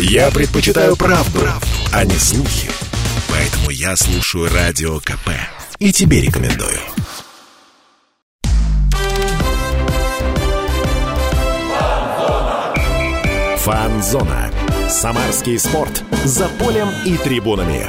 Я 0.00 0.30
предпочитаю 0.30 0.94
правду, 0.94 1.40
правду, 1.40 1.66
а 1.92 2.04
не 2.04 2.14
слухи. 2.14 2.70
Поэтому 3.28 3.70
я 3.70 3.96
слушаю 3.96 4.48
Радио 4.48 5.00
КП. 5.00 5.30
И 5.80 5.90
тебе 5.92 6.20
рекомендую. 6.20 6.78
Фанзона. 13.56 14.52
Самарский 14.88 15.58
спорт. 15.58 16.04
За 16.24 16.46
полем 16.60 16.88
и 17.04 17.16
трибунами. 17.16 17.84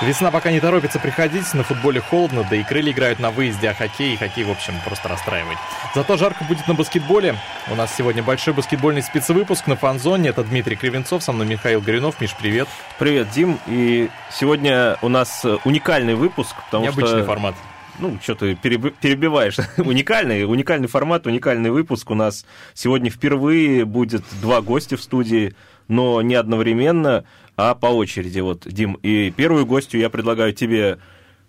Весна 0.00 0.30
пока 0.30 0.52
не 0.52 0.60
торопится 0.60 1.00
приходить, 1.00 1.52
на 1.54 1.64
футболе 1.64 2.00
холодно, 2.00 2.46
да 2.48 2.54
и 2.54 2.62
крылья 2.62 2.92
играют 2.92 3.18
на 3.18 3.32
выезде, 3.32 3.68
а 3.68 3.74
хоккей, 3.74 4.16
хоккей, 4.16 4.44
в 4.44 4.50
общем, 4.50 4.74
просто 4.84 5.08
расстраивает. 5.08 5.58
Зато 5.92 6.16
жарко 6.16 6.44
будет 6.44 6.68
на 6.68 6.74
баскетболе. 6.74 7.34
У 7.68 7.74
нас 7.74 7.96
сегодня 7.96 8.22
большой 8.22 8.54
баскетбольный 8.54 9.02
спецвыпуск 9.02 9.66
на 9.66 9.74
фанзоне. 9.74 10.28
Это 10.28 10.44
Дмитрий 10.44 10.76
Кривенцов, 10.76 11.24
со 11.24 11.32
мной 11.32 11.48
Михаил 11.48 11.80
Горюнов. 11.80 12.20
Миш, 12.20 12.32
привет. 12.38 12.68
Привет, 13.00 13.30
Дим. 13.30 13.58
И 13.66 14.08
сегодня 14.30 14.98
у 15.02 15.08
нас 15.08 15.44
уникальный 15.64 16.14
выпуск, 16.14 16.54
потому 16.66 16.84
Необычный 16.84 17.18
что... 17.18 17.24
формат 17.24 17.54
ну, 17.98 18.16
что 18.22 18.36
ты 18.36 18.54
перебиваешь. 18.54 19.56
уникальный, 19.78 20.44
уникальный 20.44 20.86
формат, 20.86 21.26
уникальный 21.26 21.70
выпуск. 21.70 22.08
У 22.12 22.14
нас 22.14 22.46
сегодня 22.72 23.10
впервые 23.10 23.84
будет 23.84 24.22
два 24.40 24.60
гостя 24.60 24.96
в 24.96 25.02
студии, 25.02 25.56
но 25.88 26.22
не 26.22 26.36
одновременно 26.36 27.24
а 27.58 27.74
по 27.74 27.86
очереди. 27.86 28.38
Вот, 28.38 28.62
Дим, 28.66 28.94
и 29.02 29.30
первую 29.30 29.66
гостью 29.66 30.00
я 30.00 30.08
предлагаю 30.08 30.54
тебе 30.54 30.98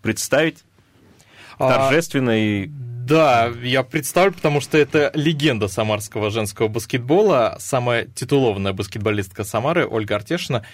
представить 0.02 0.64
а, 1.60 1.70
торжественно 1.70 2.32
и... 2.32 2.68
Да, 2.68 3.52
я 3.64 3.84
представлю, 3.84 4.34
потому 4.34 4.60
что 4.60 4.78
это 4.78 5.12
легенда 5.14 5.68
самарского 5.68 6.32
женского 6.32 6.68
баскетбола, 6.68 7.58
самая 7.60 8.06
титулованная 8.06 8.74
баскетболистка 8.74 9.44
Самары 9.44 9.88
Ольга 9.88 10.16
Артешина. 10.16 10.66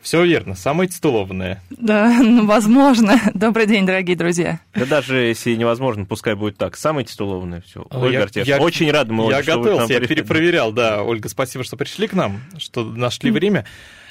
Все 0.00 0.22
верно, 0.22 0.54
самая 0.54 0.86
титулованная. 0.86 1.62
Да, 1.70 2.18
ну, 2.20 2.46
возможно. 2.46 3.18
Добрый 3.34 3.66
день, 3.66 3.86
дорогие 3.86 4.16
друзья. 4.16 4.60
Да 4.74 4.86
даже 4.86 5.16
если 5.16 5.54
невозможно, 5.54 6.04
пускай 6.04 6.34
будет 6.34 6.56
так. 6.56 6.76
Самая 6.76 7.04
титулованная 7.04 7.62
все. 7.62 7.86
Ольга 7.90 8.18
я, 8.18 8.22
Артешина. 8.24 8.56
Я, 8.56 8.60
Очень 8.60 8.90
рад, 8.90 9.08
мы, 9.08 9.30
Я 9.30 9.42
готовился, 9.42 9.92
я 9.92 10.00
перепроверял, 10.00 10.72
да. 10.72 11.02
Ольга, 11.02 11.28
спасибо, 11.28 11.64
что 11.64 11.76
пришли 11.76 12.06
к 12.06 12.12
нам, 12.12 12.42
что 12.58 12.84
нашли 12.84 13.30
время. 13.30 13.66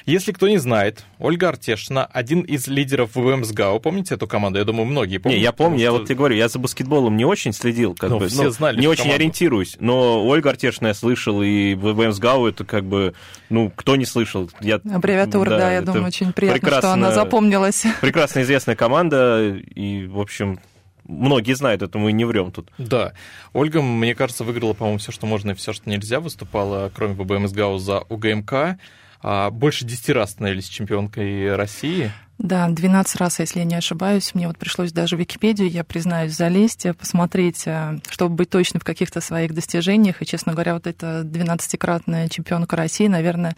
Если 0.06 0.32
кто 0.32 0.48
не 0.48 0.58
знает, 0.58 1.02
Ольга 1.18 1.48
Артешина, 1.48 2.04
один 2.04 2.42
из 2.42 2.66
лидеров 2.66 3.14
ВМСГАУ, 3.14 3.80
помните 3.80 4.16
эту 4.16 4.26
команду? 4.26 4.58
Я 4.58 4.66
думаю, 4.66 4.84
многие 4.84 5.16
помнят. 5.16 5.38
Не, 5.38 5.42
я 5.42 5.52
помню, 5.52 5.78
я 5.78 5.92
вот 5.92 6.04
тебе 6.04 6.16
говорю, 6.16 6.36
я 6.36 6.48
за 6.48 6.58
баскетболом 6.58 7.16
не 7.16 7.24
очень 7.24 7.54
следил, 7.54 7.94
как 7.94 8.10
ну, 8.10 8.18
бы, 8.18 8.28
все 8.28 8.44
ну, 8.44 8.50
знали 8.50 8.78
не 8.78 8.86
очень 8.86 9.04
команду. 9.04 9.16
ориентируюсь, 9.16 9.76
но 9.80 10.22
Ольга 10.26 10.50
Артешина 10.50 10.88
я 10.88 10.94
слышал, 10.94 11.42
и 11.42 11.74
ВМСГАУ 11.74 12.46
это 12.46 12.64
как 12.66 12.84
бы, 12.84 13.14
ну, 13.48 13.72
кто 13.74 13.96
не 13.96 14.04
слышал. 14.04 14.50
Я, 14.60 14.76
Аббревиатура, 14.76 15.48
да, 15.48 15.58
да 15.58 15.72
я 15.72 15.80
думаю, 15.80 16.06
очень 16.06 16.34
приятно, 16.34 16.68
что 16.78 16.92
она 16.92 17.12
запомнилась. 17.12 17.84
Прекрасно 18.02 18.42
известная 18.42 18.76
команда, 18.76 19.56
и, 19.56 20.06
в 20.06 20.20
общем, 20.20 20.60
многие 21.08 21.54
знают 21.54 21.80
это, 21.80 21.96
мы 21.96 22.12
не 22.12 22.26
врем 22.26 22.52
тут. 22.52 22.70
Да. 22.76 23.14
Ольга, 23.54 23.80
мне 23.80 24.14
кажется, 24.14 24.44
выиграла, 24.44 24.74
по-моему, 24.74 24.98
все, 24.98 25.12
что 25.12 25.26
можно 25.26 25.52
и 25.52 25.54
все, 25.54 25.72
что 25.72 25.88
нельзя. 25.88 26.20
Выступала, 26.20 26.90
кроме 26.94 27.14
ВБМСГАУ, 27.14 27.78
за 27.78 28.00
УГМК. 28.00 28.78
А, 29.26 29.50
больше 29.50 29.86
10 29.86 30.10
раз 30.10 30.32
становились 30.32 30.68
чемпионкой 30.68 31.56
России. 31.56 32.12
Да, 32.36 32.68
12 32.68 33.16
раз, 33.16 33.38
если 33.38 33.60
я 33.60 33.64
не 33.64 33.74
ошибаюсь. 33.74 34.34
Мне 34.34 34.48
вот 34.48 34.58
пришлось 34.58 34.92
даже 34.92 35.16
в 35.16 35.20
Википедию, 35.20 35.70
я 35.70 35.82
признаюсь, 35.82 36.36
залезть, 36.36 36.86
посмотреть, 36.98 37.62
э, 37.66 38.00
чтобы 38.10 38.34
быть 38.34 38.50
точно 38.50 38.80
в 38.80 38.84
каких-то 38.84 39.22
своих 39.22 39.54
достижениях. 39.54 40.20
И, 40.20 40.26
честно 40.26 40.52
говоря, 40.52 40.74
вот 40.74 40.86
эта 40.86 41.22
12-кратная 41.24 42.28
чемпионка 42.28 42.76
России, 42.76 43.06
наверное, 43.06 43.56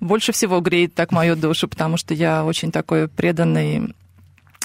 больше 0.00 0.32
всего 0.32 0.60
греет 0.60 0.94
так 0.94 1.12
мою 1.12 1.34
душу, 1.34 1.66
потому 1.66 1.96
что 1.96 2.12
я 2.12 2.44
очень 2.44 2.70
такой 2.70 3.08
преданный 3.08 3.94
Э, 4.09 4.09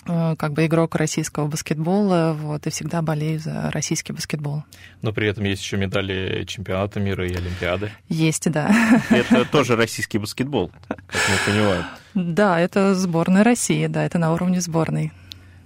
как 0.05 0.53
бы 0.53 0.65
игрок 0.65 0.95
российского 0.95 1.47
баскетбола, 1.47 2.35
вот, 2.39 2.67
и 2.67 2.69
всегда 2.69 3.01
болею 3.01 3.39
за 3.39 3.71
российский 3.71 4.13
баскетбол. 4.13 4.63
Но 5.01 5.11
при 5.11 5.27
этом 5.27 5.43
есть 5.43 5.61
еще 5.63 5.77
медали 5.77 6.43
чемпионата 6.45 6.99
мира 6.99 7.27
и 7.27 7.35
Олимпиады. 7.35 7.91
Есть, 8.07 8.49
да. 8.51 8.71
Это 9.09 9.45
тоже 9.45 9.75
российский 9.75 10.17
баскетбол, 10.17 10.71
как 10.87 10.99
мы 11.09 11.53
понимаем. 11.53 11.83
Да, 12.13 12.59
это 12.59 12.95
сборная 12.95 13.43
России, 13.43 13.87
да, 13.87 14.03
это 14.05 14.17
на 14.19 14.33
уровне 14.33 14.61
сборной. 14.61 15.11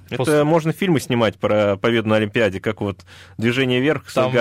Это 0.09 0.17
После... 0.17 0.43
можно 0.43 0.71
фильмы 0.71 0.99
снимать 0.99 1.37
про 1.37 1.77
победу 1.77 2.09
на 2.09 2.15
Олимпиаде, 2.15 2.59
как 2.59 2.81
вот 2.81 3.05
«Движение 3.37 3.79
вверх» 3.79 4.09
с 4.09 4.13
там. 4.15 4.31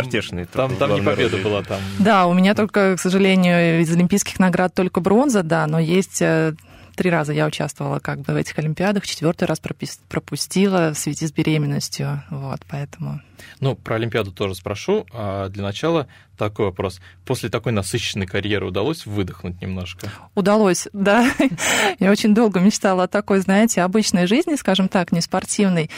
Там, 0.46 0.74
там 0.76 0.94
не 0.94 1.02
победа 1.02 1.32
роли. 1.36 1.42
была. 1.44 1.62
Там... 1.62 1.78
Да, 1.98 2.26
у 2.26 2.32
меня 2.32 2.54
только, 2.54 2.96
к 2.96 3.00
сожалению, 3.00 3.82
из 3.82 3.94
олимпийских 3.94 4.38
наград 4.38 4.72
только 4.74 5.00
бронза, 5.00 5.42
да, 5.42 5.66
но 5.66 5.78
есть 5.78 6.22
э, 6.22 6.54
три 6.98 7.10
раза 7.10 7.32
я 7.32 7.46
участвовала 7.46 8.00
как 8.00 8.20
бы 8.22 8.32
в 8.32 8.36
этих 8.36 8.58
Олимпиадах, 8.58 9.06
четвертый 9.06 9.44
раз 9.44 9.60
пропустила 10.08 10.92
в 10.92 10.98
связи 10.98 11.26
с 11.26 11.32
беременностью, 11.32 12.22
вот, 12.28 12.60
поэтому... 12.68 13.22
Ну, 13.60 13.74
про 13.74 13.96
Олимпиаду 13.96 14.32
тоже 14.32 14.54
спрошу. 14.54 15.06
А 15.12 15.48
для 15.48 15.62
начала 15.62 16.08
такой 16.38 16.66
вопрос. 16.66 17.00
После 17.26 17.50
такой 17.50 17.72
насыщенной 17.72 18.26
карьеры 18.26 18.66
удалось 18.66 19.04
выдохнуть 19.04 19.60
немножко? 19.60 20.08
Удалось, 20.34 20.88
да. 20.92 21.30
Я 21.98 22.10
очень 22.10 22.34
долго 22.34 22.60
мечтала 22.60 23.04
о 23.04 23.08
такой, 23.08 23.40
знаете, 23.40 23.82
обычной 23.82 24.26
жизни, 24.26 24.54
скажем 24.54 24.88
так, 24.88 25.12
не 25.12 25.20
спортивной. 25.20 25.90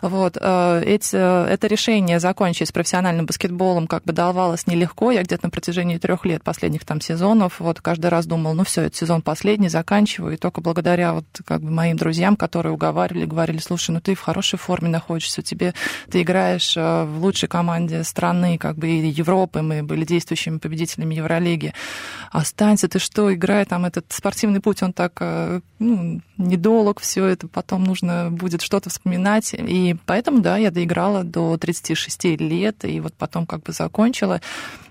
Вот. 0.00 0.38
Э, 0.40 0.82
эти, 0.84 1.16
это 1.16 1.66
решение 1.66 2.20
закончить 2.20 2.68
с 2.68 2.72
профессиональным 2.72 3.26
баскетболом 3.26 3.86
как 3.86 4.04
бы 4.04 4.12
давалось 4.12 4.66
нелегко. 4.66 5.10
Я 5.10 5.22
где-то 5.22 5.46
на 5.46 5.50
протяжении 5.50 5.98
трех 5.98 6.24
лет 6.24 6.42
последних 6.44 6.84
там 6.84 7.00
сезонов 7.00 7.58
вот 7.58 7.80
каждый 7.80 8.06
раз 8.06 8.26
думал, 8.26 8.54
ну 8.54 8.64
все, 8.64 8.82
этот 8.82 8.96
сезон 8.96 9.20
последний, 9.22 9.68
заканчиваю. 9.68 10.34
И 10.34 10.36
только 10.36 10.60
благодаря 10.60 11.12
вот 11.12 11.26
как 11.44 11.60
бы 11.60 11.70
моим 11.70 11.96
друзьям, 11.96 12.36
которые 12.36 12.72
уговаривали, 12.72 13.26
говорили, 13.26 13.58
слушай, 13.58 13.90
ну 13.90 14.00
ты 14.00 14.14
в 14.14 14.20
хорошей 14.20 14.58
форме 14.58 14.88
находишься, 14.88 15.42
тебе 15.42 15.74
ты 16.10 16.22
играешь 16.22 16.76
э, 16.76 16.80
в 17.04 17.22
лучшей 17.22 17.48
команде 17.48 18.04
страны, 18.04 18.58
как 18.58 18.76
бы 18.76 18.88
и 18.88 19.08
Европы, 19.08 19.62
мы 19.62 19.82
были 19.82 20.04
действующими 20.04 20.58
победителями 20.58 21.14
Евролиги. 21.14 21.72
Останься, 22.30 22.88
ты 22.88 22.98
что, 22.98 23.32
играй 23.32 23.64
там 23.64 23.84
этот 23.84 24.06
спортивный 24.08 24.60
путь, 24.60 24.82
он 24.82 24.92
так 24.92 25.12
э, 25.20 25.60
ну, 25.78 26.20
недолг, 26.36 27.00
все 27.00 27.26
это 27.26 27.48
потом 27.48 27.84
нужно 27.84 28.30
будет 28.30 28.62
что-то 28.62 28.90
вспоминать. 28.90 29.54
И 29.54 29.96
поэтому, 30.06 30.40
да, 30.40 30.56
я 30.56 30.70
доиграла 30.70 31.24
до 31.24 31.56
36 31.56 32.24
лет, 32.40 32.84
и 32.84 33.00
вот 33.00 33.14
потом 33.14 33.46
как 33.46 33.62
бы 33.62 33.72
закончила. 33.72 34.40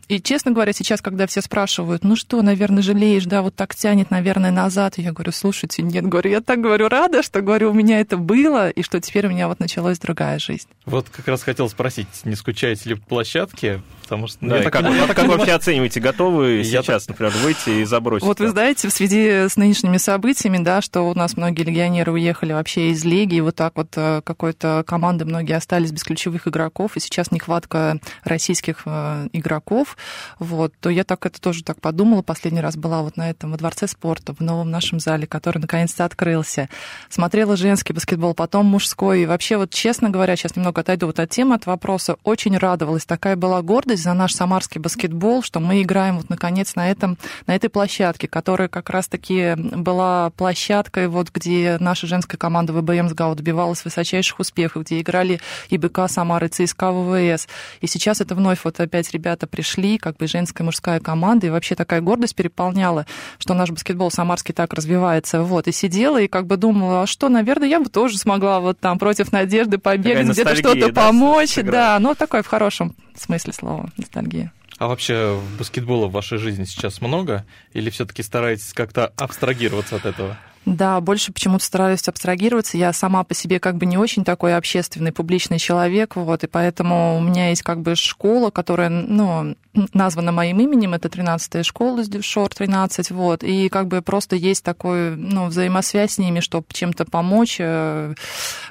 И, 0.08 0.22
честно 0.22 0.52
говоря, 0.52 0.72
сейчас, 0.72 1.02
когда 1.02 1.28
все 1.28 1.42
спрашивают, 1.42 2.04
ну 2.06 2.16
что, 2.16 2.42
наверное, 2.42 2.82
жалеешь, 2.82 3.26
да, 3.26 3.42
вот 3.42 3.56
так 3.56 3.76
тянет, 3.76 4.10
наверное, 4.10 4.52
назад, 4.52 4.98
я 4.98 5.12
говорю, 5.12 5.34
слушайте, 5.34 5.82
нет, 5.82 6.06
говорю, 6.08 6.30
я 6.32 6.42
так 6.42 6.62
говорю, 6.62 6.88
рада, 6.88 7.22
что, 7.24 7.42
говорю, 7.42 7.72
у 7.72 7.74
меня 7.74 8.00
это 8.00 8.16
было, 8.16 8.70
и 8.70 8.84
что 8.84 9.02
теперь 9.02 9.28
у 9.28 9.30
меня 9.30 9.48
вот 9.48 9.60
началась 9.60 10.00
другая 10.00 10.40
жизнь. 10.40 10.68
Вот 10.86 11.10
как 11.10 11.28
раз 11.28 11.44
хотел 11.44 11.70
спросить, 11.70 12.08
не 12.24 12.36
скучаете 12.36 12.90
ли 12.90 12.96
в 12.96 13.02
площадке? 13.02 13.82
Потому 14.04 14.28
что, 14.28 14.38
ну, 14.40 14.52
да, 14.52 14.64
как, 14.64 14.72
как, 14.72 15.16
как 15.18 15.26
вы 15.26 15.36
вообще 15.36 15.52
оцениваете, 15.52 16.00
готовы 16.00 16.60
я 16.60 16.82
сейчас, 16.82 17.06
так... 17.06 17.20
например, 17.20 17.34
выйти 17.44 17.82
и 17.82 17.84
забросить? 17.84 18.26
Вот 18.26 18.40
вы 18.40 18.48
знаете, 18.48 18.88
в 18.88 18.94
связи 18.94 19.50
с 19.50 19.58
нынешними 19.58 19.98
событиями, 19.98 20.60
да, 20.60 20.82
что 20.82 21.02
у 21.02 21.14
нас 21.14 21.36
многие 21.36 21.64
легионеры 21.64 22.14
уехали 22.14 22.54
вообще 22.54 22.92
из 22.92 23.04
лиги, 23.04 23.36
и 23.36 23.42
вот 23.42 23.56
так 23.56 23.74
вот 23.76 23.90
э, 23.98 24.22
какой-то 24.24 24.86
команды 24.88 25.26
многие 25.26 25.58
остались 25.58 25.92
без 25.92 26.06
ключевых 26.06 26.48
игроков, 26.48 26.96
и 26.96 27.02
сейчас 27.02 27.32
нехватка 27.32 28.00
российских 28.24 28.84
э, 28.86 29.28
игроков, 29.34 29.97
вот, 30.40 30.74
то 30.80 30.90
я 30.90 31.04
так 31.04 31.26
это 31.26 31.40
тоже 31.40 31.64
так 31.64 31.82
подумала. 31.82 32.22
Последний 32.22 32.62
раз 32.62 32.76
была 32.76 33.02
вот 33.02 33.18
на 33.18 33.30
этом 33.30 33.52
во 33.52 33.58
Дворце 33.58 33.88
спорта, 33.88 34.34
в 34.34 34.40
новом 34.40 34.72
нашем 34.72 35.00
зале, 35.00 35.28
который 35.28 35.60
наконец-то 35.60 36.06
открылся. 36.06 36.70
Смотрела 37.10 37.56
женский 37.56 37.94
баскетбол, 37.94 38.34
потом 38.34 38.66
мужской. 38.66 39.24
И 39.24 39.26
вообще, 39.26 39.58
вот 39.58 39.72
честно 39.72 40.10
говоря, 40.10 40.36
сейчас 40.36 40.56
немного 40.56 40.82
отойду 40.82 41.08
вот 41.08 41.20
от 41.20 41.30
темы, 41.30 41.56
от 41.56 41.66
вопроса, 41.66 42.18
очень 42.24 42.58
радовалась. 42.58 43.06
Такая 43.06 43.36
была 43.36 43.62
гордость 43.62 44.04
за 44.04 44.14
наш 44.14 44.34
самарский 44.34 44.80
баскетбол, 44.82 45.44
что 45.44 45.60
мы 45.60 45.82
играем 45.82 46.18
вот 46.18 46.30
наконец 46.30 46.76
на, 46.76 46.90
этом, 46.90 47.18
на 47.46 47.56
этой 47.56 47.70
площадке, 47.70 48.28
которая 48.28 48.68
как 48.68 48.90
раз-таки 48.90 49.56
была 49.56 50.30
площадкой, 50.32 51.08
вот, 51.08 51.32
где 51.32 51.78
наша 51.80 52.08
женская 52.08 52.38
команда 52.38 52.74
ВБМ 52.74 53.10
СГАУ 53.10 53.36
добивалась 53.36 53.84
высочайших 53.84 54.40
успехов, 54.40 54.84
где 54.84 55.02
играли 55.02 55.40
и 55.70 55.78
БК 55.78 56.08
Самары, 56.08 56.48
и 56.48 56.50
ЦСКА 56.50 56.92
ВВС. 56.92 57.48
И 57.82 57.88
сейчас 57.88 58.22
это 58.22 58.36
вновь 58.36 58.60
вот 58.64 58.80
опять 58.80 59.12
ребята 59.12 59.48
пришли, 59.48 59.87
как 59.96 60.18
бы 60.18 60.28
женская 60.28 60.64
и 60.64 60.66
мужская 60.66 61.00
команда, 61.00 61.48
и 61.48 61.50
вообще 61.50 61.76
такая 61.76 62.02
гордость 62.02 62.36
переполняла, 62.36 63.06
что 63.40 63.54
наш 63.54 63.70
баскетбол 63.70 64.12
самарский 64.12 64.54
так 64.54 64.74
развивается. 64.74 65.42
Вот, 65.42 65.68
и 65.68 65.72
сидела 65.72 66.20
и 66.20 66.28
как 66.28 66.48
бы 66.48 66.58
думала, 66.58 67.04
а 67.04 67.08
что, 67.08 67.30
наверное, 67.30 67.70
я 67.70 67.80
бы 67.80 67.90
тоже 67.90 68.18
смогла 68.18 68.60
вот 68.60 68.80
там 68.80 69.00
против 69.00 69.32
надежды 69.32 69.78
побегать, 69.78 70.28
где-то 70.28 70.56
что-то 70.56 70.92
да, 70.92 70.94
помочь. 70.94 71.56
Да, 71.56 71.98
ну 72.00 72.14
такой 72.14 72.44
в 72.44 72.48
хорошем 72.48 72.96
смысле 73.16 73.54
слова 73.54 73.90
ностальгия. 73.96 74.52
А 74.78 74.88
вообще 74.88 75.40
баскетбола 75.58 76.08
в 76.08 76.12
вашей 76.12 76.38
жизни 76.38 76.66
сейчас 76.66 77.02
много? 77.02 77.46
Или 77.74 77.90
все-таки 77.90 78.22
стараетесь 78.22 78.74
как-то 78.74 79.12
абстрагироваться 79.18 79.96
от 79.96 80.06
этого? 80.06 80.38
Да, 80.68 81.00
больше 81.00 81.32
почему-то 81.32 81.64
стараюсь 81.64 82.06
абстрагироваться. 82.10 82.78
Я 82.78 82.92
сама 82.92 83.24
по 83.24 83.34
себе 83.34 83.58
как 83.58 83.78
бы 83.78 83.86
не 83.86 83.98
очень 83.98 84.26
такой 84.26 84.54
общественный, 84.54 85.14
публичный 85.14 85.60
человек, 85.60 86.18
вот, 86.18 86.44
и 86.44 86.48
поэтому 86.48 87.16
у 87.16 87.22
меня 87.22 87.52
есть 87.52 87.62
как 87.62 87.80
бы 87.80 87.96
школа, 87.96 88.50
которая, 88.50 88.90
ну, 88.90 89.56
названа 89.94 90.34
моим 90.34 90.60
именем, 90.60 90.94
это 90.94 91.08
13-я 91.08 91.64
школа, 91.64 92.04
Шор 92.20 92.54
13, 92.54 93.12
вот, 93.12 93.44
и 93.44 93.70
как 93.70 93.88
бы 93.88 94.02
просто 94.02 94.36
есть 94.36 94.62
такой, 94.62 95.16
ну, 95.16 95.46
взаимосвязь 95.46 96.16
с 96.16 96.18
ними, 96.18 96.42
чтобы 96.42 96.66
чем-то 96.74 97.06
помочь, 97.06 97.58
э, 97.62 98.14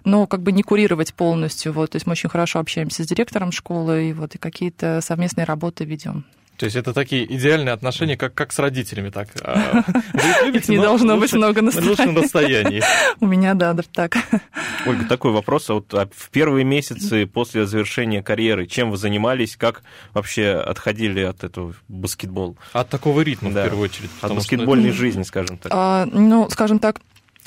но 0.04 0.26
как 0.26 0.42
бы 0.42 0.52
не 0.52 0.62
курировать 0.62 1.14
полностью, 1.14 1.72
вот, 1.72 1.92
то 1.92 1.96
есть 1.96 2.06
мы 2.06 2.12
очень 2.12 2.28
хорошо 2.28 2.58
общаемся 2.58 3.04
с 3.04 3.06
директором 3.06 3.52
школы, 3.52 4.10
и 4.10 4.12
вот, 4.12 4.34
и 4.34 4.38
какие-то 4.38 5.00
совместные 5.00 5.44
работы 5.44 5.86
ведем. 5.86 6.26
То 6.56 6.64
есть 6.64 6.76
это 6.76 6.92
такие 6.92 7.24
идеальные 7.34 7.72
отношения, 7.72 8.16
как, 8.16 8.34
как 8.34 8.52
с 8.52 8.58
родителями, 8.58 9.10
так. 9.10 9.28
А, 9.42 9.82
любите, 10.44 10.72
не 10.72 10.78
должно 10.78 11.16
быть 11.16 11.32
много 11.32 11.62
на 11.62 11.70
расстоянии. 11.70 12.82
У 13.20 13.26
меня, 13.26 13.54
да, 13.54 13.72
да, 13.72 13.82
так. 13.92 14.16
Ольга, 14.86 15.04
такой 15.04 15.32
вопрос. 15.32 15.68
А 15.70 15.74
вот 15.74 15.92
а 15.94 16.08
в 16.14 16.30
первые 16.30 16.64
месяцы 16.64 17.26
после 17.26 17.66
завершения 17.66 18.22
карьеры 18.22 18.66
чем 18.66 18.90
вы 18.90 18.96
занимались? 18.96 19.56
Как 19.56 19.82
вообще 20.14 20.52
отходили 20.52 21.20
от 21.20 21.44
этого 21.44 21.74
баскетбола? 21.88 22.54
От 22.72 22.88
такого 22.88 23.20
ритма, 23.20 23.52
да. 23.52 23.62
в 23.62 23.64
первую 23.64 23.84
очередь. 23.84 24.10
От 24.20 24.34
баскетбольной 24.34 24.92
жизни, 24.92 25.22
скажем 25.22 25.58
так. 25.58 25.72
А, 25.74 26.06
ну, 26.06 26.48
скажем 26.50 26.78
так, 26.78 27.00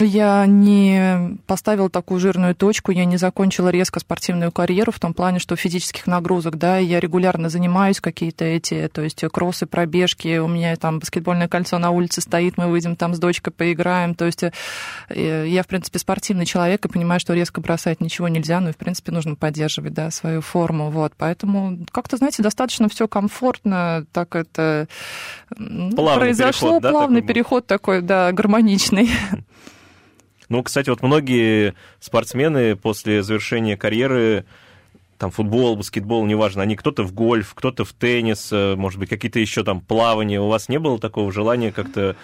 я 0.06 0.46
не 0.46 1.38
поставила 1.48 1.90
такую 1.90 2.20
жирную 2.20 2.56
точку, 2.56 2.92
я 2.92 3.06
не 3.06 3.18
закончила 3.18 3.70
резко 3.70 4.00
спортивную 4.00 4.52
карьеру 4.52 4.92
в 4.92 5.00
том 5.00 5.14
плане, 5.14 5.40
что 5.40 5.56
физических 5.56 6.08
нагрузок, 6.08 6.58
да, 6.58 6.78
я 6.78 7.00
регулярно 7.00 7.50
занимаюсь 7.50 8.00
какие-то 8.00 8.46
эти, 8.46 8.88
то 8.88 9.02
есть 9.02 9.24
кроссы, 9.32 9.66
пробежки, 9.66 10.38
у 10.38 10.48
меня 10.48 10.76
там 10.76 11.00
баскетбольное 11.00 11.48
кольцо 11.48 11.78
на 11.78 11.92
улице 11.92 12.22
стоит, 12.22 12.58
мы 12.58 12.68
выйдем 12.68 12.96
там 12.96 13.14
с 13.14 13.20
дочкой 13.20 13.54
поиграем, 13.54 14.16
то 14.16 14.26
есть 14.26 14.44
э, 14.44 15.46
я, 15.48 15.64
в 15.64 15.68
принципе, 15.68 16.00
спортивный 16.00 16.46
человек 16.46 16.86
и 16.86 16.90
понимаю, 16.90 17.20
что 17.20 17.34
резко 17.34 17.62
бросать 17.62 18.02
ничего 18.02 18.28
нельзя, 18.28 18.60
но 18.60 18.70
и, 18.70 18.74
в 18.74 18.78
принципе, 18.78 19.12
нужно 19.12 19.36
поддерживать, 19.36 19.94
да, 19.94 20.12
свою 20.12 20.42
форму, 20.42 20.90
вот, 20.90 21.14
поэтому 21.18 21.80
как-то, 21.92 22.18
знаете, 22.18 22.44
достаточно 22.44 22.90
все 22.90 23.08
комфортно, 23.08 24.06
так 24.12 24.36
это 24.36 24.88
плавный 25.58 26.16
произошло, 26.16 26.80
переход, 26.80 26.92
плавный 26.92 27.22
да, 27.22 27.28
переход 27.28 27.68
такой, 27.68 28.02
да, 28.02 28.32
гармоничный. 28.32 29.10
Ну, 30.50 30.64
кстати, 30.64 30.90
вот 30.90 31.04
многие 31.04 31.76
спортсмены 32.00 32.76
после 32.76 33.24
завершения 33.24 33.78
карьеры 33.78 34.46
там 35.20 35.32
футбол, 35.32 35.76
баскетбол, 35.76 36.26
неважно, 36.26 36.64
они 36.64 36.76
кто-то 36.76 37.04
в 37.04 37.14
гольф, 37.14 37.54
кто-то 37.54 37.86
в 37.86 37.94
теннис, 37.94 38.50
э, 38.52 38.76
может 38.76 39.00
быть, 39.00 39.10
какие-то 39.10 39.40
еще 39.40 39.64
там 39.64 39.82
плавания. 39.82 40.40
У 40.40 40.48
вас 40.48 40.70
не 40.70 40.80
было 40.80 40.98
такого 40.98 41.32
желания 41.32 41.72
как-то 41.72 42.16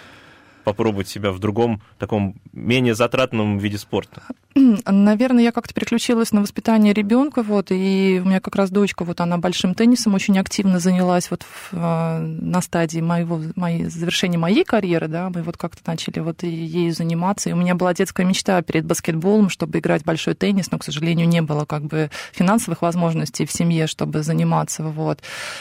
попробовать 0.66 1.06
себя 1.06 1.30
в 1.30 1.38
другом, 1.38 1.80
таком 1.96 2.34
менее 2.52 2.96
затратном 2.96 3.58
виде 3.58 3.78
спорта? 3.78 4.22
Наверное, 4.56 5.44
я 5.44 5.52
как-то 5.52 5.72
переключилась 5.72 6.32
на 6.32 6.40
воспитание 6.40 6.92
ребенка, 6.92 7.44
вот, 7.44 7.70
и 7.70 8.20
у 8.24 8.26
меня 8.26 8.40
как 8.40 8.56
раз 8.56 8.70
дочка, 8.70 9.04
вот 9.04 9.20
она 9.20 9.38
большим 9.38 9.76
теннисом 9.76 10.14
очень 10.14 10.36
активно 10.38 10.80
занялась 10.80 11.30
вот 11.30 11.44
в, 11.44 11.68
а, 11.74 12.18
на 12.18 12.60
стадии 12.62 12.98
моего, 12.98 13.40
моей, 13.54 13.84
завершения 13.84 14.38
моей 14.38 14.64
карьеры, 14.64 15.06
да, 15.06 15.30
мы 15.30 15.42
вот 15.42 15.56
как-то 15.56 15.82
начали 15.86 16.18
вот 16.18 16.42
ею 16.42 16.92
заниматься, 16.92 17.48
и 17.48 17.52
у 17.52 17.56
меня 17.56 17.76
была 17.76 17.94
детская 17.94 18.24
мечта 18.24 18.60
перед 18.62 18.86
баскетболом, 18.86 19.50
чтобы 19.50 19.78
играть 19.78 20.04
большой 20.04 20.34
теннис, 20.34 20.72
но, 20.72 20.78
к 20.78 20.84
сожалению, 20.84 21.28
не 21.28 21.42
было 21.42 21.64
как 21.64 21.84
бы 21.84 22.10
финансовых 22.32 22.82
возможностей 22.82 23.46
в 23.46 23.52
семье, 23.52 23.86
чтобы 23.86 24.24
заниматься, 24.24 24.82
вот, 24.82 25.20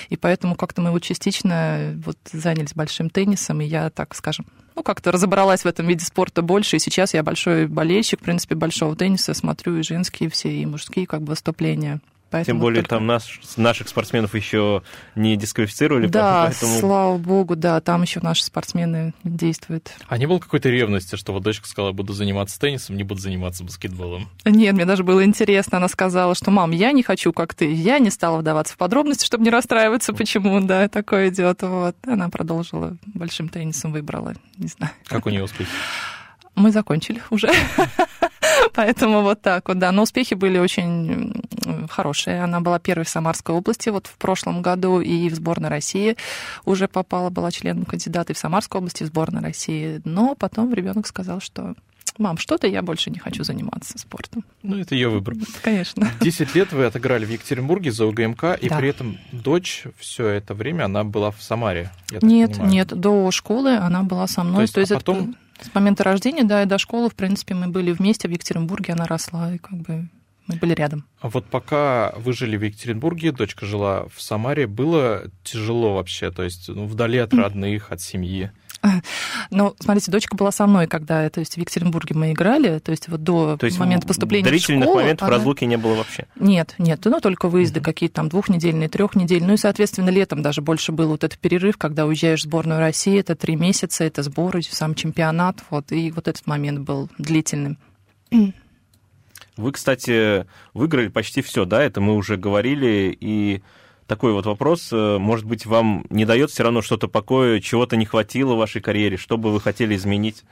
и 0.10 0.18
поэтому 0.18 0.56
как-то 0.56 0.82
мы 0.82 0.90
вот 0.90 1.04
частично 1.04 1.94
вот 2.04 2.18
занялись 2.32 2.74
большим 2.74 3.12
теннисом, 3.12 3.62
и 3.62 3.66
я, 3.66 3.92
так 3.92 4.16
скажем, 4.16 4.48
ну, 4.76 4.84
как-то 4.84 5.12
разобралась 5.12 5.62
в 5.62 5.66
этом 5.68 5.88
виде 5.88 6.06
спорта 6.06 6.42
больше, 6.42 6.76
и 6.76 6.80
сейчас 6.80 7.14
я 7.14 7.24
большой 7.24 7.68
болельщик, 7.68 8.20
в 8.20 8.24
принципе, 8.24 8.56
большого 8.56 8.96
тенниса, 8.96 9.34
смотрю 9.34 9.78
и 9.78 9.84
женские 9.84 10.30
все, 10.30 10.52
и 10.52 10.66
мужские 10.66 11.08
как 11.08 11.22
бы 11.22 11.30
выступления. 11.30 12.02
Поэтому 12.36 12.58
Тем 12.58 12.60
более 12.60 12.82
только... 12.82 12.96
там 12.96 13.08
наш, 13.08 13.40
наших 13.56 13.88
спортсменов 13.88 14.36
еще 14.36 14.84
не 15.16 15.38
дисквалифицировали. 15.38 16.08
Да, 16.08 16.48
поэтому... 16.48 16.80
слава 16.82 17.18
богу, 17.18 17.56
да, 17.56 17.80
там 17.80 18.02
еще 18.02 18.20
наши 18.20 18.44
спортсмены 18.44 19.14
действуют. 19.24 19.94
А 20.10 20.18
не 20.18 20.26
было 20.26 20.40
какой-то 20.40 20.68
ревности, 20.68 21.16
что 21.16 21.32
вот 21.32 21.44
дочка 21.44 21.66
сказала, 21.66 21.94
буду 21.94 22.12
заниматься 22.12 22.60
теннисом, 22.60 22.98
не 22.98 23.04
буду 23.04 23.22
заниматься 23.22 23.64
баскетболом? 23.64 24.28
Нет, 24.44 24.74
мне 24.74 24.84
даже 24.84 25.06
было 25.06 25.24
интересно. 25.24 25.78
Она 25.78 25.88
сказала, 25.88 26.36
что, 26.36 26.52
мам, 26.52 26.72
я 26.72 26.92
не 26.92 27.04
хочу, 27.04 27.32
как 27.32 27.54
ты. 27.54 27.72
Я 27.72 28.00
не 28.00 28.10
стала 28.10 28.40
вдаваться 28.40 28.74
в 28.74 28.78
подробности, 28.78 29.26
чтобы 29.26 29.46
не 29.46 29.50
расстраиваться, 29.50 30.12
почему, 30.12 30.60
да, 30.60 30.90
такое 30.90 31.30
идет. 31.30 31.62
Вот. 31.62 31.96
Она 32.06 32.28
продолжила 32.28 32.98
большим 33.06 33.48
теннисом, 33.48 33.94
выбрала, 33.94 34.34
не 34.58 34.68
знаю. 34.68 34.92
Как 35.06 35.26
у 35.26 35.30
нее 35.30 35.46
успехи? 35.46 35.70
Мы 36.56 36.72
закончили 36.72 37.22
уже. 37.30 37.50
Поэтому 38.74 39.22
вот 39.22 39.42
так 39.42 39.68
вот, 39.68 39.80
да. 39.80 39.92
Но 39.92 40.04
успехи 40.04 40.34
были 40.34 40.58
очень 40.58 41.44
хорошие. 41.90 42.44
Она 42.44 42.60
была 42.60 42.80
первой 42.80 43.06
в 43.06 43.10
Самарской 43.10 43.56
области 43.56 43.90
вот 43.90 44.08
в 44.08 44.18
прошлом 44.18 44.62
году 44.62 45.00
и 45.02 45.30
в 45.30 45.36
сборной 45.36 45.70
России 45.70 46.16
уже 46.66 46.88
попала, 46.88 47.30
была 47.30 47.52
членом 47.52 47.86
кандидата 47.86 48.34
и 48.34 48.36
в 48.36 48.40
Самарской 48.40 48.80
области, 48.80 49.04
и 49.04 49.06
в 49.06 49.10
сборной 49.10 49.42
России. 49.42 50.02
Но 50.06 50.36
потом 50.36 50.74
ребенок 50.74 51.08
сказал, 51.08 51.40
что 51.40 51.76
мам, 52.18 52.38
что-то 52.38 52.68
я 52.68 52.82
больше 52.82 53.10
не 53.10 53.20
хочу 53.20 53.44
заниматься 53.44 53.98
спортом. 53.98 54.44
Ну, 54.64 54.78
это 54.78 54.96
ее 54.96 55.10
выбор. 55.10 55.36
Конечно. 55.62 56.10
Десять 56.22 56.56
лет 56.56 56.72
вы 56.72 56.86
отыграли 56.86 57.26
в 57.26 57.30
Екатеринбурге 57.30 57.92
за 57.92 58.06
УГМК, 58.06 58.58
и 58.60 58.70
да. 58.70 58.78
при 58.78 58.90
этом 58.90 59.18
дочь 59.32 59.84
все 59.98 60.28
это 60.28 60.54
время, 60.54 60.86
она 60.86 61.04
была 61.04 61.32
в 61.32 61.42
Самаре, 61.42 61.92
Нет, 62.22 62.58
нет, 62.58 62.88
до 62.88 63.32
школы 63.32 63.76
она 63.76 64.04
была 64.04 64.28
со 64.28 64.44
мной. 64.44 64.58
То 64.58 64.62
есть, 64.62 64.74
То 64.74 64.80
есть 64.82 64.92
а 64.92 64.96
потом... 64.96 65.36
С 65.62 65.74
момента 65.74 66.04
рождения, 66.04 66.44
да, 66.44 66.64
и 66.64 66.66
до 66.66 66.78
школы, 66.78 67.10
в 67.10 67.16
принципе, 67.16 67.56
мы 67.56 67.68
были 67.68 67.92
вместе 67.92 68.28
в 68.28 68.32
Екатеринбурге, 68.32 68.94
она 68.94 69.06
росла, 69.06 69.54
и 69.54 69.58
как 69.58 69.78
бы 69.78 70.10
мы 70.48 70.56
были 70.58 70.74
рядом. 70.74 71.06
А 71.20 71.30
вот 71.30 71.46
пока 71.46 72.14
вы 72.18 72.34
жили 72.34 72.58
в 72.58 72.64
Екатеринбурге, 72.64 73.32
дочка 73.32 73.66
жила 73.66 74.06
в 74.14 74.22
Самаре, 74.22 74.68
было 74.68 75.24
тяжело 75.44 75.96
вообще, 75.96 76.32
то 76.32 76.44
есть 76.44 76.70
ну, 76.70 76.86
вдали 76.86 77.18
от 77.18 77.34
родных, 77.34 77.92
от 77.92 78.02
семьи? 78.02 78.52
Ну, 79.52 79.76
смотрите, 79.80 80.12
дочка 80.12 80.36
была 80.36 80.52
со 80.52 80.68
мной, 80.68 80.88
когда, 80.88 81.30
то 81.30 81.40
есть 81.40 81.56
в 81.56 81.58
Екатеринбурге 81.58 82.16
мы 82.16 82.32
играли, 82.32 82.80
то 82.80 82.92
есть 82.92 83.08
вот 83.08 83.24
до 83.24 83.58
то 83.58 83.66
есть 83.66 83.80
момента 83.80 84.08
поступления 84.08 84.48
длительных 84.48 84.82
в 84.82 84.84
школу. 84.84 85.02
моментов 85.02 85.28
она... 85.28 85.38
разлуки 85.38 85.66
не 85.66 85.78
было 85.78 85.96
вообще? 85.96 86.26
Нет, 86.40 86.76
нет, 86.78 87.02
ну 87.06 87.20
только 87.20 87.48
выезды 87.48 87.80
uh-huh. 87.80 87.84
какие-то 87.84 88.16
там 88.16 88.30
двухнедельные, 88.30 88.90
трехнедельные. 88.90 89.48
Ну 89.48 89.54
и, 89.54 89.58
соответственно, 89.58 90.10
летом 90.10 90.42
даже 90.42 90.62
больше 90.62 90.92
был 90.92 91.10
вот 91.10 91.24
этот 91.24 91.40
перерыв, 91.40 91.78
когда 91.78 92.06
уезжаешь 92.06 92.42
в 92.42 92.44
сборную 92.44 92.80
России, 92.80 93.20
это 93.20 93.36
три 93.36 93.56
месяца, 93.56 94.04
это 94.04 94.24
сборы, 94.24 94.62
сам 94.64 94.96
чемпионат, 94.96 95.64
вот, 95.70 95.92
и 95.92 96.12
вот 96.12 96.28
этот 96.28 96.46
момент 96.48 96.80
был 96.80 97.10
длительным. 97.18 97.78
Вы, 99.58 99.72
кстати, 99.72 100.46
выиграли 100.74 101.08
почти 101.08 101.42
все, 101.42 101.66
да, 101.66 101.82
это 101.82 102.02
мы 102.02 102.16
уже 102.16 102.36
говорили, 102.36 103.16
и 103.18 103.62
такой 104.08 104.34
вот 104.34 104.46
вопрос, 104.46 104.90
э, 104.92 105.18
может 105.18 105.46
быть, 105.46 105.66
вам 105.66 106.06
не 106.10 106.26
дает 106.26 106.52
все 106.52 106.64
равно 106.64 106.82
что-то 106.82 107.08
покоя, 107.08 107.60
чего-то 107.60 107.98
не 107.98 108.06
хватило 108.06 108.54
в 108.54 108.58
вашей 108.58 108.82
карьере, 108.82 109.18
что 109.18 109.38
бы 109.38 109.52
вы 109.52 109.60
хотели 109.60 109.96
изменить? 109.96 110.44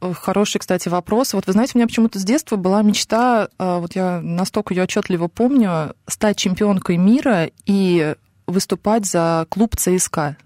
Хороший, 0.00 0.58
кстати, 0.58 0.88
вопрос. 0.88 1.32
Вот 1.32 1.46
вы 1.46 1.52
знаете, 1.52 1.72
у 1.74 1.78
меня 1.78 1.86
почему-то 1.86 2.18
с 2.18 2.24
детства 2.24 2.56
была 2.56 2.82
мечта, 2.82 3.48
э, 3.58 3.78
вот 3.78 3.94
я 3.94 4.20
настолько 4.20 4.74
ее 4.74 4.84
отчетливо 4.84 5.28
помню, 5.28 5.94
стать 6.06 6.36
чемпионкой 6.36 6.96
мира 6.96 7.50
и 7.66 8.14
выступать 8.46 9.06
за 9.06 9.46
клуб 9.48 9.76
ЦСКА. 9.76 10.36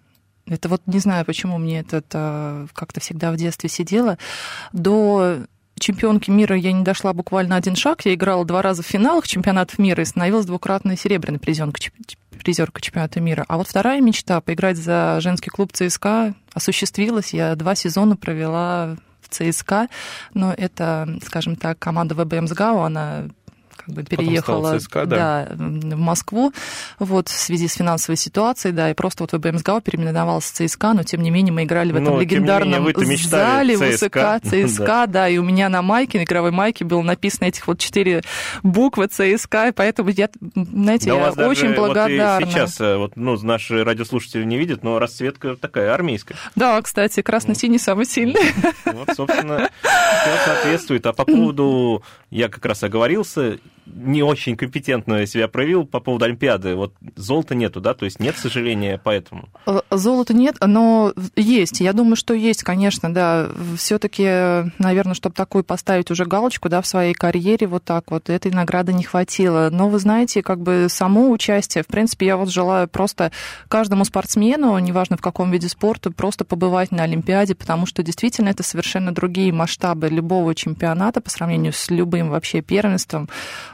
Это 0.46 0.68
вот 0.68 0.82
не 0.86 0.98
знаю, 0.98 1.24
почему 1.24 1.58
мне 1.58 1.80
это, 1.80 1.98
это 1.98 2.68
как-то 2.72 3.00
всегда 3.00 3.32
в 3.32 3.36
детстве 3.36 3.68
сидело. 3.68 4.18
До 4.72 5.38
чемпионки 5.78 6.30
мира 6.30 6.56
я 6.56 6.72
не 6.72 6.84
дошла 6.84 7.12
буквально 7.12 7.56
один 7.56 7.76
шаг. 7.76 8.04
Я 8.04 8.14
играла 8.14 8.44
два 8.44 8.62
раза 8.62 8.82
в 8.82 8.86
финалах 8.86 9.26
чемпионатов 9.26 9.78
мира 9.78 10.02
и 10.02 10.06
становилась 10.06 10.46
двукратной 10.46 10.96
серебряной 10.96 11.38
призеркой, 11.38 11.90
призеркой 12.42 12.82
чемпионата 12.82 13.20
мира. 13.20 13.44
А 13.48 13.56
вот 13.56 13.68
вторая 13.68 14.00
мечта— 14.00 14.40
поиграть 14.42 14.76
за 14.76 15.18
женский 15.20 15.50
клуб 15.50 15.72
ЦСКА 15.72 16.34
осуществилась. 16.52 17.32
Я 17.32 17.54
два 17.54 17.74
сезона 17.74 18.16
провела 18.16 18.96
в 19.20 19.28
ЦСКА, 19.28 19.88
но 20.34 20.54
это, 20.56 21.18
скажем 21.24 21.56
так, 21.56 21.78
команда 21.78 22.14
ВБМ 22.14 22.46
СГАУ, 22.46 22.80
она 22.80 23.28
переехала 24.08 24.78
ЦСКА, 24.78 25.06
да. 25.06 25.48
Да, 25.50 25.54
в 25.56 25.98
Москву 25.98 26.52
вот, 26.98 27.28
в 27.28 27.32
связи 27.32 27.68
с 27.68 27.74
финансовой 27.74 28.16
ситуацией, 28.16 28.72
да, 28.72 28.90
и 28.90 28.94
просто 28.94 29.24
вот 29.24 29.32
ВБМСГАУ 29.32 29.80
переименовался 29.80 30.52
в 30.52 30.68
ЦСКА, 30.68 30.92
но 30.94 31.02
тем 31.02 31.22
не 31.22 31.30
менее 31.30 31.52
мы 31.52 31.64
играли 31.64 31.92
в 31.92 31.96
этом 31.96 32.14
но, 32.14 32.20
легендарном 32.20 32.84
менее, 32.84 33.16
зале 33.16 33.76
ВСК, 33.76 34.42
ЦСКА, 34.42 34.84
да. 34.84 35.06
да, 35.06 35.28
и 35.28 35.38
у 35.38 35.44
меня 35.44 35.68
на 35.68 35.82
майке, 35.82 36.18
на 36.18 36.24
игровой 36.24 36.50
майке 36.50 36.84
было 36.84 37.02
написано 37.02 37.46
этих 37.46 37.66
вот 37.66 37.78
четыре 37.78 38.22
буквы 38.62 39.06
ЦСКА, 39.06 39.68
и 39.68 39.72
поэтому 39.72 40.10
я, 40.10 40.28
знаете, 40.54 41.10
да 41.10 41.32
я 41.36 41.48
очень 41.48 41.74
благодарна. 41.74 42.38
Вот 42.40 42.50
сейчас, 42.50 42.80
э, 42.80 42.96
вот, 42.96 43.16
ну, 43.16 43.36
наши 43.42 43.84
радиослушатели 43.84 44.44
не 44.44 44.58
видят, 44.58 44.82
но 44.82 44.98
расцветка 44.98 45.56
такая 45.56 45.94
армейская. 45.94 46.36
Да, 46.54 46.80
кстати, 46.82 47.22
красно-синий 47.22 47.78
самый 47.78 48.06
сильный. 48.06 48.52
Вот, 48.84 49.08
собственно, 49.16 49.70
все 49.82 50.44
соответствует. 50.44 51.06
А 51.06 51.12
по 51.12 51.24
поводу, 51.24 52.02
я 52.30 52.48
как 52.48 52.64
раз 52.64 52.82
оговорился, 52.82 53.58
не 53.94 54.22
очень 54.22 54.56
компетентно 54.56 55.26
себя 55.26 55.48
проявил 55.48 55.86
по 55.86 56.00
поводу 56.00 56.24
Олимпиады. 56.24 56.74
Вот 56.74 56.94
золота 57.16 57.54
нету, 57.54 57.80
да, 57.80 57.94
то 57.94 58.04
есть 58.04 58.20
нет 58.20 58.36
сожаления 58.36 59.00
поэтому? 59.02 59.48
Э, 59.66 59.80
золота 59.90 60.34
нет, 60.34 60.56
но 60.60 61.12
есть. 61.36 61.80
Я 61.80 61.92
думаю, 61.92 62.16
что 62.16 62.34
есть, 62.34 62.62
конечно, 62.62 63.12
да. 63.12 63.48
Все-таки, 63.76 64.70
наверное, 64.78 65.14
чтобы 65.14 65.34
такую 65.34 65.64
поставить 65.64 66.10
уже 66.10 66.24
галочку, 66.24 66.68
да, 66.68 66.80
в 66.80 66.86
своей 66.86 67.14
карьере 67.14 67.66
вот 67.66 67.84
так 67.84 68.10
вот, 68.10 68.30
этой 68.30 68.52
награды 68.52 68.92
не 68.92 69.04
хватило. 69.04 69.68
Но 69.70 69.88
вы 69.88 69.98
знаете, 69.98 70.42
как 70.42 70.60
бы 70.60 70.86
само 70.88 71.30
участие, 71.30 71.84
в 71.84 71.86
принципе, 71.86 72.26
я 72.26 72.36
вот 72.36 72.50
желаю 72.50 72.88
просто 72.88 73.32
каждому 73.68 74.04
спортсмену, 74.04 74.78
неважно 74.78 75.16
в 75.16 75.20
каком 75.20 75.50
виде 75.50 75.68
спорта, 75.68 76.10
просто 76.10 76.44
побывать 76.44 76.90
на 76.90 77.04
Олимпиаде, 77.04 77.54
потому 77.54 77.86
что 77.86 78.02
действительно 78.02 78.48
это 78.48 78.62
совершенно 78.62 79.12
другие 79.12 79.52
масштабы 79.52 80.08
любого 80.08 80.54
чемпионата 80.54 81.20
по 81.20 81.30
сравнению 81.30 81.72
с 81.72 81.90
любым 81.90 82.30
вообще 82.30 82.60
первенством. 82.60 83.28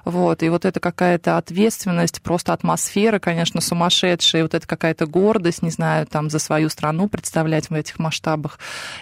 Вот. 0.04 0.42
И 0.42 0.48
вот 0.48 0.64
это 0.64 0.80
какая-то 0.80 1.36
ответственность, 1.38 2.22
просто 2.22 2.52
атмосфера, 2.52 3.18
конечно, 3.18 3.60
сумасшедшая, 3.60 4.40
и 4.40 4.42
вот 4.42 4.54
это 4.54 4.66
какая-то 4.66 5.06
гордость, 5.06 5.62
не 5.62 5.70
знаю, 5.70 6.06
там 6.06 6.30
за 6.30 6.38
свою 6.38 6.68
страну 6.68 7.08
представлять 7.08 7.70
в 7.70 7.74
этих 7.74 7.98
масштабах, 7.98 8.58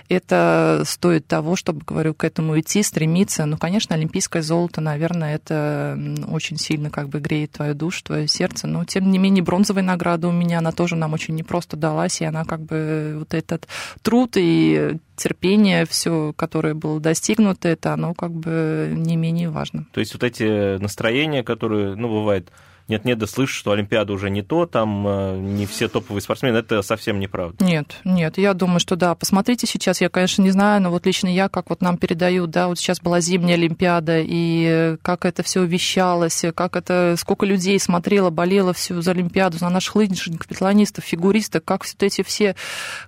это 0.09 0.83
стоит 0.87 1.27
того, 1.27 1.57
чтобы, 1.57 1.83
говорю, 1.85 2.15
к 2.15 2.25
этому 2.25 2.59
идти, 2.59 2.83
стремиться. 2.83 3.47
Ну, 3.47 3.57
конечно, 3.57 3.95
олимпийское 3.97 4.43
золото, 4.43 4.81
наверное, 4.81 5.35
это 5.35 5.99
очень 6.29 6.59
сильно 6.59 6.91
как 6.91 7.09
бы 7.09 7.21
греет 7.21 7.53
твою 7.53 7.75
душу, 7.75 8.03
твое 8.05 8.29
сердце, 8.29 8.67
но 8.67 8.85
тем 8.85 9.11
не 9.11 9.19
менее 9.19 9.43
бронзовая 9.43 9.83
награда 9.83 10.29
у 10.29 10.33
меня, 10.33 10.59
она 10.59 10.73
тоже 10.73 10.97
нам 10.97 11.13
очень 11.13 11.35
непросто 11.35 11.77
далась, 11.77 12.21
и 12.21 12.25
она 12.25 12.45
как 12.45 12.61
бы 12.61 13.17
вот 13.19 13.35
этот 13.35 13.67
труд 14.03 14.33
и 14.37 14.99
терпение, 15.17 15.85
все, 15.87 16.33
которое 16.35 16.75
было 16.75 17.01
достигнуто, 17.01 17.69
это 17.69 17.93
оно 17.93 18.15
как 18.15 18.33
бы 18.33 18.93
не 18.95 19.17
менее 19.17 19.51
важно. 19.51 19.87
То 19.93 20.01
есть 20.01 20.15
вот 20.15 20.23
эти 20.23 20.79
настроения, 20.79 21.43
которые, 21.43 21.95
ну, 21.95 22.09
бывает, 22.09 22.51
нет-нет, 22.93 23.19
да 23.19 23.27
слышишь, 23.27 23.57
что 23.57 23.73
Олимпиада 23.73 24.13
уже 24.13 24.31
не 24.31 24.43
то, 24.43 24.67
там 24.67 25.07
э, 25.07 25.39
не 25.39 25.67
все 25.67 25.89
топовые 25.89 26.21
спортсмены, 26.23 26.59
это 26.59 26.83
совсем 26.83 27.19
неправда. 27.19 27.65
Нет, 27.65 27.97
нет, 28.05 28.39
я 28.39 28.55
думаю, 28.55 28.81
что 28.81 28.97
да. 28.97 29.15
Посмотрите 29.15 29.67
сейчас, 29.67 30.01
я, 30.01 30.09
конечно, 30.09 30.43
не 30.43 30.51
знаю, 30.51 30.83
но 30.83 30.91
вот 30.91 31.07
лично 31.07 31.29
я, 31.29 31.49
как 31.49 31.71
вот 31.71 31.81
нам 31.81 31.97
передают, 31.97 32.51
да, 32.51 32.69
вот 32.69 32.79
сейчас 32.79 33.01
была 33.01 33.21
зимняя 33.21 33.57
Олимпиада, 33.57 34.19
и 34.21 34.97
как 35.03 35.25
это 35.25 35.43
все 35.43 35.65
вещалось, 35.65 36.45
как 36.55 36.77
это, 36.77 37.15
сколько 37.19 37.47
людей 37.47 37.79
смотрело, 37.81 38.31
болело 38.31 38.73
всю 38.75 39.01
за 39.01 39.13
Олимпиаду, 39.13 39.59
за 39.59 39.69
наших 39.69 39.97
лыжников, 39.97 40.47
петлонистов, 40.47 41.05
фигуристов, 41.05 41.63
как 41.65 41.85
вот 41.85 42.03
эти 42.03 42.23
все 42.23 42.55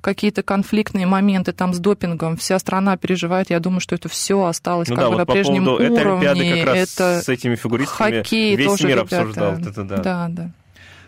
какие-то 0.01 0.43
конфликтные 0.43 1.07
моменты 1.07 1.53
там 1.53 1.75
с 1.75 1.79
допингом, 1.79 2.37
вся 2.37 2.59
страна 2.59 2.97
переживает, 2.97 3.51
я 3.51 3.61
думаю, 3.61 3.81
что 3.81 3.95
это 3.95 4.09
все 4.09 4.43
осталось 4.45 4.89
ну, 4.89 4.97
как 4.97 5.05
да, 5.05 5.11
бы 5.11 5.17
вот 5.17 5.29
на 5.29 5.33
прежнем 5.33 5.69
уровне. 5.69 5.87
Этой 5.87 6.05
Олимпиады 6.05 6.59
как 6.59 6.67
раз 6.67 6.95
это 6.95 7.23
с 7.23 7.29
этими 7.29 7.57
фигуристами 7.57 8.23
хоккей 8.23 8.57
весь 8.57 8.67
тоже, 8.67 8.87
мир 8.87 8.99
ребята, 8.99 9.21
обсуждал 9.21 9.74
это 9.75 9.85
да. 9.85 9.97
Да, 9.99 10.29
да. 10.29 10.51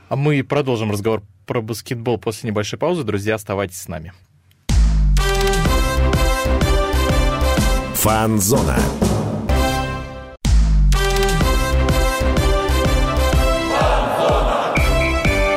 А 0.09 0.17
мы 0.17 0.43
продолжим 0.43 0.91
разговор 0.91 1.23
про 1.47 1.61
баскетбол 1.61 2.19
после 2.19 2.51
небольшой 2.51 2.79
паузы. 2.79 3.05
Друзья, 3.05 3.37
оставайтесь 3.37 3.81
с 3.81 3.89
нами. 3.89 4.13
Фанзона. 7.95 8.77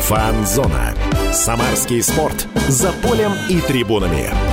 Фанзона. 0.01 0.95
Самарский 1.31 2.01
спорт. 2.01 2.47
За 2.67 2.91
полем 3.03 3.31
и 3.49 3.61
трибунами. 3.61 4.48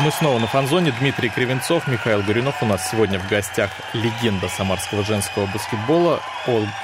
Мы 0.00 0.12
снова 0.12 0.38
на 0.38 0.46
фанзоне. 0.46 0.92
Дмитрий 1.00 1.28
Кривенцов, 1.28 1.88
Михаил 1.88 2.22
Горюнов. 2.22 2.62
У 2.62 2.66
нас 2.66 2.88
сегодня 2.88 3.18
в 3.18 3.28
гостях 3.28 3.70
легенда 3.92 4.48
самарского 4.48 5.04
женского 5.04 5.46
баскетбола 5.46 6.20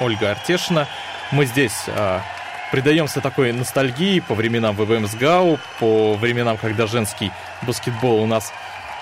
Ольга 0.00 0.32
Артешина. 0.32 0.88
Мы 1.30 1.46
здесь 1.46 1.84
а, 1.86 2.22
предаемся 2.72 3.20
такой 3.20 3.52
ностальгии 3.52 4.18
по 4.18 4.34
временам 4.34 4.74
ВВМ 4.74 5.06
СГАУ, 5.06 5.60
по 5.78 6.14
временам, 6.14 6.56
когда 6.56 6.88
женский 6.88 7.30
баскетбол 7.62 8.20
у 8.20 8.26
нас 8.26 8.52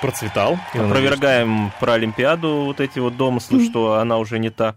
процветал. 0.03 0.59
Опровергаем 0.75 1.73
про 1.81 1.95
Олимпиаду 1.95 2.65
вот 2.67 2.81
эти 2.81 2.99
вот 2.99 3.17
домыслы, 3.17 3.61
mm-hmm. 3.61 3.71
что 3.71 3.95
она 3.95 4.19
уже 4.19 4.39
не 4.39 4.51
та. 4.51 4.75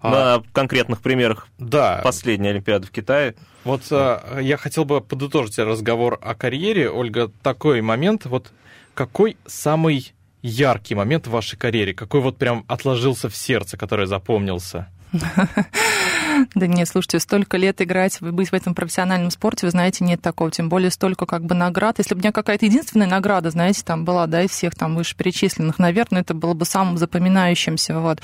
А... 0.00 0.10
На 0.10 0.42
конкретных 0.52 1.00
примерах 1.00 1.48
да. 1.58 2.02
последней 2.04 2.48
Олимпиады 2.48 2.86
в 2.86 2.90
Китае. 2.90 3.36
Вот 3.64 3.82
а, 3.90 4.38
я 4.40 4.56
хотел 4.56 4.84
бы 4.84 5.00
подытожить 5.00 5.58
разговор 5.58 6.18
о 6.22 6.34
карьере. 6.34 6.90
Ольга, 6.90 7.30
такой 7.42 7.80
момент, 7.80 8.26
вот 8.26 8.52
какой 8.94 9.36
самый 9.46 10.12
яркий 10.42 10.94
момент 10.94 11.26
в 11.26 11.30
вашей 11.30 11.58
карьере? 11.58 11.94
Какой 11.94 12.20
вот 12.20 12.36
прям 12.36 12.64
отложился 12.68 13.28
в 13.28 13.36
сердце, 13.36 13.76
который 13.76 14.06
запомнился? 14.06 14.88
Да 16.54 16.66
нет, 16.66 16.88
слушайте, 16.88 17.20
столько 17.20 17.56
лет 17.56 17.80
играть, 17.80 18.20
быть 18.20 18.50
в 18.50 18.54
этом 18.54 18.74
профессиональном 18.74 19.30
спорте, 19.30 19.66
вы 19.66 19.70
знаете, 19.70 20.04
нет 20.04 20.20
такого, 20.20 20.50
тем 20.50 20.68
более 20.68 20.90
столько 20.90 21.26
как 21.26 21.44
бы 21.44 21.54
наград. 21.54 21.98
Если 21.98 22.14
бы 22.14 22.18
у 22.18 22.22
меня 22.22 22.32
какая-то 22.32 22.66
единственная 22.66 23.06
награда, 23.06 23.50
знаете, 23.50 23.82
там 23.84 24.04
была, 24.04 24.26
да, 24.26 24.42
из 24.42 24.50
всех 24.50 24.74
там 24.74 24.96
вышеперечисленных, 24.96 25.78
наверное, 25.78 26.22
это 26.22 26.34
было 26.34 26.54
бы 26.54 26.64
самым 26.64 26.98
запоминающимся, 26.98 27.98
вот. 28.00 28.20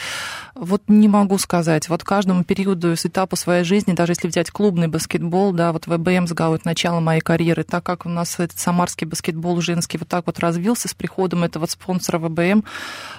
Вот 0.54 0.82
не 0.88 1.08
могу 1.08 1.38
сказать. 1.38 1.88
Вот 1.88 2.04
каждому 2.04 2.44
периоду, 2.44 2.96
с 2.96 3.06
этапу 3.06 3.36
своей 3.36 3.64
жизни, 3.64 3.92
даже 3.92 4.12
если 4.12 4.28
взять 4.28 4.50
клубный 4.50 4.88
баскетбол, 4.88 5.52
да, 5.52 5.72
вот 5.72 5.86
ВБМ 5.86 6.26
сгаует 6.26 6.64
начало 6.64 7.00
моей 7.00 7.20
карьеры, 7.20 7.62
так 7.62 7.84
как 7.84 8.06
у 8.06 8.08
нас 8.08 8.38
этот 8.38 8.58
самарский 8.58 9.06
баскетбол 9.06 9.60
женский 9.60 9.98
вот 9.98 10.08
так 10.08 10.26
вот 10.26 10.40
развился 10.40 10.88
с 10.88 10.94
приходом 10.94 11.44
этого 11.44 11.66
спонсора 11.66 12.18
ВБМ, 12.18 12.64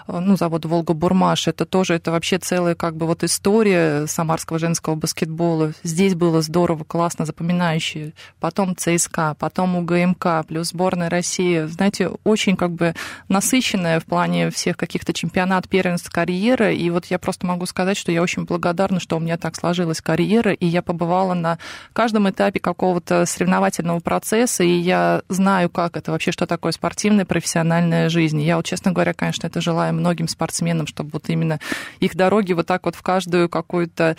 ну, 0.07 0.37
завод 0.37 0.65
Волга-Бурмаш, 0.65 1.47
это 1.47 1.65
тоже, 1.65 1.95
это 1.95 2.11
вообще 2.11 2.37
целая 2.37 2.75
как 2.75 2.95
бы 2.95 3.05
вот 3.05 3.23
история 3.23 3.60
самарского 4.07 4.59
женского 4.59 4.95
баскетбола. 4.95 5.73
Здесь 5.83 6.15
было 6.15 6.41
здорово, 6.41 6.83
классно, 6.83 7.25
запоминающе. 7.25 8.13
Потом 8.39 8.75
ЦСКА, 8.75 9.35
потом 9.37 9.75
УГМК, 9.75 10.45
плюс 10.47 10.69
сборная 10.69 11.09
России. 11.09 11.65
Знаете, 11.65 12.09
очень 12.23 12.55
как 12.55 12.71
бы 12.71 12.95
насыщенная 13.29 13.99
в 13.99 14.05
плане 14.05 14.49
всех 14.49 14.77
каких-то 14.77 15.13
чемпионат, 15.13 15.67
первенств, 15.69 16.09
карьеры. 16.09 16.75
И 16.75 16.89
вот 16.89 17.05
я 17.05 17.19
просто 17.19 17.45
могу 17.45 17.65
сказать, 17.65 17.97
что 17.97 18.11
я 18.11 18.21
очень 18.21 18.45
благодарна, 18.45 18.99
что 18.99 19.17
у 19.17 19.19
меня 19.19 19.37
так 19.37 19.55
сложилась 19.55 20.01
карьера, 20.01 20.53
и 20.53 20.65
я 20.65 20.81
побывала 20.81 21.33
на 21.33 21.57
каждом 21.93 22.29
этапе 22.29 22.59
какого-то 22.59 23.25
соревновательного 23.25 23.99
процесса, 23.99 24.63
и 24.63 24.71
я 24.71 25.21
знаю, 25.29 25.69
как 25.69 25.97
это 25.97 26.11
вообще, 26.11 26.31
что 26.31 26.45
такое 26.45 26.71
спортивная, 26.71 27.25
профессиональная 27.25 28.09
жизнь. 28.09 28.41
Я 28.41 28.57
вот, 28.57 28.65
честно 28.65 28.91
говоря, 28.91 29.13
конечно, 29.13 29.47
это 29.47 29.61
желаю 29.61 29.93
многим 29.93 30.27
спортсменам, 30.27 30.87
чтобы 30.87 31.11
вот 31.13 31.29
именно 31.29 31.59
их 31.99 32.15
дороги 32.15 32.53
вот 32.53 32.67
так 32.67 32.85
вот 32.85 32.95
в 32.95 33.01
каждую 33.01 33.49
какую-то 33.51 34.17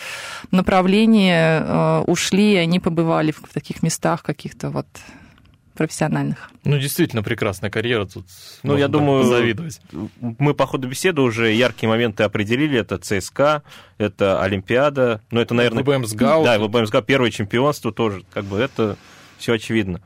направление 0.52 1.62
э, 1.64 2.04
ушли, 2.06 2.52
и 2.52 2.56
они 2.56 2.78
побывали 2.78 3.32
в 3.32 3.52
таких 3.52 3.82
местах 3.82 4.22
каких-то 4.22 4.70
вот 4.70 4.86
профессиональных. 5.74 6.50
Ну, 6.64 6.78
действительно, 6.78 7.22
прекрасная 7.22 7.70
карьера 7.70 8.04
тут. 8.04 8.26
Ну, 8.62 8.76
я 8.76 8.88
думаю, 8.88 9.24
завидовать. 9.24 9.80
мы 10.20 10.54
по 10.54 10.66
ходу 10.66 10.88
беседы 10.88 11.22
уже 11.22 11.52
яркие 11.52 11.88
моменты 11.88 12.22
определили. 12.22 12.78
Это 12.78 12.98
ЦСКА, 12.98 13.62
это 13.98 14.42
Олимпиада, 14.42 15.20
ну, 15.30 15.40
это, 15.40 15.54
наверное... 15.54 15.82
ВБМ 15.82 16.06
СГАУ. 16.06 16.44
Да, 16.44 16.58
ВБМ 16.58 16.86
СГАУ, 16.86 17.02
первое 17.02 17.30
чемпионство 17.30 17.92
тоже, 17.92 18.22
как 18.32 18.44
бы 18.44 18.58
это 18.58 18.96
все 19.38 19.54
очевидно. 19.54 20.00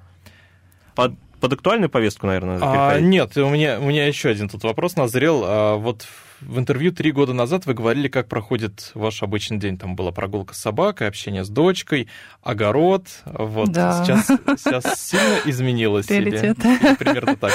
Под, 0.94 1.12
под 1.40 1.52
актуальную 1.52 1.90
повестку, 1.90 2.26
наверное, 2.26 2.58
а, 2.62 3.00
Нет, 3.00 3.36
у 3.36 3.48
меня, 3.50 3.78
у 3.78 3.84
меня 3.84 4.06
еще 4.06 4.30
один 4.30 4.48
тут 4.48 4.62
вопрос 4.64 4.96
назрел. 4.96 5.42
А, 5.44 5.76
вот 5.76 6.06
в 6.40 6.58
интервью 6.58 6.92
три 6.92 7.12
года 7.12 7.32
назад 7.32 7.66
вы 7.66 7.74
говорили, 7.74 8.08
как 8.08 8.28
проходит 8.28 8.90
ваш 8.94 9.22
обычный 9.22 9.58
день. 9.58 9.78
Там 9.78 9.96
была 9.96 10.12
прогулка 10.12 10.54
с 10.54 10.58
собакой, 10.58 11.08
общение 11.08 11.44
с 11.44 11.48
дочкой, 11.48 12.08
огород. 12.42 13.06
Вот 13.24 13.70
да. 13.70 14.04
сейчас, 14.04 14.26
сейчас 14.26 15.00
сильно 15.00 15.38
изменилось 15.44 16.06
Приоритет. 16.06 16.58
или, 16.64 16.94
примерно 16.96 17.36
так? 17.36 17.52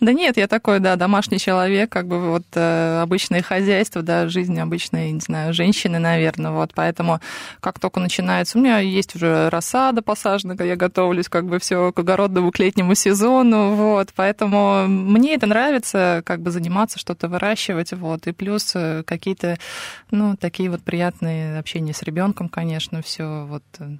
Да 0.00 0.12
нет, 0.12 0.36
я 0.36 0.48
такой, 0.48 0.80
да, 0.80 0.96
домашний 0.96 1.38
человек, 1.38 1.90
как 1.90 2.08
бы 2.08 2.30
вот 2.30 2.44
э, 2.54 3.00
обычное 3.02 3.42
хозяйство, 3.42 4.02
да, 4.02 4.28
жизнь 4.28 4.58
обычной, 4.58 5.12
не 5.12 5.20
знаю, 5.20 5.54
женщины, 5.54 5.98
наверное, 5.98 6.50
вот, 6.50 6.72
поэтому 6.74 7.20
как 7.60 7.78
только 7.78 8.00
начинается, 8.00 8.58
у 8.58 8.60
меня 8.60 8.78
есть 8.78 9.14
уже 9.14 9.48
рассада 9.50 10.02
посажена, 10.02 10.54
я 10.64 10.76
готовлюсь 10.76 11.28
как 11.28 11.46
бы 11.46 11.58
все 11.58 11.92
к 11.92 11.98
огородному, 11.98 12.50
к 12.50 12.58
летнему 12.58 12.94
сезону, 12.94 13.74
вот, 13.74 14.10
поэтому 14.14 14.86
мне 14.88 15.34
это 15.34 15.46
нравится, 15.46 16.22
как 16.24 16.40
бы 16.40 16.50
заниматься, 16.50 16.98
что-то 16.98 17.28
выращивать, 17.28 17.92
вот, 17.92 18.23
и 18.26 18.32
плюс 18.32 18.72
э, 18.74 19.02
какие-то, 19.04 19.58
ну, 20.10 20.36
такие 20.36 20.70
вот 20.70 20.82
приятные 20.82 21.58
общения 21.58 21.92
с 21.92 22.02
ребенком, 22.02 22.48
конечно, 22.48 23.02
все 23.02 23.46
вот 23.46 23.64
э, 23.78 23.96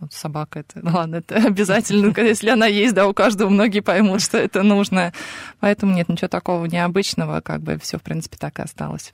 вот 0.00 0.12
собака 0.12 0.60
это, 0.60 0.80
ладно, 0.82 1.16
это 1.16 1.36
обязательно, 1.36 2.12
если 2.20 2.50
она 2.50 2.66
есть, 2.66 2.94
да, 2.94 3.06
у 3.06 3.14
каждого 3.14 3.48
многие 3.48 3.80
поймут, 3.80 4.22
что 4.22 4.38
это 4.38 4.62
нужно. 4.62 5.12
Поэтому 5.60 5.94
нет 5.94 6.08
ничего 6.08 6.28
такого 6.28 6.66
необычного, 6.66 7.40
как 7.40 7.62
бы 7.62 7.78
все, 7.78 7.98
в 7.98 8.02
принципе, 8.02 8.36
так 8.38 8.58
и 8.58 8.62
осталось. 8.62 9.12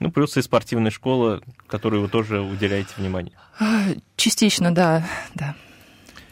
Ну, 0.00 0.12
плюс 0.12 0.36
и 0.36 0.42
спортивная 0.42 0.92
школа, 0.92 1.40
которой 1.66 2.00
вы 2.00 2.08
тоже 2.08 2.40
уделяете 2.40 2.90
внимание. 2.96 3.32
Частично, 4.16 4.72
да, 4.72 5.04
да. 5.34 5.56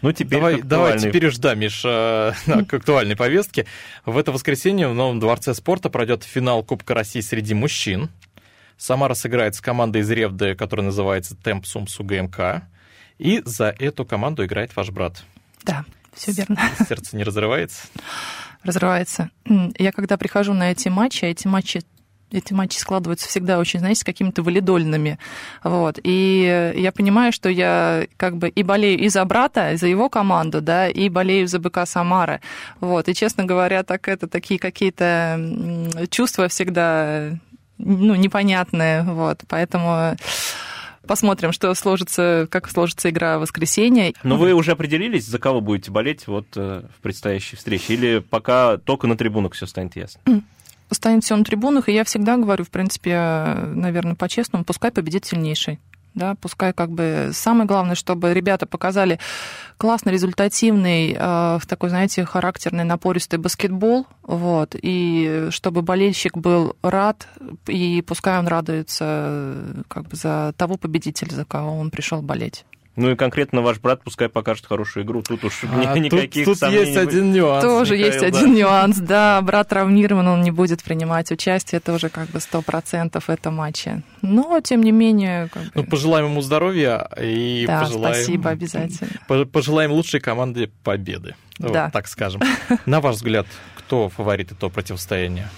Ну, 0.06 0.12
теперь 0.12 0.38
давай, 0.38 0.62
давай 0.62 0.98
теперь 1.00 1.26
уж, 1.26 1.38
да, 1.38 1.56
Миш, 1.56 1.82
э, 1.84 2.32
к 2.68 2.74
актуальной 2.74 3.16
повестке. 3.16 3.66
В 4.04 4.16
это 4.16 4.30
воскресенье 4.30 4.86
в 4.86 4.94
Новом 4.94 5.18
дворце 5.18 5.52
спорта 5.52 5.90
пройдет 5.90 6.22
финал 6.22 6.62
Кубка 6.62 6.94
России 6.94 7.18
среди 7.20 7.54
мужчин. 7.54 8.10
Самара 8.76 9.14
сыграет 9.14 9.56
с 9.56 9.60
командой 9.60 10.02
из 10.02 10.10
Ревды, 10.12 10.54
которая 10.54 10.86
называется 10.86 11.34
Темп 11.34 11.66
Сумсу 11.66 12.04
ГМК. 12.04 12.62
И 13.18 13.42
за 13.44 13.74
эту 13.76 14.04
команду 14.04 14.44
играет 14.44 14.76
ваш 14.76 14.90
брат. 14.90 15.24
Да, 15.64 15.84
все 16.14 16.30
верно. 16.30 16.56
Сердце 16.88 17.16
не 17.16 17.24
разрывается? 17.24 17.88
Разрывается. 18.62 19.30
Я 19.76 19.90
когда 19.90 20.16
прихожу 20.16 20.52
на 20.52 20.70
эти 20.70 20.88
матчи, 20.88 21.24
а 21.24 21.28
эти 21.28 21.48
матчи 21.48 21.82
эти 22.32 22.52
матчи 22.52 22.78
складываются 22.78 23.28
всегда 23.28 23.58
очень, 23.58 23.80
знаете, 23.80 24.00
с 24.00 24.04
какими-то 24.04 24.42
валидольными. 24.42 25.18
Вот. 25.62 25.98
И 26.02 26.72
я 26.76 26.92
понимаю, 26.92 27.32
что 27.32 27.48
я 27.48 28.06
как 28.16 28.36
бы 28.36 28.48
и 28.48 28.62
болею 28.62 28.98
и 28.98 29.08
за 29.08 29.24
брата, 29.24 29.72
и 29.72 29.76
за 29.76 29.86
его 29.86 30.08
команду, 30.08 30.60
да, 30.60 30.88
и 30.88 31.08
болею 31.08 31.46
за 31.48 31.58
БК 31.58 31.86
Самара. 31.86 32.40
Вот. 32.80 33.08
И, 33.08 33.14
честно 33.14 33.44
говоря, 33.44 33.82
так 33.82 34.08
это 34.08 34.26
такие 34.26 34.58
какие-то 34.58 35.40
чувства 36.10 36.48
всегда 36.48 37.38
ну, 37.78 38.14
непонятные. 38.14 39.02
Вот. 39.02 39.42
Поэтому 39.48 40.16
посмотрим, 41.06 41.52
что 41.52 41.72
сложится, 41.74 42.48
как 42.50 42.68
сложится 42.68 43.10
игра 43.10 43.38
в 43.38 43.42
воскресенье. 43.42 44.14
Но 44.22 44.36
вы 44.36 44.52
уже 44.52 44.72
определились, 44.72 45.26
за 45.26 45.38
кого 45.38 45.60
будете 45.60 45.90
болеть 45.90 46.26
вот 46.26 46.46
э, 46.56 46.82
в 46.96 47.00
предстоящей 47.00 47.56
встрече? 47.56 47.94
Или 47.94 48.18
пока 48.18 48.76
только 48.78 49.06
на 49.06 49.16
трибунах 49.16 49.52
все 49.52 49.66
станет 49.66 49.96
ясно? 49.96 50.20
Станет 50.90 51.24
все 51.24 51.36
на 51.36 51.44
трибунах, 51.44 51.88
и 51.88 51.92
я 51.92 52.04
всегда 52.04 52.36
говорю, 52.36 52.64
в 52.64 52.70
принципе, 52.70 53.56
наверное, 53.74 54.14
по-честному, 54.14 54.64
пускай 54.64 54.90
победит 54.90 55.24
сильнейший. 55.24 55.80
Да, 56.16 56.34
пускай 56.34 56.72
как 56.72 56.90
бы 56.90 57.30
самое 57.34 57.66
главное, 57.66 57.94
чтобы 57.94 58.32
ребята 58.32 58.64
показали 58.64 59.20
классный, 59.76 60.14
результативный, 60.14 61.14
э, 61.14 61.58
такой, 61.68 61.90
знаете, 61.90 62.24
характерный, 62.24 62.84
напористый 62.84 63.38
баскетбол, 63.38 64.06
вот, 64.22 64.74
и 64.80 65.48
чтобы 65.50 65.82
болельщик 65.82 66.38
был 66.38 66.74
рад, 66.82 67.28
и 67.66 68.00
пускай 68.00 68.38
он 68.38 68.48
радуется 68.48 69.84
как 69.88 70.08
бы 70.08 70.16
за 70.16 70.54
того 70.56 70.78
победителя, 70.78 71.34
за 71.34 71.44
кого 71.44 71.78
он 71.78 71.90
пришел 71.90 72.22
болеть. 72.22 72.64
Ну 72.96 73.10
и 73.10 73.14
конкретно 73.14 73.60
ваш 73.60 73.78
брат 73.78 74.02
пускай 74.02 74.30
покажет 74.30 74.64
хорошую 74.64 75.04
игру. 75.04 75.22
Тут 75.22 75.44
уж 75.44 75.64
а, 75.64 75.98
никаких 75.98 76.46
тут, 76.46 76.58
тут 76.58 76.70
есть 76.70 76.96
один 76.96 77.30
нюанс. 77.30 77.62
Тоже 77.62 77.94
Михаил, 77.94 78.06
есть 78.06 78.20
да. 78.20 78.26
один 78.26 78.54
нюанс, 78.54 78.96
да. 78.96 79.40
Брат 79.42 79.68
травмирован, 79.68 80.26
он 80.26 80.42
не 80.42 80.50
будет 80.50 80.82
принимать 80.82 81.30
участие. 81.30 81.78
Это 81.78 81.92
уже 81.92 82.08
как 82.08 82.30
бы 82.30 82.40
сто 82.40 82.62
процентов 82.62 83.28
это 83.28 83.50
матче. 83.50 84.02
Но, 84.22 84.60
тем 84.60 84.82
не 84.82 84.92
менее... 84.92 85.48
Как 85.48 85.62
бы... 85.64 85.70
Ну, 85.74 85.84
пожелаем 85.84 86.26
ему 86.26 86.40
здоровья 86.40 87.06
и 87.20 87.64
да, 87.66 87.82
пожелаем... 87.82 88.14
спасибо, 88.14 88.50
обязательно. 88.50 89.10
Пожелаем 89.52 89.92
лучшей 89.92 90.20
команде 90.20 90.70
победы. 90.82 91.34
Да. 91.58 91.84
Вот, 91.84 91.92
так 91.92 92.08
скажем. 92.08 92.40
На 92.86 93.02
ваш 93.02 93.16
взгляд, 93.16 93.46
кто 93.76 94.08
фаворит 94.08 94.52
этого 94.52 94.70
противостояния? 94.70 95.50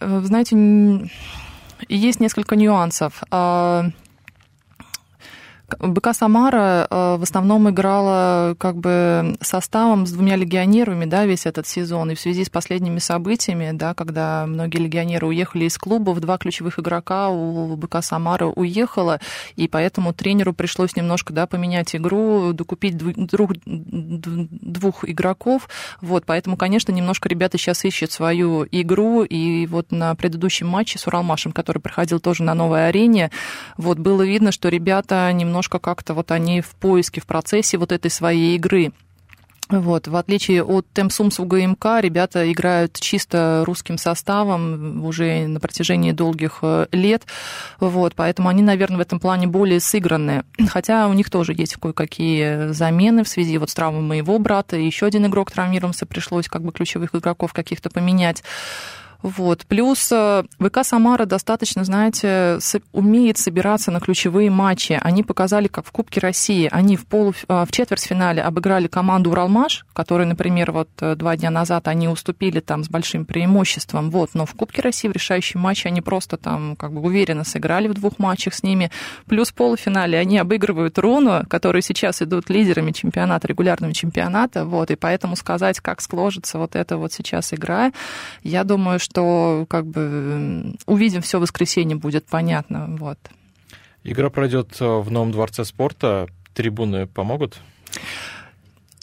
Знаете, 0.00 1.10
есть 1.88 2.20
несколько 2.20 2.56
нюансов. 2.56 3.22
БК 5.78 6.12
Самара 6.12 6.86
э, 6.90 7.16
в 7.16 7.22
основном 7.22 7.70
играла 7.70 8.54
как 8.58 8.76
бы 8.76 9.36
составом 9.40 10.06
с 10.06 10.12
двумя 10.12 10.36
легионерами, 10.36 11.04
да, 11.04 11.24
весь 11.24 11.46
этот 11.46 11.66
сезон. 11.66 12.10
И 12.10 12.14
в 12.14 12.20
связи 12.20 12.44
с 12.44 12.50
последними 12.50 12.98
событиями, 12.98 13.70
да, 13.72 13.94
когда 13.94 14.46
многие 14.46 14.78
легионеры 14.78 15.26
уехали 15.26 15.64
из 15.64 15.78
клубов, 15.78 16.20
два 16.20 16.38
ключевых 16.38 16.78
игрока 16.78 17.28
у 17.30 17.76
БК 17.76 18.02
Самара 18.02 18.46
уехало, 18.46 19.20
и 19.56 19.68
поэтому 19.68 20.12
тренеру 20.12 20.52
пришлось 20.52 20.96
немножко, 20.96 21.32
да, 21.32 21.46
поменять 21.46 21.94
игру, 21.94 22.52
докупить 22.52 22.96
двух, 22.96 23.52
двух 23.64 25.08
игроков. 25.08 25.68
Вот, 26.00 26.24
поэтому, 26.26 26.56
конечно, 26.56 26.92
немножко 26.92 27.28
ребята 27.28 27.58
сейчас 27.58 27.84
ищут 27.84 28.12
свою 28.12 28.66
игру, 28.70 29.24
и 29.24 29.66
вот 29.66 29.92
на 29.92 30.14
предыдущем 30.14 30.68
матче 30.68 30.98
с 30.98 31.06
Уралмашем, 31.06 31.52
который 31.52 31.78
проходил 31.78 32.20
тоже 32.20 32.42
на 32.42 32.54
новой 32.54 32.88
арене, 32.88 33.30
вот 33.76 33.98
было 33.98 34.22
видно, 34.22 34.52
что 34.52 34.68
ребята 34.68 35.32
немножко 35.32 35.61
немножко 35.62 35.78
как-то 35.78 36.14
вот 36.14 36.32
они 36.32 36.60
в 36.60 36.74
поиске, 36.74 37.20
в 37.20 37.26
процессе 37.26 37.78
вот 37.78 37.92
этой 37.92 38.10
своей 38.10 38.56
игры. 38.56 38.92
Вот, 39.68 40.08
в 40.08 40.16
отличие 40.16 40.64
от 40.64 40.86
Темсумс 40.92 41.38
в 41.38 41.46
ГМК, 41.46 42.00
ребята 42.00 42.50
играют 42.50 42.98
чисто 43.00 43.62
русским 43.64 43.96
составом 43.96 45.04
уже 45.04 45.46
на 45.46 45.60
протяжении 45.60 46.10
долгих 46.12 46.58
э, 46.62 46.88
лет, 46.92 47.22
вот, 47.80 48.14
поэтому 48.14 48.48
они, 48.48 48.60
наверное, 48.60 48.98
в 48.98 49.00
этом 49.00 49.18
плане 49.20 49.46
более 49.46 49.80
сыгранные. 49.80 50.44
Хотя 50.68 51.08
у 51.08 51.12
них 51.14 51.30
тоже 51.30 51.54
есть 51.56 51.76
кое-какие 51.76 52.72
замены 52.72 53.22
в 53.22 53.28
связи 53.28 53.56
вот 53.56 53.70
с 53.70 53.74
травмой 53.74 54.02
моего 54.02 54.38
брата, 54.38 54.76
еще 54.76 55.06
один 55.06 55.26
игрок 55.26 55.52
травмировался, 55.52 56.06
пришлось 56.06 56.48
как 56.48 56.62
бы 56.62 56.72
ключевых 56.72 57.14
игроков 57.14 57.54
каких-то 57.54 57.88
поменять. 57.88 58.42
Вот. 59.22 59.64
Плюс 59.66 60.10
э, 60.10 60.42
ВК 60.58 60.78
Самара 60.82 61.26
достаточно, 61.26 61.84
знаете, 61.84 62.58
умеет 62.92 63.38
собираться 63.38 63.90
на 63.90 64.00
ключевые 64.00 64.50
матчи. 64.50 64.98
Они 65.00 65.22
показали, 65.22 65.68
как 65.68 65.86
в 65.86 65.92
Кубке 65.92 66.20
России. 66.20 66.68
Они 66.70 66.96
в, 66.96 67.06
полу, 67.06 67.32
э, 67.48 67.64
в 67.64 67.70
четвертьфинале 67.70 68.42
обыграли 68.42 68.88
команду 68.88 69.30
Уралмаш, 69.30 69.86
которой, 69.92 70.26
например, 70.26 70.72
вот 70.72 70.88
э, 71.00 71.14
два 71.14 71.36
дня 71.36 71.50
назад 71.50 71.86
они 71.86 72.08
уступили 72.08 72.60
там 72.60 72.82
с 72.82 72.88
большим 72.88 73.24
преимуществом. 73.24 74.10
Вот. 74.10 74.30
Но 74.34 74.44
в 74.44 74.54
Кубке 74.54 74.82
России 74.82 75.08
в 75.08 75.12
решающем 75.12 75.60
матче 75.60 75.88
они 75.88 76.00
просто 76.00 76.36
там 76.36 76.74
как 76.74 76.92
бы 76.92 77.00
уверенно 77.00 77.44
сыграли 77.44 77.86
в 77.86 77.94
двух 77.94 78.18
матчах 78.18 78.54
с 78.54 78.62
ними. 78.62 78.90
Плюс 79.26 79.50
в 79.50 79.54
полуфинале 79.54 80.18
они 80.18 80.38
обыгрывают 80.38 80.98
Руну, 80.98 81.44
которые 81.48 81.82
сейчас 81.82 82.22
идут 82.22 82.50
лидерами 82.50 82.90
чемпионата, 82.90 83.46
регулярного 83.46 83.94
чемпионата. 83.94 84.64
Вот. 84.64 84.90
И 84.90 84.96
поэтому 84.96 85.36
сказать, 85.36 85.78
как 85.78 86.00
сложится 86.00 86.58
вот 86.58 86.74
эта 86.74 86.96
вот 86.96 87.12
сейчас 87.12 87.54
игра, 87.54 87.92
я 88.42 88.64
думаю, 88.64 88.98
что 88.98 89.11
что 89.12 89.66
как 89.68 89.86
бы 89.86 90.74
увидим 90.86 91.20
все 91.20 91.38
воскресенье, 91.38 91.96
будет 91.96 92.24
понятно. 92.26 92.86
Вот. 92.98 93.18
Игра 94.04 94.30
пройдет 94.30 94.80
э, 94.80 94.84
в 94.84 95.10
новом 95.10 95.32
дворце 95.32 95.64
спорта. 95.64 96.28
Трибуны 96.54 97.06
помогут? 97.06 97.58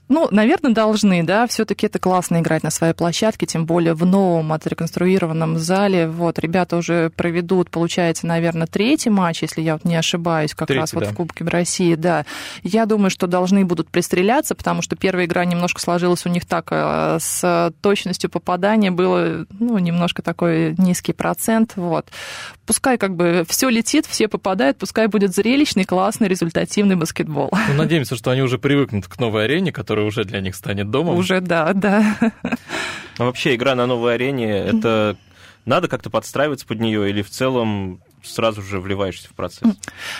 Ну, 0.09 0.27
наверное, 0.31 0.73
должны, 0.73 1.23
да, 1.23 1.45
все-таки 1.45 1.85
это 1.85 1.99
классно 1.99 2.39
играть 2.39 2.63
на 2.63 2.71
своей 2.71 2.93
площадке, 2.93 3.45
тем 3.45 3.67
более 3.67 3.93
в 3.93 4.05
новом 4.05 4.51
отреконструированном 4.51 5.59
зале. 5.59 6.07
Вот, 6.07 6.39
ребята 6.39 6.77
уже 6.77 7.11
проведут, 7.11 7.69
получается, 7.69 8.25
наверное, 8.25 8.65
третий 8.65 9.11
матч, 9.11 9.43
если 9.43 9.61
я 9.61 9.73
вот 9.73 9.85
не 9.85 9.95
ошибаюсь, 9.95 10.55
как 10.55 10.67
третий, 10.67 10.79
раз 10.81 10.93
вот 10.93 11.03
да. 11.03 11.11
в 11.11 11.15
Кубке 11.15 11.45
России, 11.45 11.93
да. 11.93 12.25
Я 12.63 12.87
думаю, 12.87 13.11
что 13.11 13.27
должны 13.27 13.63
будут 13.65 13.89
пристреляться, 13.89 14.55
потому 14.55 14.81
что 14.81 14.95
первая 14.95 15.27
игра 15.27 15.45
немножко 15.45 15.79
сложилась 15.79 16.25
у 16.25 16.29
них 16.29 16.45
так, 16.45 16.69
э, 16.71 17.17
с 17.21 17.71
точностью 17.81 18.31
попадания 18.31 18.89
было, 18.89 19.45
ну, 19.59 19.77
немножко 19.77 20.23
такой 20.23 20.73
низкий 20.79 21.13
процент, 21.13 21.73
вот. 21.75 22.07
Пускай 22.65 22.97
как 22.97 23.15
бы 23.15 23.45
все 23.47 23.69
летит, 23.69 24.07
все 24.07 24.27
попадают, 24.27 24.77
пускай 24.77 25.05
будет 25.05 25.35
зрелищный, 25.35 25.85
классный, 25.85 26.27
результативный 26.27 26.95
баскетбол. 26.95 27.51
Ну, 27.69 27.73
надеемся, 27.75 28.15
что 28.15 28.31
они 28.31 28.41
уже 28.41 28.57
привыкнут 28.57 29.07
к 29.07 29.19
новой 29.19 29.45
арене, 29.45 29.71
которая 29.71 29.98
который 29.99 30.07
уже 30.07 30.23
для 30.23 30.41
них 30.41 30.55
станет 30.55 30.89
домом. 30.89 31.17
Уже, 31.17 31.41
да, 31.41 31.73
да. 31.73 32.15
Но 33.17 33.25
вообще 33.25 33.55
игра 33.55 33.75
на 33.75 33.85
новой 33.85 34.15
арене, 34.15 34.57
это 34.57 35.17
надо 35.65 35.87
как-то 35.87 36.09
подстраиваться 36.09 36.65
под 36.65 36.79
нее 36.79 37.09
или 37.09 37.21
в 37.21 37.29
целом 37.29 38.01
сразу 38.23 38.61
же 38.61 38.79
вливаешься 38.79 39.27
в 39.29 39.33
процесс? 39.33 39.63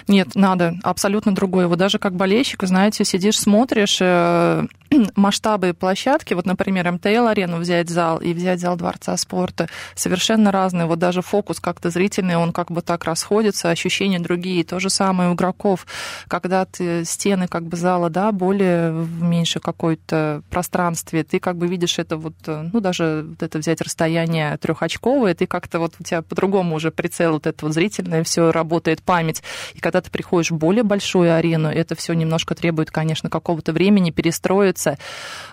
Нет, 0.08 0.36
надо. 0.36 0.76
Абсолютно 0.84 1.34
другое. 1.34 1.68
Вот 1.68 1.78
даже 1.80 2.00
как 2.00 2.16
болельщик, 2.16 2.64
знаете, 2.64 3.04
сидишь, 3.06 3.40
смотришь 3.40 4.00
э, 4.02 4.66
масштабы 5.16 5.74
площадки, 5.74 6.34
вот, 6.34 6.46
например, 6.46 6.92
МТЛ-арену 6.92 7.58
взять 7.58 7.90
зал 7.90 8.20
и 8.20 8.34
взять 8.34 8.60
зал 8.60 8.76
Дворца 8.76 9.16
спорта, 9.18 9.68
совершенно 9.96 10.52
разные. 10.52 10.86
Вот 10.86 11.00
даже 11.00 11.22
фокус 11.22 11.60
как-то 11.60 11.90
зрительный, 11.90 12.36
он 12.36 12.52
как 12.52 12.72
бы 12.72 12.82
так 12.82 13.04
расходится, 13.06 13.70
ощущения 13.70 14.20
другие. 14.20 14.64
То 14.64 14.80
же 14.80 14.90
самое 14.90 15.30
у 15.30 15.36
игроков, 15.36 15.86
когда 16.28 16.66
ты 16.66 17.06
стены 17.06 17.48
как 17.48 17.64
бы 17.64 17.78
зала, 17.78 18.10
да, 18.10 18.32
более 18.32 18.92
в 18.92 19.22
меньше 19.22 19.60
какой-то 19.60 20.42
пространстве, 20.50 21.24
ты 21.24 21.40
как 21.40 21.58
бы 21.58 21.68
видишь 21.68 22.00
это 22.00 22.18
вот, 22.18 22.36
э, 22.48 22.70
ну, 22.74 22.80
даже 22.80 23.26
вот 23.30 23.44
это 23.44 23.60
взять 23.60 23.82
расстояние 23.82 24.58
трехочковое, 24.58 25.34
ты 25.36 25.46
как-то 25.46 25.80
вот 25.80 25.96
у 26.00 26.04
тебя 26.04 26.22
по-другому 26.22 26.76
уже 26.76 26.92
прицел 26.92 27.34
вот 27.34 27.48
этот 27.48 27.62
вот 27.62 27.74
зрительное, 27.74 28.24
все 28.24 28.52
работает 28.52 29.02
память. 29.04 29.44
И 29.76 29.80
когда 29.80 30.02
ты 30.02 30.10
приходишь 30.10 30.52
в 30.52 30.58
более 30.58 30.84
большую 30.84 31.36
арену, 31.36 31.70
это 31.70 31.96
все 31.96 32.14
немножко 32.14 32.56
требует, 32.56 32.92
конечно, 32.92 33.30
какого-то 33.30 33.72
времени 33.74 34.12
перестроиться. 34.12 34.79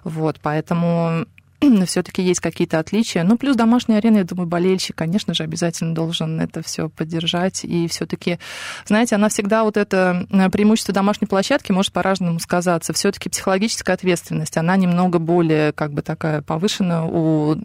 Вот, 0.05 0.39
поэтому 0.43 1.27
все-таки 1.87 2.23
есть 2.23 2.41
какие-то 2.41 2.79
отличия. 2.79 3.23
Ну, 3.25 3.37
плюс 3.37 3.57
домашняя 3.57 3.99
арена, 3.99 4.19
я 4.19 4.25
думаю, 4.25 4.47
болельщик, 4.47 4.97
конечно 4.97 5.35
же, 5.35 5.43
обязательно 5.43 5.95
должен 5.95 6.41
это 6.41 6.63
все 6.63 6.89
поддержать. 6.89 7.65
И 7.65 7.89
все-таки, 7.89 8.39
знаете, 8.87 9.15
она 9.15 9.29
всегда 9.29 9.65
вот 9.65 9.77
это 9.77 10.27
э, 10.31 10.51
преимущество 10.51 10.95
домашней 10.95 11.27
площадки 11.27 11.73
может 11.73 11.93
по-разному 11.93 12.39
сказаться. 12.41 12.93
Все-таки 12.93 13.29
психологическая 13.29 13.95
ответственность, 13.95 14.57
она 14.57 14.77
немного 14.77 15.19
более 15.19 15.73
как 15.73 15.93
бы 15.93 16.03
такая 16.03 16.43
повышена 16.43 17.07
у 17.07 17.57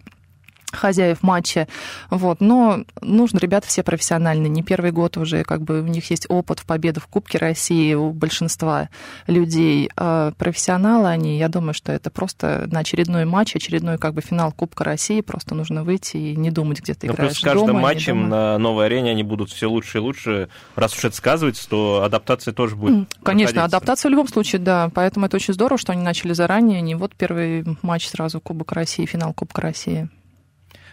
хозяев 0.71 1.23
матча. 1.23 1.67
Вот. 2.09 2.41
Но 2.41 2.83
нужно, 3.01 3.37
ребята 3.37 3.67
все 3.67 3.83
профессиональные. 3.83 4.49
Не 4.49 4.63
первый 4.63 4.91
год 4.91 5.17
уже, 5.17 5.43
как 5.43 5.61
бы 5.61 5.81
у 5.81 5.87
них 5.87 6.09
есть 6.09 6.25
опыт 6.29 6.59
в 6.59 6.65
победах 6.65 7.03
в 7.03 7.07
Кубке 7.07 7.37
России 7.37 7.93
у 7.93 8.11
большинства 8.11 8.89
людей. 9.27 9.89
А 9.95 10.31
профессионалы 10.37 11.09
они, 11.09 11.37
я 11.37 11.49
думаю, 11.49 11.73
что 11.73 11.91
это 11.91 12.09
просто 12.09 12.67
на 12.71 12.79
очередной 12.79 13.25
матч, 13.25 13.55
очередной 13.55 13.97
как 13.97 14.13
бы 14.13 14.21
финал 14.21 14.51
Кубка 14.51 14.83
России, 14.83 15.21
просто 15.21 15.55
нужно 15.55 15.83
выйти 15.83 16.17
и 16.17 16.35
не 16.35 16.51
думать, 16.51 16.81
где 16.81 16.93
ты 16.93 17.07
Но 17.07 17.13
играешь. 17.13 17.31
Плюс 17.31 17.39
с 17.39 17.43
каждым 17.43 17.67
дома, 17.67 17.79
матчем 17.81 18.29
на 18.29 18.57
новой 18.57 18.85
арене 18.85 19.11
они 19.11 19.23
будут 19.23 19.49
все 19.49 19.67
лучше 19.67 19.97
и 19.97 20.01
лучше. 20.01 20.49
Раз 20.75 20.95
уж 20.95 21.05
это 21.05 21.15
сказывается, 21.15 21.67
то 21.69 22.03
адаптация 22.03 22.53
тоже 22.53 22.75
будет 22.75 23.13
Конечно, 23.23 23.63
адаптация 23.63 24.09
в 24.09 24.11
любом 24.11 24.27
случае, 24.27 24.59
да. 24.59 24.89
Поэтому 24.93 25.25
это 25.25 25.37
очень 25.37 25.53
здорово, 25.53 25.77
что 25.77 25.91
они 25.91 26.01
начали 26.01 26.33
заранее. 26.33 26.81
Не 26.81 26.95
вот 26.95 27.15
первый 27.15 27.65
матч 27.81 28.07
сразу 28.07 28.39
Кубок 28.41 28.71
России, 28.71 29.05
финал 29.05 29.33
Кубка 29.33 29.61
России. 29.61 30.09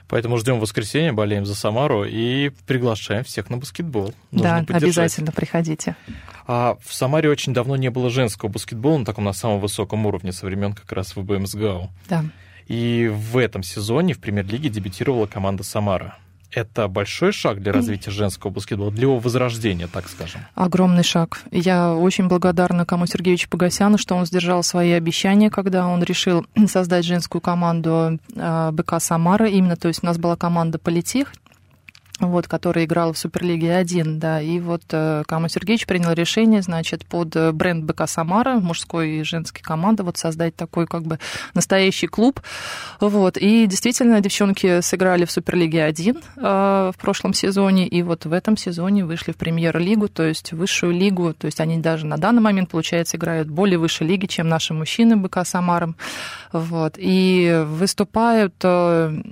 Поэтому 0.09 0.39
ждем 0.39 0.59
воскресенья, 0.59 1.13
болеем 1.13 1.45
за 1.45 1.55
Самару 1.55 2.05
и 2.05 2.51
приглашаем 2.67 3.25
всех 3.25 3.51
на 3.51 3.59
баскетбол. 3.59 4.15
Нужно 4.31 4.65
да, 4.67 4.77
обязательно 4.77 5.33
приходите. 5.33 5.97
А 6.47 6.79
в 6.83 6.95
Самаре 6.95 7.29
очень 7.29 7.53
давно 7.53 7.77
не 7.77 7.91
было 7.91 8.09
женского 8.09 8.49
баскетбола 8.49 8.99
на 8.99 9.05
таком 9.05 9.25
на 9.25 9.35
самом 9.35 9.61
высоком 9.61 10.07
уровне 10.07 10.33
со 10.33 10.47
времен 10.47 10.73
как 10.73 10.91
раз 10.93 11.15
ВБМСГАУ. 11.15 11.91
Да. 12.09 12.25
И 12.69 13.11
в 13.13 13.37
этом 13.37 13.63
сезоне 13.63 14.15
в 14.15 14.19
премьер-лиге 14.19 14.71
дебютировала 14.71 15.27
команда 15.27 15.63
Самара 15.63 16.17
это 16.53 16.89
большой 16.89 17.33
шаг 17.33 17.61
для 17.61 17.73
развития 17.73 18.11
женского 18.11 18.51
баскетбола, 18.51 18.91
для 18.91 19.03
его 19.03 19.19
возрождения, 19.19 19.87
так 19.87 20.09
скажем? 20.09 20.41
Огромный 20.55 21.03
шаг. 21.03 21.43
Я 21.51 21.95
очень 21.95 22.29
благодарна 22.29 22.87
Кому 22.87 23.07
Сергеевичу 23.07 23.49
Погосяну, 23.49 23.99
что 23.99 24.15
он 24.15 24.27
сдержал 24.27 24.63
свои 24.63 24.93
обещания, 24.93 25.51
когда 25.51 25.87
он 25.87 26.03
решил 26.03 26.47
создать 26.67 27.05
женскую 27.05 27.41
команду 27.41 28.19
а, 28.37 28.73
БК 28.73 29.01
«Самара». 29.01 29.49
Именно, 29.49 29.77
то 29.77 29.89
есть 29.89 30.03
у 30.03 30.07
нас 30.07 30.19
была 30.19 30.37
команда 30.37 30.79
«Политех», 30.79 31.33
вот, 32.21 32.49
который 32.49 32.85
играл 32.85 33.13
в 33.13 33.19
Суперлиге 33.19 33.77
1, 33.77 34.19
да, 34.19 34.41
и 34.41 34.59
вот 34.59 34.83
э, 34.91 35.23
Каму 35.27 35.49
Сергеевич 35.49 35.87
принял 35.87 36.13
решение, 36.13 36.63
значит, 36.63 37.07
под 37.07 37.37
э, 37.37 37.53
бренд 37.53 37.85
БК 37.85 38.07
«Самара», 38.07 38.59
мужской 38.59 39.21
и 39.21 39.23
женской 39.23 39.63
команды, 39.63 40.03
вот 40.03 40.17
создать 40.17 40.57
такой 40.57 40.87
как 40.87 41.03
бы 41.03 41.19
настоящий 41.55 42.09
клуб, 42.09 42.41
вот, 43.01 43.37
и 43.37 43.67
действительно 43.67 44.21
девчонки 44.21 44.81
сыграли 44.81 45.25
в 45.27 45.31
Суперлиге 45.31 45.85
1 45.85 46.17
э, 46.17 46.41
в 46.41 47.01
прошлом 47.01 47.35
сезоне, 47.35 47.87
и 47.87 48.03
вот 48.03 48.27
в 48.27 48.33
этом 48.33 48.57
сезоне 48.57 49.05
вышли 49.05 49.33
в 49.33 49.37
премьер-лигу, 49.37 50.09
то 50.09 50.25
есть 50.25 50.53
высшую 50.53 50.95
лигу, 50.95 51.35
то 51.35 51.47
есть 51.47 51.61
они 51.61 51.79
даже 51.79 52.07
на 52.07 52.17
данный 52.17 52.43
момент, 52.43 52.71
получается, 52.71 53.17
играют 53.17 53.49
более 53.49 53.79
высшей 53.79 54.09
лиги, 54.09 54.27
чем 54.27 54.49
наши 54.49 54.75
мужчины 54.75 55.17
БК 55.17 55.45
«Самаром», 55.45 55.97
вот, 56.53 56.95
и 56.97 57.65
выступают 57.67 58.55
э, 58.65 59.23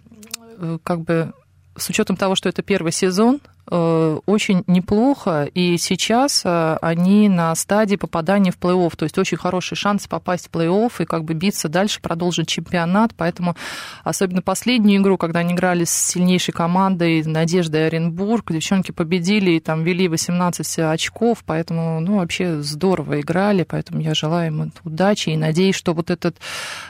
как 0.84 1.00
бы 1.00 1.32
с 1.76 1.88
учетом 1.88 2.16
того, 2.16 2.34
что 2.34 2.48
это 2.48 2.62
первый 2.62 2.92
сезон, 2.92 3.40
очень 3.68 4.62
неплохо, 4.68 5.48
и 5.52 5.76
сейчас 5.76 6.42
э, 6.44 6.78
они 6.80 7.28
на 7.28 7.52
стадии 7.56 7.96
попадания 7.96 8.52
в 8.52 8.58
плей-офф, 8.58 8.96
то 8.96 9.04
есть 9.04 9.18
очень 9.18 9.36
хороший 9.36 9.74
шанс 9.74 10.06
попасть 10.06 10.48
в 10.48 10.50
плей-офф 10.54 10.92
и 11.00 11.04
как 11.04 11.24
бы 11.24 11.34
биться 11.34 11.68
дальше, 11.68 12.00
продолжить 12.00 12.48
чемпионат, 12.48 13.12
поэтому 13.16 13.56
особенно 14.04 14.40
последнюю 14.40 15.02
игру, 15.02 15.18
когда 15.18 15.40
они 15.40 15.54
играли 15.54 15.84
с 15.84 15.90
сильнейшей 15.90 16.54
командой 16.54 17.24
Надеждой 17.24 17.88
Оренбург, 17.88 18.52
девчонки 18.52 18.92
победили 18.92 19.52
и 19.52 19.60
там 19.60 19.82
вели 19.82 20.06
18 20.06 20.78
очков, 20.78 21.42
поэтому, 21.44 21.98
ну, 22.00 22.18
вообще 22.18 22.62
здорово 22.62 23.20
играли, 23.20 23.64
поэтому 23.64 24.00
я 24.00 24.14
желаю 24.14 24.48
им 24.48 24.72
удачи 24.84 25.30
и 25.30 25.36
надеюсь, 25.36 25.74
что 25.74 25.92
вот 25.92 26.10
этот, 26.10 26.36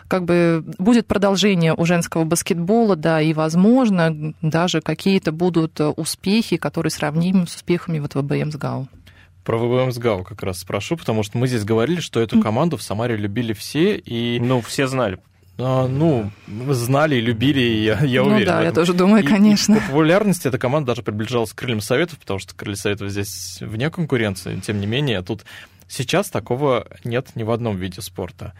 как 0.09 0.25
бы, 0.25 0.63
будет 0.79 1.07
продолжение 1.07 1.73
у 1.75 1.87
женского 1.87 2.25
баскетбола, 2.25 2.97
да, 2.97 3.23
и, 3.23 3.33
возможно, 3.33 4.35
даже 4.43 4.83
какие-то 4.83 5.33
будут 5.33 5.81
успехи, 5.81 6.59
который 6.67 6.89
сравним 6.89 7.47
с 7.47 7.55
успехами 7.55 8.01
вот 8.01 8.17
ВБМ 8.17 8.51
СГАУ. 8.51 8.89
Про 9.45 9.57
ВБМ 9.57 9.93
СГАУ 9.93 10.25
как 10.25 10.43
раз 10.43 10.59
спрошу, 10.59 10.97
потому 10.97 11.23
что 11.23 11.39
мы 11.39 11.47
здесь 11.47 11.63
говорили, 11.63 12.01
что 12.01 12.19
эту 12.19 12.43
команду 12.43 12.77
в 12.77 12.83
Самаре 12.83 13.17
любили 13.17 13.53
все, 13.53 13.97
и... 13.97 14.41
Ну, 14.41 14.61
все 14.63 14.89
знали. 14.89 15.21
А, 15.59 15.87
ну, 15.87 16.33
знали 16.71 17.15
и 17.15 17.21
любили, 17.21 17.61
я, 17.61 18.01
я 18.01 18.25
ну, 18.25 18.31
уверен. 18.31 18.47
Да, 18.47 18.65
я 18.65 18.73
тоже 18.73 18.95
думаю, 18.95 19.23
и, 19.23 19.27
конечно. 19.29 19.77
И 19.77 19.81
популярности 19.81 20.49
эта 20.49 20.59
команда 20.59 20.89
даже 20.89 21.05
приближалась 21.05 21.53
к 21.53 21.55
крыльям 21.55 21.81
Советов, 21.81 22.19
потому 22.19 22.41
что 22.41 22.53
крылья 22.57 22.75
Советов 22.75 23.11
здесь 23.11 23.59
вне 23.61 23.89
конкуренции. 23.89 24.59
Тем 24.59 24.81
не 24.81 24.89
менее, 24.89 25.23
тут 25.23 25.45
сейчас 25.87 26.31
такого 26.31 26.89
нет 27.05 27.29
ни 27.37 27.45
в 27.45 27.53
одном 27.53 27.77
виде 27.77 28.03
спорта. 28.03 28.55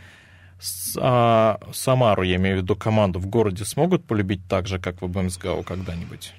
С, 0.61 0.97
а, 1.01 1.59
Самару, 1.73 2.23
я 2.23 2.37
имею 2.37 2.61
в 2.61 2.63
виду 2.63 2.77
команду, 2.77 3.19
в 3.19 3.27
городе 3.27 3.65
смогут 3.65 4.05
полюбить 4.05 4.47
так 4.49 4.69
же, 4.69 4.79
как 4.79 5.03
в 5.03 5.09
БМСГАУ 5.09 5.65
когда-нибудь? 5.65 6.33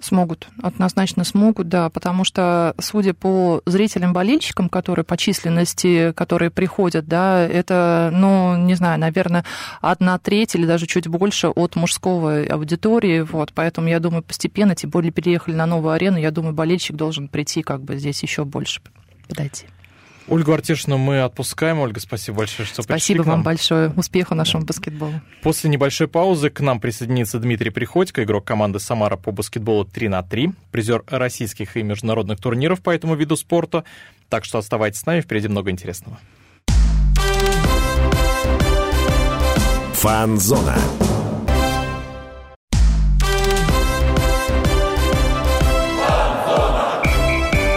Смогут, 0.00 0.48
однозначно 0.62 1.24
смогут, 1.24 1.68
да, 1.68 1.88
потому 1.88 2.24
что, 2.24 2.74
судя 2.78 3.14
по 3.14 3.62
зрителям-болельщикам, 3.64 4.68
которые 4.68 5.04
по 5.04 5.16
численности, 5.16 6.12
которые 6.12 6.50
приходят, 6.50 7.06
да, 7.06 7.40
это, 7.42 8.10
ну, 8.12 8.56
не 8.56 8.74
знаю, 8.74 9.00
наверное, 9.00 9.44
одна 9.80 10.18
треть 10.18 10.54
или 10.54 10.66
даже 10.66 10.86
чуть 10.86 11.08
больше 11.08 11.48
от 11.48 11.76
мужской 11.76 12.44
аудитории, 12.46 13.20
вот, 13.20 13.52
поэтому 13.54 13.88
я 13.88 13.98
думаю, 13.98 14.22
постепенно, 14.22 14.74
тем 14.74 14.90
более 14.90 15.12
переехали 15.12 15.54
на 15.54 15.66
новую 15.66 15.92
арену, 15.92 16.18
я 16.18 16.30
думаю, 16.30 16.54
болельщик 16.54 16.94
должен 16.96 17.28
прийти 17.28 17.62
как 17.62 17.82
бы 17.82 17.96
здесь 17.96 18.22
еще 18.22 18.44
больше 18.44 18.82
подойти. 19.28 19.66
Ольгу 20.28 20.52
Артишину 20.52 20.98
мы 20.98 21.20
отпускаем. 21.20 21.78
Ольга, 21.78 22.00
спасибо 22.00 22.38
большое, 22.38 22.66
что 22.66 22.82
Спасибо 22.82 23.22
вам 23.22 23.42
большое. 23.42 23.90
Успеха 23.96 24.34
нашему 24.34 24.64
да. 24.64 24.68
баскетболу. 24.68 25.20
После 25.42 25.70
небольшой 25.70 26.08
паузы 26.08 26.50
к 26.50 26.60
нам 26.60 26.80
присоединится 26.80 27.38
Дмитрий 27.38 27.70
Приходько, 27.70 28.24
игрок 28.24 28.44
команды 28.44 28.80
«Самара» 28.80 29.16
по 29.16 29.30
баскетболу 29.30 29.84
3 29.84 30.08
на 30.08 30.22
3, 30.22 30.50
призер 30.72 31.04
российских 31.06 31.76
и 31.76 31.82
международных 31.82 32.40
турниров 32.40 32.82
по 32.82 32.90
этому 32.90 33.14
виду 33.14 33.36
спорта. 33.36 33.84
Так 34.28 34.44
что 34.44 34.58
оставайтесь 34.58 35.00
с 35.00 35.06
нами, 35.06 35.20
впереди 35.20 35.46
много 35.46 35.70
интересного. 35.70 36.18
Фанзона. 39.94 40.76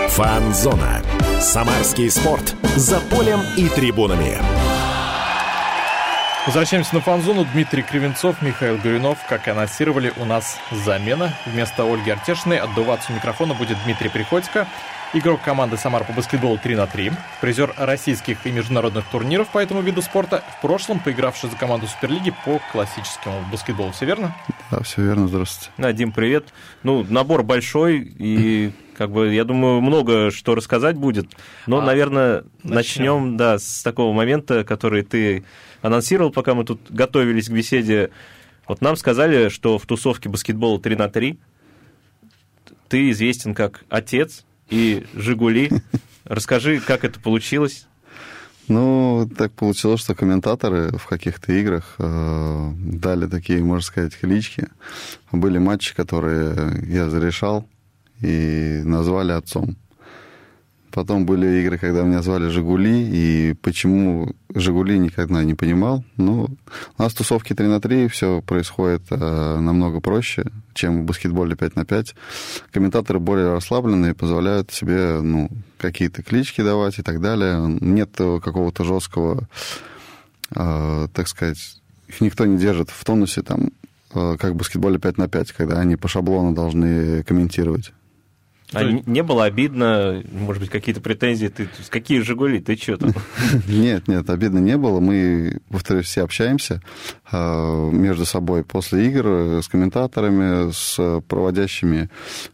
Фанзона. 0.09 0.98
Самарский 1.39 2.11
спорт. 2.11 2.53
За 2.75 2.99
полем 2.99 3.39
и 3.55 3.69
трибунами. 3.69 4.37
Возвращаемся 6.45 6.95
на 6.95 7.01
фан-зону. 7.01 7.45
Дмитрий 7.53 7.81
Кривенцов, 7.81 8.41
Михаил 8.41 8.77
Горюнов. 8.77 9.19
Как 9.29 9.47
анонсировали, 9.47 10.11
у 10.17 10.25
нас 10.25 10.57
замена. 10.71 11.33
Вместо 11.45 11.83
Ольги 11.83 12.11
Артешиной 12.11 12.57
отдуваться 12.57 13.13
у 13.13 13.15
микрофона 13.15 13.53
будет 13.53 13.77
Дмитрий 13.85 14.09
Приходько. 14.09 14.67
Игрок 15.13 15.41
команды 15.41 15.77
«Самар» 15.77 16.03
по 16.03 16.11
баскетболу 16.11 16.57
3 16.57 16.75
на 16.75 16.87
3. 16.87 17.13
Призер 17.39 17.73
российских 17.77 18.45
и 18.45 18.51
международных 18.51 19.05
турниров 19.05 19.47
по 19.47 19.59
этому 19.59 19.79
виду 19.81 20.01
спорта. 20.01 20.43
В 20.57 20.61
прошлом 20.61 20.99
поигравший 20.99 21.49
за 21.49 21.55
команду 21.55 21.87
Суперлиги 21.87 22.33
по 22.45 22.59
классическому 22.73 23.41
баскетболу. 23.49 23.91
Все 23.91 24.05
верно? 24.05 24.35
Да, 24.69 24.83
все 24.83 25.01
верно. 25.01 25.29
Здравствуйте. 25.29 25.71
Да, 25.77 25.93
Дим, 25.93 26.11
привет. 26.11 26.49
Ну, 26.83 27.05
набор 27.09 27.43
большой 27.43 27.99
и 28.19 28.73
как 28.99 29.11
бы, 29.11 29.33
я 29.33 29.45
думаю, 29.45 29.79
много 29.79 30.29
что 30.29 30.55
рассказать 30.55 30.97
будет. 30.97 31.27
Но, 31.67 31.79
а, 31.79 31.85
наверное, 31.85 32.43
начнем. 32.63 32.75
начнем, 32.75 33.37
да, 33.37 33.57
с 33.57 33.81
такого 33.81 34.11
момента, 34.11 34.65
который 34.65 35.03
ты 35.03 35.45
анонсировал, 35.81 36.31
пока 36.31 36.53
мы 36.53 36.65
тут 36.65 36.81
готовились 36.89 37.47
к 37.47 37.53
беседе. 37.53 38.09
Вот 38.67 38.81
нам 38.81 38.97
сказали, 38.97 39.47
что 39.47 39.77
в 39.77 39.85
тусовке 39.85 40.27
баскетбола 40.27 40.81
3 40.81 40.97
на 40.97 41.07
3 41.07 41.39
ты 42.89 43.11
известен 43.11 43.55
как 43.55 43.85
отец 43.87 44.43
и 44.69 45.05
«Жигули». 45.13 45.71
Расскажи, 46.25 46.81
как 46.81 47.05
это 47.05 47.21
получилось? 47.21 47.87
Ну, 48.67 49.29
так 49.37 49.53
получилось, 49.53 50.01
что 50.01 50.13
комментаторы 50.13 50.91
в 50.97 51.07
каких-то 51.07 51.53
играх 51.53 51.95
э, 51.99 52.71
дали 52.75 53.27
такие, 53.27 53.63
можно 53.63 53.81
сказать, 53.81 54.19
клички. 54.19 54.67
Были 55.31 55.57
матчи, 55.57 55.95
которые 55.95 56.83
я 56.85 57.09
зарешал, 57.09 57.65
и 58.21 58.81
назвали 58.83 59.31
отцом. 59.31 59.77
Потом 60.91 61.25
были 61.25 61.61
игры, 61.61 61.77
когда 61.77 62.01
меня 62.01 62.21
звали 62.23 62.49
«Жигули», 62.49 63.07
и 63.11 63.53
почему 63.61 64.33
«Жигули» 64.55 64.97
никогда 64.97 65.43
не 65.43 65.53
понимал. 65.53 66.03
Ну, 66.17 66.49
у 66.97 67.01
нас 67.01 67.13
тусовки 67.13 67.53
3 67.53 67.67
на 67.67 67.79
3, 67.79 68.07
все 68.07 68.41
происходит 68.41 69.03
э, 69.11 69.59
намного 69.59 69.99
проще, 69.99 70.45
чем 70.73 71.01
в 71.01 71.05
баскетболе 71.05 71.55
5 71.55 71.75
на 71.75 71.85
5. 71.85 72.15
Комментаторы 72.71 73.19
более 73.19 73.53
расслабленные, 73.53 74.15
позволяют 74.15 74.71
себе 74.71 75.21
ну, 75.21 75.49
какие-то 75.77 76.23
клички 76.23 76.61
давать 76.61 76.97
и 76.97 77.03
так 77.03 77.21
далее. 77.21 77.59
Нет 77.81 78.15
какого-то 78.15 78.83
жесткого, 78.83 79.47
э, 80.55 81.07
так 81.13 81.27
сказать, 81.27 81.81
их 82.07 82.19
никто 82.21 82.45
не 82.45 82.57
держит 82.57 82.89
в 82.89 83.05
тонусе, 83.05 83.43
там, 83.43 83.69
э, 84.15 84.37
как 84.39 84.53
в 84.53 84.55
баскетболе 84.55 84.97
5 84.97 85.17
на 85.19 85.27
5, 85.27 85.51
когда 85.51 85.79
они 85.79 85.97
по 85.97 86.07
шаблону 86.07 86.53
должны 86.53 87.23
комментировать. 87.23 87.91
А 88.71 88.83
не, 88.83 89.03
не 89.07 89.23
было 89.23 89.45
обидно, 89.45 90.23
может 90.31 90.61
быть, 90.61 90.69
какие-то 90.69 91.01
претензии? 91.01 91.47
Ты 91.47 91.67
какие 91.89 92.21
Жигули? 92.21 92.59
Ты 92.59 92.75
что 92.75 92.97
там? 92.97 93.13
Нет, 93.67 94.07
нет, 94.07 94.29
обидно 94.29 94.59
не 94.59 94.77
было. 94.77 94.99
Мы, 94.99 95.59
повторюсь, 95.69 96.05
все 96.05 96.23
общаемся 96.23 96.81
э, 97.31 97.89
между 97.91 98.25
собой 98.25 98.63
после 98.63 99.07
игр 99.07 99.61
с 99.63 99.67
комментаторами, 99.67 100.71
с 100.71 101.21
проводящими 101.27 102.09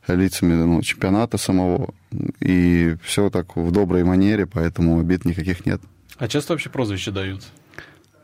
лицами 0.08 0.54
ну, 0.54 0.82
чемпионата 0.82 1.38
самого. 1.38 1.94
И 2.40 2.96
все 3.04 3.30
так 3.30 3.58
в 3.58 3.72
доброй 3.72 4.06
манере, 4.06 4.46
поэтому 4.46 5.00
обид 5.00 5.26
никаких 5.26 5.66
нет. 5.66 5.82
А 6.18 6.30
часто 6.30 6.54
вообще 6.54 6.70
прозвища 6.70 7.12
дают? 7.12 7.44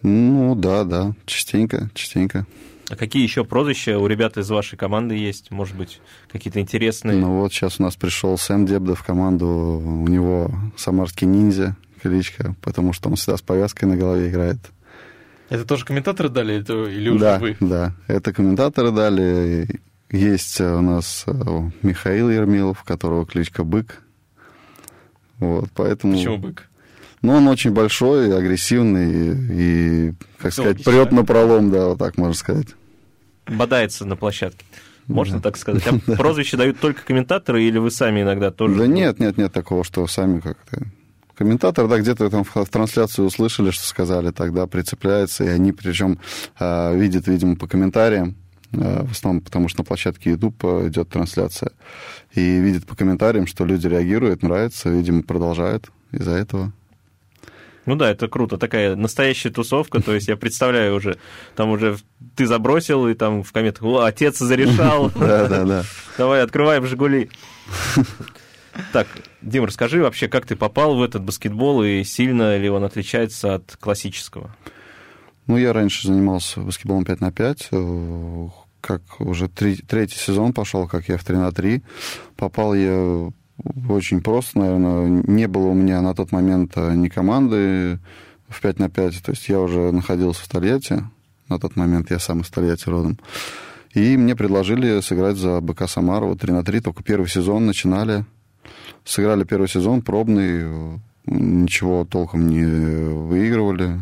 Ну 0.01 0.56
да, 0.56 0.86
да, 0.86 1.13
частенько, 1.25 1.89
частенько. 1.93 2.45
А 2.91 2.97
какие 2.97 3.23
еще 3.23 3.45
прозвища 3.45 3.97
у 3.97 4.06
ребят 4.06 4.38
из 4.38 4.49
вашей 4.49 4.77
команды 4.77 5.15
есть? 5.15 5.49
Может 5.49 5.77
быть, 5.77 6.01
какие-то 6.30 6.60
интересные? 6.60 7.15
Ну 7.15 7.39
вот 7.39 7.54
сейчас 7.54 7.80
у 7.80 7.84
нас 7.84 7.95
пришел 7.95 8.38
Сэм 8.38 8.65
Дебда 8.65 8.95
в 8.95 9.04
команду, 9.04 9.47
у 9.47 10.08
него 10.10 10.51
самарский 10.75 11.25
ниндзя 11.25 11.77
кличка, 12.01 12.54
потому 12.62 12.91
что 12.91 13.08
он 13.08 13.15
всегда 13.15 13.38
с 13.38 13.41
повязкой 13.41 13.86
на 13.86 13.95
голове 13.95 14.30
играет. 14.30 14.58
Это 15.47 15.63
тоже 15.63 15.86
комментаторы 15.86 16.27
дали 16.27 16.56
это, 16.56 16.84
или 16.84 17.10
уже 17.10 17.19
да, 17.19 17.39
вы? 17.39 17.56
Да, 17.62 17.95
это 18.08 18.34
комментаторы 18.34 18.91
дали. 18.91 19.80
Есть 20.10 20.60
у 20.60 20.82
нас 20.82 21.23
э, 21.27 21.32
Михаил 21.84 22.30
Ермилов, 22.30 22.84
которого 22.84 23.25
кличка 23.25 23.63
Бык. 23.63 24.01
Вот, 25.39 25.69
поэтому... 25.73 26.15
Почему 26.15 26.38
Бык? 26.38 26.67
Ну, 27.21 27.36
он 27.36 27.47
очень 27.47 27.71
большой, 27.71 28.36
агрессивный 28.38 29.38
и, 29.49 30.13
как 30.39 30.51
сказать, 30.51 30.84
прет 30.84 31.13
на 31.13 31.23
пролом, 31.23 31.71
да, 31.71 31.88
вот 31.88 31.99
так 31.99 32.17
можно 32.17 32.34
сказать 32.34 32.67
бодается 33.47 34.06
на 34.06 34.15
площадке. 34.15 34.65
Можно 35.08 35.38
да. 35.38 35.43
так 35.43 35.58
сказать. 35.58 35.84
А 35.88 36.15
прозвище 36.15 36.58
дают 36.58 36.80
только 36.80 37.04
комментаторы 37.04 37.63
или 37.63 37.77
вы 37.77 37.91
сами 37.91 38.21
иногда 38.21 38.51
тоже? 38.51 38.75
Да 38.75 38.88
нет, 38.88 39.19
нет, 39.19 39.38
нет 39.38 39.51
такого, 39.51 39.84
что 39.84 40.06
сами 40.08 40.39
как-то... 40.39 40.86
Комментатор, 41.36 41.88
да, 41.88 41.97
где-то 41.97 42.30
там 42.30 42.43
в, 42.43 42.65
трансляции 42.69 43.23
услышали, 43.23 43.71
что 43.71 43.84
сказали, 43.88 44.30
тогда 44.30 44.67
прицепляется, 44.67 45.43
и 45.43 45.47
они 45.47 45.71
причем 45.71 46.19
э, 46.60 46.95
видят, 46.95 47.25
видимо, 47.25 47.56
по 47.56 47.67
комментариям, 47.67 48.36
э, 48.73 49.04
в 49.04 49.12
основном 49.12 49.41
потому, 49.41 49.67
что 49.67 49.80
на 49.80 49.86
площадке 49.86 50.32
YouTube 50.32 50.63
идет 50.63 51.10
трансляция, 51.10 51.71
и 52.36 52.60
видят 52.60 52.86
по 52.86 52.95
комментариям, 52.95 53.47
что 53.47 53.65
люди 53.65 53.88
реагируют, 53.88 54.43
нравится, 54.43 54.89
видимо, 54.89 55.23
продолжают 55.23 55.89
из-за 56.12 56.32
этого. 56.32 56.73
Ну 57.85 57.95
да, 57.95 58.11
это 58.11 58.27
круто, 58.27 58.57
такая 58.57 58.95
настоящая 58.95 59.49
тусовка, 59.49 60.01
то 60.01 60.13
есть 60.13 60.27
я 60.27 60.37
представляю 60.37 60.95
уже, 60.95 61.17
там 61.55 61.71
уже 61.71 61.97
ты 62.35 62.45
забросил, 62.45 63.07
и 63.07 63.15
там 63.15 63.43
в 63.43 63.51
комментах, 63.51 63.83
о, 63.83 64.01
отец 64.01 64.37
зарешал. 64.37 65.11
Да. 65.21 65.83
Давай, 66.17 66.43
открываем 66.43 66.85
«Жигули». 66.85 67.29
Так, 68.93 69.07
Дим, 69.41 69.65
расскажи 69.65 70.01
вообще, 70.01 70.27
как 70.27 70.45
ты 70.45 70.55
попал 70.55 70.95
в 70.95 71.03
этот 71.03 71.23
баскетбол, 71.23 71.83
и 71.83 72.03
сильно 72.03 72.57
ли 72.57 72.69
он 72.69 72.83
отличается 72.83 73.55
от 73.55 73.75
классического? 73.79 74.55
Ну, 75.47 75.57
я 75.57 75.73
раньше 75.73 76.07
занимался 76.07 76.61
баскетболом 76.61 77.03
5 77.03 77.21
на 77.21 77.31
5, 77.31 77.67
э, 77.71 78.47
как 78.79 79.01
уже 79.19 79.49
три, 79.49 79.75
третий 79.75 80.17
сезон 80.17 80.53
пошел, 80.53 80.87
как 80.87 81.09
я 81.09 81.17
в 81.17 81.23
3 81.23 81.37
на 81.37 81.51
3. 81.51 81.81
Попал 82.37 82.73
я 82.73 83.31
очень 83.89 84.21
просто, 84.21 84.60
наверное. 84.60 85.24
Не 85.28 85.47
было 85.47 85.67
у 85.67 85.74
меня 85.74 86.02
на 86.02 86.13
тот 86.13 86.32
момент 86.32 86.74
э, 86.76 86.93
ни 86.93 87.10
команды 87.10 88.00
в 88.47 88.62
5 88.62 88.80
на 88.80 88.89
5. 88.89 89.24
То 89.24 89.32
есть 89.32 89.47
я 89.50 89.60
уже 89.60 89.91
находился 89.91 90.43
в 90.43 90.47
Тольятти. 90.47 91.04
На 91.47 91.60
тот 91.60 91.76
момент 91.76 92.12
я 92.12 92.19
сам 92.19 92.41
из 92.41 92.50
Тольятти 92.50 92.89
родом. 92.89 93.17
И 93.93 94.15
мне 94.17 94.36
предложили 94.36 95.02
сыграть 95.02 95.38
за 95.38 95.60
БК 95.62 95.88
Самарова 95.88 96.38
3 96.38 96.54
на 96.54 96.63
3. 96.63 96.82
Только 96.82 97.04
первый 97.04 97.28
сезон 97.28 97.65
начинали. 97.65 98.26
Сыграли 99.04 99.43
первый 99.43 99.67
сезон, 99.67 100.02
пробный. 100.02 101.00
Ничего 101.26 102.06
толком 102.06 102.47
не 102.47 102.65
выигрывали. 102.65 104.00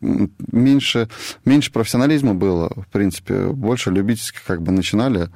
Меньше, 0.00 1.08
меньше 1.44 1.72
профессионализма 1.72 2.34
было, 2.34 2.70
в 2.76 2.86
принципе. 2.88 3.46
Больше 3.46 3.90
любительски 3.90 4.38
как 4.46 4.62
бы 4.62 4.72
начинали. 4.72 5.30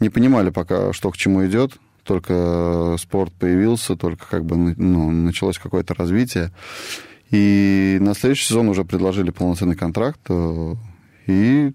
Не 0.00 0.08
понимали 0.08 0.50
пока, 0.50 0.92
что 0.92 1.10
к 1.10 1.16
чему 1.16 1.44
идет 1.46 1.72
только 2.06 2.96
спорт 2.98 3.32
появился, 3.32 3.96
только 3.96 4.26
как 4.26 4.44
бы 4.44 4.56
ну, 4.56 5.10
началось 5.10 5.58
какое-то 5.58 5.94
развитие. 5.94 6.52
И 7.30 7.98
на 8.00 8.14
следующий 8.14 8.46
сезон 8.46 8.68
уже 8.68 8.84
предложили 8.84 9.30
полноценный 9.30 9.74
контракт, 9.74 10.20
э, 10.28 10.74
и 11.26 11.72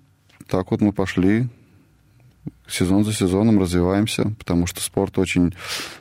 так 0.47 0.71
вот 0.71 0.81
мы 0.81 0.93
пошли 0.93 1.49
сезон 2.67 3.03
за 3.03 3.13
сезоном 3.13 3.59
развиваемся, 3.59 4.33
потому 4.39 4.65
что 4.65 4.81
спорт 4.81 5.17
очень 5.17 5.53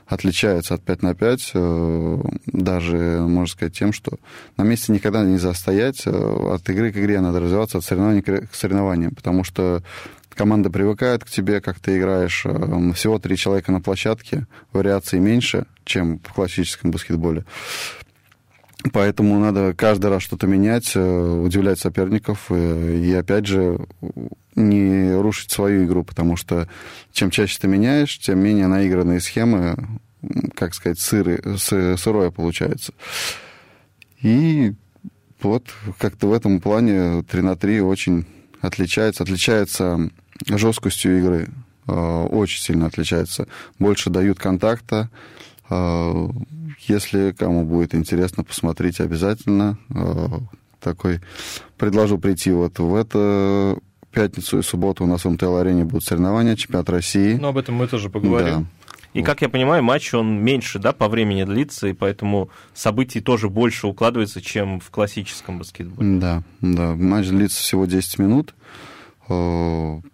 отличается 0.07 0.75
от 0.75 0.83
5 0.83 1.03
на 1.03 1.15
5, 1.15 1.51
э, 1.55 2.23
даже, 2.47 3.25
можно 3.27 3.47
сказать, 3.47 3.77
тем, 3.77 3.93
что 3.93 4.19
на 4.57 4.63
месте 4.63 4.93
никогда 4.93 5.25
нельзя 5.25 5.53
стоять, 5.55 6.03
э, 6.07 6.11
от 6.11 6.69
игры 6.71 6.93
к 6.93 6.97
игре 6.97 7.21
надо 7.21 7.41
развиваться, 7.41 7.79
от 7.79 7.85
соревнований 7.85 8.23
к 8.23 8.55
соревнованиям, 8.55 9.15
потому 9.15 9.45
что 9.45 9.83
команда 10.41 10.71
привыкает 10.71 11.23
к 11.23 11.29
тебе, 11.29 11.61
как 11.61 11.81
ты 11.81 11.99
играешь. 11.99 12.47
Э, 12.47 12.93
всего 12.95 13.19
три 13.19 13.37
человека 13.37 13.73
на 13.73 13.83
площадке, 13.83 14.47
вариаций 14.73 15.19
меньше, 15.21 15.67
чем 15.85 16.19
в 16.19 16.33
классическом 16.33 16.91
баскетболе. 16.91 17.45
Поэтому 18.91 19.39
надо 19.39 19.75
каждый 19.75 20.07
раз 20.07 20.23
что-то 20.23 20.47
менять, 20.47 20.93
э, 20.95 21.43
удивлять 21.45 21.79
соперников 21.79 22.47
э, 22.49 23.01
и, 23.05 23.13
опять 23.13 23.45
же, 23.45 23.87
не 24.55 25.13
рушить 25.15 25.51
свою 25.51 25.85
игру, 25.85 26.05
потому 26.05 26.37
что 26.37 26.67
чем 27.13 27.31
чаще 27.31 27.59
ты 27.61 27.69
меняешь, 27.69 28.19
тем 28.19 28.39
менее 28.39 28.67
наигранные 28.67 29.21
схемы, 29.21 29.77
как 30.55 30.73
сказать, 30.73 31.01
сыры, 31.01 31.43
сырое 31.59 32.31
получается. 32.31 32.95
И 34.23 34.73
вот 35.43 35.67
как-то 35.99 36.29
в 36.29 36.33
этом 36.33 36.61
плане 36.61 37.25
3 37.25 37.43
на 37.43 37.57
3 37.57 37.83
очень 37.83 38.25
отличается. 38.63 39.23
Отличается 39.23 40.11
жесткостью 40.47 41.19
игры. 41.19 41.49
Э, 41.87 42.27
очень 42.31 42.63
сильно 42.63 42.87
отличается. 42.87 43.49
Больше 43.79 44.11
дают 44.11 44.39
контакта. 44.39 45.11
Э, 45.69 46.29
если 46.81 47.33
кому 47.33 47.65
будет 47.65 47.95
интересно, 47.95 48.45
посмотрите 48.45 49.05
обязательно. 49.05 49.79
Э, 49.95 50.29
такой 50.81 51.21
предложу 51.77 52.19
прийти 52.19 52.53
вот 52.53 52.79
в 52.79 52.95
это 52.95 53.79
пятницу 54.13 54.59
и 54.59 54.63
субботу 54.63 55.05
у 55.05 55.07
нас 55.07 55.25
в 55.25 55.31
МТЛ-арене 55.31 55.85
будут 55.85 56.05
соревнования, 56.05 56.57
чемпионат 56.57 56.91
России. 56.91 57.35
Ну, 57.35 57.49
об 57.49 57.59
этом 57.59 57.77
мы 57.77 57.87
тоже 57.87 58.11
поговорим. 58.11 58.63
Да. 58.63 58.65
И, 59.13 59.23
как 59.23 59.43
я 59.43 59.49
понимаю, 59.49 59.83
матч, 59.83 60.15
он 60.15 60.41
меньше, 60.41 60.79
да, 60.79 60.93
по 60.93 61.09
времени 61.09 61.43
длится, 61.43 61.89
и 61.89 61.93
поэтому 61.93 62.49
событий 62.75 63.21
тоже 63.21 63.49
больше 63.49 63.89
укладывается, 63.89 64.41
чем 64.41 64.79
в 64.79 64.91
классическом 64.91 65.59
баскетболе. 65.59 66.21
Да, 66.21 66.43
да. 66.61 66.95
Матч 66.95 67.29
длится 67.29 67.61
всего 67.61 67.87
10 67.87 68.19
минут. 68.21 68.55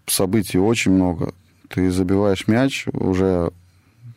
Событий 0.07 0.59
очень 0.59 0.92
много. 0.92 1.33
Ты 1.68 1.90
забиваешь 1.90 2.46
мяч, 2.46 2.87
уже 2.92 3.50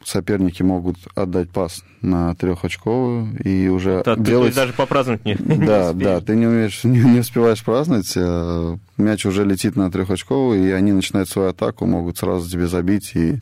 соперники 0.04 0.64
могут 0.64 0.98
отдать 1.16 1.50
пас 1.50 1.84
на 2.02 2.34
трехочковую 2.36 3.38
и 3.44 3.68
уже 3.68 4.02
да, 4.04 4.16
делать... 4.16 4.54
Ты 4.54 4.56
даже 4.56 4.74
попраздновать 4.74 5.26
не, 5.26 5.36
Да, 5.40 5.94
не 5.94 6.04
да, 6.04 6.22
ты 6.22 6.36
не 6.36 6.48
умеешь, 6.48 6.84
не, 6.84 7.00
не 7.00 7.20
успеваешь 7.20 7.64
праздновать, 7.64 8.14
э, 8.16 8.78
мяч 8.98 9.26
уже 9.26 9.46
летит 9.46 9.76
на 9.76 9.92
трехочковую, 9.92 10.68
и 10.68 10.72
они 10.72 10.94
начинают 10.94 11.30
свою 11.30 11.50
атаку, 11.50 11.86
могут 11.86 12.18
сразу 12.18 12.50
тебе 12.50 12.68
забить, 12.68 13.12
и 13.16 13.40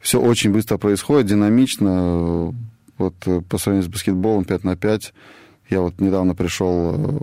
все 0.00 0.20
очень 0.20 0.52
быстро 0.52 0.78
происходит, 0.78 1.28
динамично. 1.28 2.52
Вот 2.98 3.14
э, 3.26 3.40
по 3.48 3.58
сравнению 3.58 3.88
с 3.88 3.92
баскетболом 3.92 4.44
5 4.44 4.64
на 4.64 4.76
5, 4.76 5.14
я 5.70 5.80
вот 5.80 6.00
недавно 6.00 6.34
пришел 6.34 6.94
э, 6.94 7.18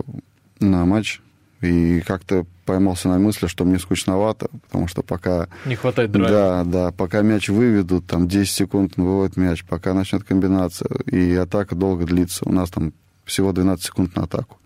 на 0.60 0.84
матч 0.84 1.20
и 1.60 2.00
как-то 2.00 2.46
поймался 2.64 3.08
на 3.08 3.18
мысли, 3.18 3.46
что 3.46 3.64
мне 3.64 3.78
скучновато, 3.78 4.48
потому 4.66 4.88
что 4.88 5.02
пока... 5.02 5.48
Не 5.66 5.76
хватает 5.76 6.10
драйва. 6.10 6.30
Да, 6.30 6.64
да, 6.64 6.92
пока 6.92 7.22
мяч 7.22 7.48
выведут, 7.48 8.06
там 8.06 8.28
10 8.28 8.50
секунд 8.50 8.94
он 8.96 9.04
выводит 9.04 9.36
мяч, 9.36 9.64
пока 9.64 9.92
начнет 9.92 10.24
комбинация, 10.24 10.88
и 11.06 11.34
атака 11.34 11.74
долго 11.74 12.06
длится. 12.06 12.48
У 12.48 12.52
нас 12.52 12.70
там 12.70 12.92
всего 13.24 13.52
12 13.52 13.84
секунд 13.84 14.16
на 14.16 14.24
атаку. 14.24 14.58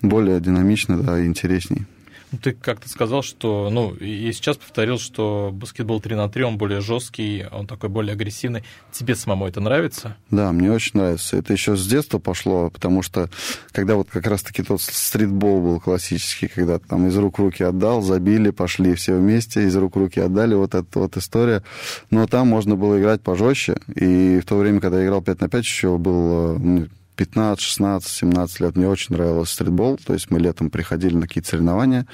Более 0.00 0.40
динамично, 0.40 0.98
да, 0.98 1.18
и 1.18 1.26
интересней. 1.26 1.86
Ну, 2.34 2.40
ты 2.42 2.52
как-то 2.52 2.88
сказал, 2.88 3.22
что, 3.22 3.68
ну, 3.70 3.94
и 3.94 4.32
сейчас 4.32 4.56
повторил, 4.56 4.98
что 4.98 5.50
баскетбол 5.52 6.00
3 6.00 6.16
на 6.16 6.28
3, 6.28 6.42
он 6.42 6.58
более 6.58 6.80
жесткий, 6.80 7.46
он 7.52 7.68
такой 7.68 7.90
более 7.90 8.14
агрессивный. 8.14 8.64
Тебе 8.90 9.14
самому 9.14 9.46
это 9.46 9.60
нравится? 9.60 10.16
Да, 10.30 10.50
мне 10.50 10.72
очень 10.72 10.98
нравится. 10.98 11.36
Это 11.36 11.52
еще 11.52 11.76
с 11.76 11.86
детства 11.86 12.18
пошло, 12.18 12.70
потому 12.70 13.02
что 13.02 13.30
когда 13.70 13.94
вот 13.94 14.10
как 14.10 14.26
раз-таки 14.26 14.64
тот 14.64 14.80
стритбол 14.80 15.60
был 15.60 15.80
классический, 15.80 16.48
когда 16.48 16.80
там 16.80 17.06
из 17.06 17.16
рук 17.16 17.38
в 17.38 17.42
руки 17.42 17.62
отдал, 17.62 18.02
забили, 18.02 18.50
пошли 18.50 18.94
все 18.94 19.14
вместе, 19.14 19.62
из 19.62 19.76
рук 19.76 19.94
в 19.94 20.00
руки 20.00 20.18
отдали, 20.18 20.54
вот 20.54 20.74
эта 20.74 20.98
вот 20.98 21.16
история. 21.16 21.62
Но 22.10 22.26
там 22.26 22.48
можно 22.48 22.74
было 22.74 22.98
играть 23.00 23.20
пожестче, 23.20 23.76
и 23.94 24.40
в 24.40 24.44
то 24.44 24.56
время, 24.56 24.80
когда 24.80 24.98
я 24.98 25.06
играл 25.06 25.22
5 25.22 25.40
на 25.40 25.48
5, 25.48 25.64
еще 25.64 25.98
был 25.98 26.88
15, 27.16 27.60
16, 27.60 28.10
17 28.10 28.60
лет 28.60 28.76
мне 28.76 28.88
очень 28.88 29.14
нравилось 29.14 29.50
стритбол, 29.50 29.98
то 29.98 30.12
есть 30.12 30.30
мы 30.30 30.40
летом 30.40 30.70
приходили 30.70 31.14
на 31.14 31.26
какие-то 31.28 31.50
соревнования 31.50 32.06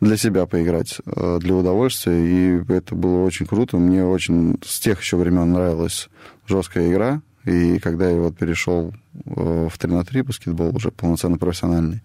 для 0.00 0.16
себя 0.16 0.46
поиграть, 0.46 0.98
э, 1.06 1.38
для 1.40 1.54
удовольствия, 1.54 2.12
и 2.12 2.72
это 2.72 2.94
было 2.94 3.24
очень 3.24 3.46
круто. 3.46 3.76
Мне 3.78 4.04
очень 4.04 4.58
с 4.64 4.80
тех 4.80 5.00
еще 5.00 5.16
времен 5.16 5.52
нравилась 5.52 6.08
жесткая 6.46 6.90
игра, 6.90 7.22
и 7.44 7.78
когда 7.78 8.10
я 8.10 8.16
вот 8.16 8.36
перешел 8.36 8.94
э, 9.24 9.68
в 9.70 9.78
3 9.78 9.92
на 9.92 10.04
3 10.04 10.22
баскетбол, 10.22 10.76
уже 10.76 10.90
полноценно 10.90 11.38
профессиональный, 11.38 12.02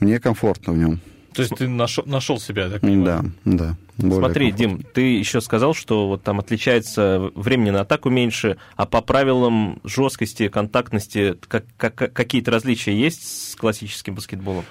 мне 0.00 0.18
комфортно 0.20 0.72
в 0.72 0.78
нем. 0.78 1.00
То 1.38 1.42
есть 1.42 1.54
ты 1.54 1.68
нашел, 1.68 2.02
нашел 2.04 2.40
себя, 2.40 2.68
так 2.68 2.80
понимаю? 2.80 3.32
Да, 3.44 3.76
да. 3.96 4.10
Смотри, 4.16 4.50
Дим, 4.50 4.82
ты 4.82 5.18
еще 5.18 5.40
сказал, 5.40 5.72
что 5.72 6.08
вот 6.08 6.24
там 6.24 6.40
отличается 6.40 7.30
времени 7.36 7.70
на 7.70 7.82
атаку 7.82 8.10
меньше, 8.10 8.56
а 8.74 8.86
по 8.86 9.02
правилам 9.02 9.80
жесткости, 9.84 10.48
контактности 10.48 11.36
как, 11.46 11.64
как, 11.76 11.94
какие-то 11.94 12.50
различия 12.50 12.92
есть 12.92 13.52
с 13.52 13.54
классическим 13.54 14.16
баскетболом? 14.16 14.64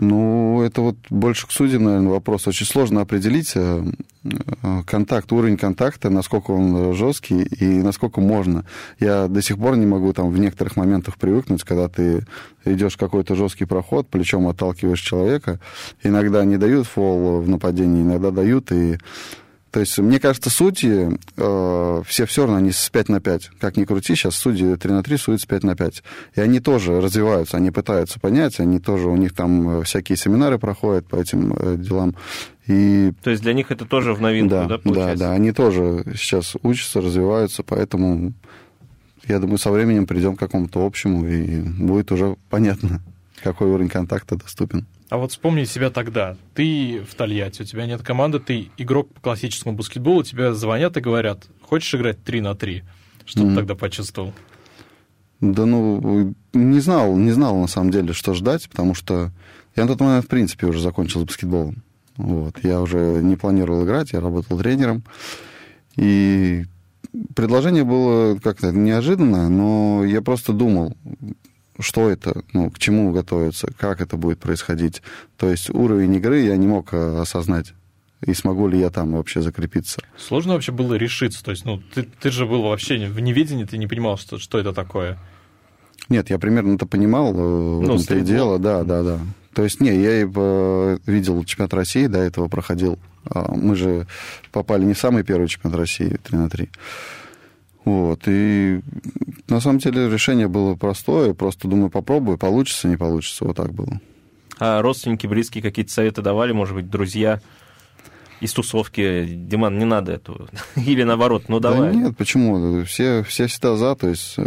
Ну, 0.00 0.62
это 0.62 0.80
вот 0.80 0.96
больше 1.10 1.48
к 1.48 1.50
судьям, 1.50 1.82
наверное, 1.82 2.10
вопрос. 2.10 2.46
Очень 2.46 2.66
сложно 2.66 3.00
определить 3.00 3.50
э, 3.56 3.82
э, 4.22 4.82
контакт, 4.86 5.32
уровень 5.32 5.56
контакта, 5.56 6.08
насколько 6.08 6.52
он 6.52 6.94
жесткий 6.94 7.42
и 7.42 7.82
насколько 7.82 8.20
можно. 8.20 8.64
Я 9.00 9.26
до 9.26 9.42
сих 9.42 9.58
пор 9.58 9.76
не 9.76 9.86
могу 9.86 10.12
там 10.12 10.30
в 10.30 10.38
некоторых 10.38 10.76
моментах 10.76 11.16
привыкнуть, 11.16 11.64
когда 11.64 11.88
ты 11.88 12.24
идешь 12.64 12.96
какой-то 12.96 13.34
жесткий 13.34 13.64
проход, 13.64 14.06
плечом 14.06 14.46
отталкиваешь 14.46 15.00
человека. 15.00 15.58
Иногда 16.04 16.44
не 16.44 16.58
дают 16.58 16.86
фол 16.86 17.40
в 17.40 17.48
нападении, 17.48 18.02
иногда 18.02 18.30
дают, 18.30 18.70
и 18.70 18.98
то 19.70 19.80
есть, 19.80 19.98
мне 19.98 20.18
кажется, 20.18 20.48
судьи, 20.48 21.18
э, 21.36 22.02
все 22.06 22.26
все 22.26 22.42
равно, 22.42 22.56
они 22.56 22.72
с 22.72 22.88
5 22.88 23.08
на 23.10 23.20
5. 23.20 23.50
Как 23.60 23.76
ни 23.76 23.84
крути, 23.84 24.14
сейчас 24.14 24.34
судьи 24.34 24.76
3 24.76 24.92
на 24.92 25.02
3 25.02 25.16
судят 25.18 25.42
с 25.42 25.46
5 25.46 25.62
на 25.64 25.76
5. 25.76 26.02
И 26.36 26.40
они 26.40 26.60
тоже 26.60 27.00
развиваются, 27.00 27.58
они 27.58 27.70
пытаются 27.70 28.18
понять, 28.18 28.60
они 28.60 28.78
тоже, 28.78 29.08
у 29.08 29.16
них 29.16 29.34
там 29.34 29.80
э, 29.80 29.84
всякие 29.84 30.16
семинары 30.16 30.58
проходят 30.58 31.06
по 31.06 31.16
этим 31.16 31.52
э, 31.52 31.76
делам. 31.76 32.14
И... 32.66 33.12
То 33.22 33.30
есть 33.30 33.42
для 33.42 33.52
них 33.52 33.70
это 33.70 33.84
тоже 33.84 34.14
в 34.14 34.20
новинку, 34.22 34.50
да, 34.50 34.64
да 34.66 34.78
получается? 34.78 35.24
Да, 35.24 35.30
да, 35.30 35.34
они 35.34 35.52
тоже 35.52 36.04
сейчас 36.16 36.56
учатся, 36.62 37.02
развиваются, 37.02 37.62
поэтому 37.62 38.32
я 39.26 39.38
думаю, 39.38 39.58
со 39.58 39.70
временем 39.70 40.06
придем 40.06 40.36
к 40.36 40.38
какому-то 40.38 40.84
общему, 40.84 41.26
и 41.26 41.60
будет 41.60 42.10
уже 42.10 42.36
понятно, 42.48 43.02
какой 43.42 43.68
уровень 43.68 43.90
контакта 43.90 44.36
доступен. 44.36 44.86
А 45.08 45.16
вот 45.16 45.32
вспомни 45.32 45.64
себя 45.64 45.90
тогда. 45.90 46.36
Ты 46.54 47.02
в 47.08 47.14
Тольятти, 47.14 47.62
у 47.62 47.64
тебя 47.64 47.86
нет 47.86 48.02
команды, 48.02 48.40
ты 48.40 48.70
игрок 48.76 49.12
по 49.14 49.20
классическому 49.20 49.74
баскетболу, 49.74 50.22
тебя 50.22 50.52
звонят 50.52 50.96
и 50.96 51.00
говорят, 51.00 51.46
хочешь 51.62 51.94
играть 51.94 52.22
3 52.22 52.40
на 52.42 52.54
3? 52.54 52.84
Что 53.24 53.40
mm-hmm. 53.40 53.48
ты 53.48 53.54
тогда 53.54 53.74
почувствовал? 53.74 54.32
Да 55.40 55.66
ну, 55.66 56.34
не 56.52 56.80
знал, 56.80 57.16
не 57.16 57.30
знал 57.30 57.56
на 57.58 57.68
самом 57.68 57.90
деле, 57.90 58.12
что 58.12 58.34
ждать, 58.34 58.68
потому 58.68 58.94
что 58.94 59.30
я 59.76 59.84
на 59.84 59.88
тот 59.88 60.00
момент, 60.00 60.24
в 60.24 60.28
принципе, 60.28 60.66
уже 60.66 60.80
закончил 60.80 61.20
с 61.20 61.24
баскетболом. 61.24 61.82
Вот. 62.16 62.56
Я 62.62 62.80
уже 62.80 63.20
не 63.22 63.36
планировал 63.36 63.84
играть, 63.84 64.12
я 64.12 64.20
работал 64.20 64.58
тренером. 64.58 65.04
И 65.96 66.64
предложение 67.34 67.84
было 67.84 68.36
как-то 68.38 68.72
неожиданно, 68.72 69.48
но 69.48 70.04
я 70.04 70.20
просто 70.20 70.52
думал, 70.52 70.96
что 71.78 72.10
это, 72.10 72.42
ну, 72.52 72.70
к 72.70 72.78
чему 72.78 73.12
готовиться, 73.12 73.72
как 73.78 74.00
это 74.00 74.16
будет 74.16 74.38
происходить. 74.38 75.02
То 75.36 75.48
есть 75.48 75.70
уровень 75.70 76.14
игры 76.16 76.40
я 76.40 76.56
не 76.56 76.66
мог 76.66 76.92
э, 76.92 77.20
осознать. 77.20 77.74
И 78.26 78.34
смогу 78.34 78.66
ли 78.66 78.80
я 78.80 78.90
там 78.90 79.12
вообще 79.12 79.42
закрепиться. 79.42 80.00
Сложно 80.16 80.54
вообще 80.54 80.72
было 80.72 80.94
решиться? 80.94 81.42
То 81.44 81.52
есть, 81.52 81.64
ну, 81.64 81.80
ты, 81.94 82.02
ты 82.02 82.30
же 82.30 82.46
был 82.46 82.62
вообще 82.62 83.06
в 83.06 83.20
неведении, 83.20 83.64
ты 83.64 83.78
не 83.78 83.86
понимал, 83.86 84.18
что, 84.18 84.38
что 84.38 84.58
это 84.58 84.72
такое? 84.72 85.18
Нет, 86.08 86.30
я 86.30 86.38
примерно 86.38 86.74
это 86.74 86.86
понимал, 86.86 87.28
э, 87.28 87.32
в 87.32 87.80
ну, 87.82 87.94
этом-то 87.94 88.16
и 88.16 88.22
дело, 88.22 88.58
да, 88.58 88.82
да, 88.82 89.02
да. 89.02 89.20
То 89.54 89.62
есть, 89.62 89.80
не, 89.80 89.90
я 89.90 90.22
э, 90.24 90.98
видел 91.06 91.44
чемпионат 91.44 91.74
России, 91.74 92.06
до 92.06 92.18
этого 92.18 92.48
проходил. 92.48 92.98
А, 93.24 93.54
мы 93.54 93.76
же 93.76 94.06
попали 94.52 94.84
не 94.84 94.94
в 94.94 94.98
самый 94.98 95.22
первый 95.22 95.48
чемпионат 95.48 95.78
России 95.78 96.18
3 96.22 96.38
на 96.38 96.50
3. 96.50 96.68
Вот, 97.88 98.24
и 98.26 98.82
на 99.48 99.60
самом 99.60 99.78
деле 99.78 100.10
решение 100.10 100.46
было 100.46 100.74
простое, 100.74 101.32
просто 101.32 101.68
думаю, 101.68 101.88
попробую, 101.88 102.36
получится, 102.36 102.86
не 102.86 102.98
получится, 102.98 103.46
вот 103.46 103.56
так 103.56 103.72
было. 103.72 103.98
А 104.58 104.82
родственники, 104.82 105.26
близкие 105.26 105.62
какие-то 105.62 105.90
советы 105.90 106.20
давали, 106.20 106.52
может 106.52 106.74
быть, 106.74 106.90
друзья 106.90 107.40
из 108.40 108.52
тусовки, 108.52 109.24
Диман, 109.24 109.78
не 109.78 109.86
надо 109.86 110.12
этого, 110.12 110.50
или 110.76 111.02
наоборот, 111.02 111.44
ну 111.48 111.60
давай. 111.60 111.94
Да 111.94 111.94
нет, 111.94 112.16
почему, 112.18 112.84
все, 112.84 113.22
все 113.22 113.46
всегда 113.46 113.76
за, 113.76 113.94
то 113.94 114.06
есть 114.06 114.34
э, 114.36 114.46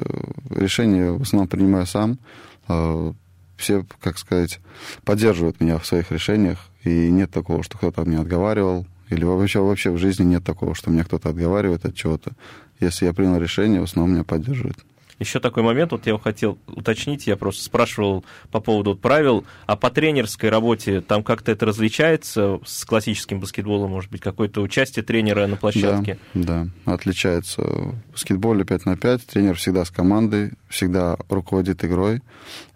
решение 0.51 1.11
в 1.13 1.23
основном 1.23 1.47
принимаю 1.47 1.87
сам, 1.87 2.19
а, 2.67 3.11
все, 3.57 3.87
как 4.01 4.19
сказать, 4.19 4.59
поддерживают 5.03 5.59
меня 5.59 5.79
в 5.79 5.85
своих 5.87 6.11
решениях, 6.11 6.59
и 6.83 7.09
нет 7.09 7.31
такого, 7.31 7.63
что 7.63 7.79
кто-то 7.79 8.03
меня 8.03 8.21
отговаривал, 8.21 8.85
или 9.09 9.23
вообще, 9.23 9.61
вообще 9.61 9.89
в 9.89 9.97
жизни 9.97 10.25
нет 10.25 10.43
такого, 10.43 10.75
что 10.75 10.91
меня 10.91 11.05
кто-то 11.05 11.29
отговаривает 11.29 11.85
от 11.85 11.95
чего-то 11.95 12.33
если 12.81 13.05
я 13.05 13.13
принял 13.13 13.37
решение, 13.37 13.79
в 13.79 13.85
основном 13.85 14.15
меня 14.15 14.23
поддерживают. 14.23 14.77
Еще 15.21 15.39
такой 15.39 15.61
момент, 15.61 15.91
вот 15.91 16.07
я 16.07 16.17
хотел 16.17 16.57
уточнить, 16.65 17.27
я 17.27 17.37
просто 17.37 17.63
спрашивал 17.63 18.25
по 18.49 18.59
поводу 18.59 18.95
правил, 18.95 19.45
а 19.67 19.75
по 19.75 19.91
тренерской 19.91 20.49
работе 20.49 21.01
там 21.01 21.23
как-то 21.23 21.51
это 21.51 21.67
различается 21.67 22.59
с 22.65 22.83
классическим 22.85 23.39
баскетболом, 23.39 23.91
может 23.91 24.09
быть, 24.09 24.19
какое-то 24.19 24.61
участие 24.61 25.05
тренера 25.05 25.45
на 25.45 25.57
площадке? 25.57 26.17
Да, 26.33 26.65
да, 26.85 26.93
отличается. 26.93 27.61
В 27.61 28.11
баскетболе 28.13 28.65
5 28.65 28.85
на 28.87 28.97
5 28.97 29.27
тренер 29.27 29.55
всегда 29.57 29.85
с 29.85 29.91
командой, 29.91 30.53
всегда 30.69 31.17
руководит 31.29 31.85
игрой, 31.85 32.23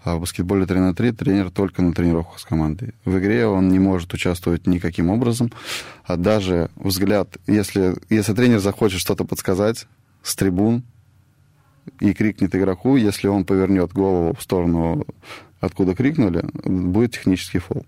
а 0.04 0.18
в 0.18 0.20
баскетболе 0.20 0.68
3 0.68 0.80
на 0.80 0.94
3 0.94 1.14
тренер 1.14 1.50
только 1.50 1.82
на 1.82 1.94
тренировках 1.94 2.40
с 2.40 2.46
командой. 2.46 2.94
В 3.06 3.18
игре 3.18 3.48
он 3.48 3.70
не 3.70 3.80
может 3.80 4.14
участвовать 4.14 4.68
никаким 4.68 5.10
образом, 5.10 5.52
а 6.04 6.16
даже 6.16 6.70
взгляд, 6.76 7.38
если, 7.48 7.96
если 8.12 8.36
тренер 8.36 8.60
захочет 8.60 9.00
что-то 9.00 9.26
подсказать 9.26 9.88
с 10.22 10.36
трибун, 10.36 10.84
и 12.00 12.14
крикнет 12.14 12.56
игроку, 12.56 12.96
если 12.96 13.28
он 13.28 13.46
повернет 13.46 13.92
голову 13.94 14.36
в 14.38 14.42
сторону, 14.42 15.06
откуда 15.60 15.96
крикнули, 15.96 16.44
будет 16.64 17.14
технический 17.14 17.60
фол. 17.60 17.86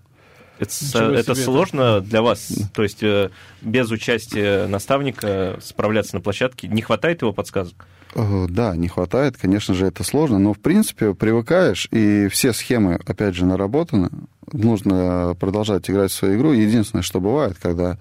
Это, 0.58 1.12
это 1.12 1.34
сложно 1.34 2.00
для 2.00 2.20
вас? 2.20 2.52
То 2.74 2.82
есть 2.82 3.02
э, 3.02 3.30
без 3.62 3.90
участия 3.90 4.66
наставника 4.66 5.56
справляться 5.62 6.16
на 6.16 6.20
площадке? 6.20 6.66
Не 6.66 6.82
хватает 6.82 7.22
его 7.22 7.32
подсказок? 7.32 7.86
Э, 8.14 8.46
да, 8.48 8.74
не 8.74 8.88
хватает. 8.88 9.36
Конечно 9.36 9.74
же, 9.74 9.86
это 9.86 10.02
сложно, 10.02 10.38
но 10.38 10.54
в 10.54 10.58
принципе 10.58 11.14
привыкаешь, 11.14 11.88
и 11.92 12.26
все 12.28 12.52
схемы, 12.52 12.98
опять 13.06 13.36
же, 13.36 13.46
наработаны. 13.46 14.10
Нужно 14.52 15.36
продолжать 15.38 15.88
играть 15.88 16.10
в 16.10 16.14
свою 16.14 16.36
игру. 16.36 16.52
Единственное, 16.52 17.02
что 17.02 17.20
бывает, 17.20 17.56
когда 17.60 17.98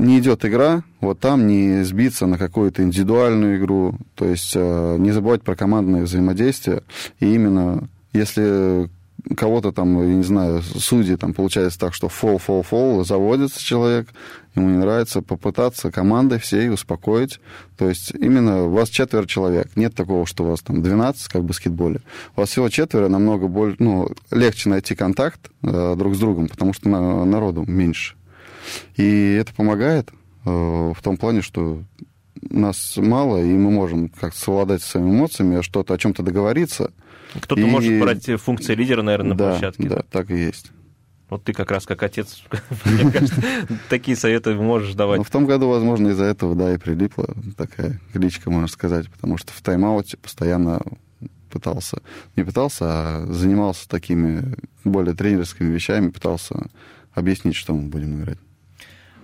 не 0.00 0.18
идет 0.18 0.44
игра, 0.44 0.82
вот 1.00 1.20
там 1.20 1.46
не 1.46 1.84
сбиться 1.84 2.26
на 2.26 2.38
какую-то 2.38 2.82
индивидуальную 2.82 3.58
игру, 3.58 3.94
то 4.14 4.24
есть 4.24 4.52
э, 4.54 4.96
не 4.98 5.12
забывать 5.12 5.42
про 5.42 5.56
командное 5.56 6.02
взаимодействие. 6.02 6.82
И 7.20 7.34
именно 7.34 7.88
если 8.12 8.88
кого-то 9.36 9.72
там, 9.72 10.00
я 10.00 10.14
не 10.14 10.22
знаю, 10.22 10.62
судьи, 10.62 11.16
там 11.16 11.34
получается 11.34 11.78
так, 11.78 11.94
что 11.94 12.08
фол, 12.08 12.38
фол, 12.38 12.62
фол, 12.62 13.04
заводится 13.04 13.62
человек, 13.62 14.08
ему 14.54 14.70
не 14.70 14.78
нравится, 14.78 15.22
попытаться 15.22 15.90
командой 15.90 16.38
всей 16.38 16.70
успокоить. 16.70 17.40
То 17.76 17.88
есть 17.88 18.12
именно 18.12 18.64
у 18.64 18.70
вас 18.70 18.88
четверо 18.88 19.26
человек. 19.26 19.68
Нет 19.76 19.94
такого, 19.94 20.26
что 20.26 20.44
у 20.44 20.48
вас 20.48 20.60
там 20.60 20.82
12, 20.82 21.28
как 21.28 21.42
в 21.42 21.46
баскетболе. 21.46 22.00
У 22.36 22.40
вас 22.40 22.50
всего 22.50 22.68
четверо, 22.68 23.08
намного 23.08 23.46
более, 23.48 23.76
ну, 23.78 24.08
легче 24.30 24.68
найти 24.68 24.94
контакт 24.94 25.50
э, 25.62 25.94
друг 25.96 26.14
с 26.14 26.18
другом, 26.18 26.48
потому 26.48 26.72
что 26.72 26.88
на, 26.88 27.24
народу 27.24 27.64
меньше. 27.66 28.14
И 28.96 29.34
это 29.40 29.54
помогает 29.54 30.10
э, 30.44 30.50
в 30.50 30.98
том 31.02 31.16
плане, 31.16 31.42
что 31.42 31.82
нас 32.42 32.96
мало, 32.96 33.42
и 33.42 33.52
мы 33.52 33.70
можем 33.70 34.08
как-то 34.08 34.38
совладать 34.38 34.82
со 34.82 34.90
своими 34.92 35.10
эмоциями, 35.10 35.62
что-то 35.62 35.94
о 35.94 35.98
чем-то 35.98 36.22
договориться. 36.22 36.92
Кто-то 37.34 37.60
и... 37.60 37.64
может 37.64 38.00
брать 38.00 38.26
функции 38.40 38.74
лидера, 38.74 39.02
наверное, 39.02 39.30
на 39.30 39.36
да, 39.36 39.50
площадке. 39.50 39.88
Да, 39.88 40.02
так 40.10 40.30
и 40.30 40.36
есть. 40.36 40.72
Вот 41.28 41.44
ты 41.44 41.52
как 41.52 41.70
раз 41.70 41.86
как 41.86 42.02
отец, 42.02 42.42
мне 42.84 43.10
кажется, 43.12 43.40
такие 43.88 44.16
советы 44.16 44.54
можешь 44.54 44.94
давать. 44.94 45.18
Ну, 45.18 45.24
в 45.24 45.30
том 45.30 45.46
году, 45.46 45.68
возможно, 45.68 46.08
из-за 46.08 46.24
этого, 46.24 46.56
да, 46.56 46.74
и 46.74 46.76
прилипла 46.76 47.28
такая 47.56 48.00
кличка, 48.12 48.50
можно 48.50 48.66
сказать, 48.66 49.08
потому 49.08 49.38
что 49.38 49.52
в 49.52 49.62
тайм-ауте 49.62 50.16
постоянно 50.16 50.80
пытался, 51.48 52.02
не 52.34 52.42
пытался, 52.42 52.84
а 52.84 53.26
занимался 53.28 53.88
такими 53.88 54.56
более 54.84 55.14
тренерскими 55.14 55.72
вещами, 55.72 56.10
пытался 56.10 56.68
объяснить, 57.12 57.54
что 57.54 57.74
мы 57.74 57.88
будем 57.88 58.20
играть. 58.20 58.38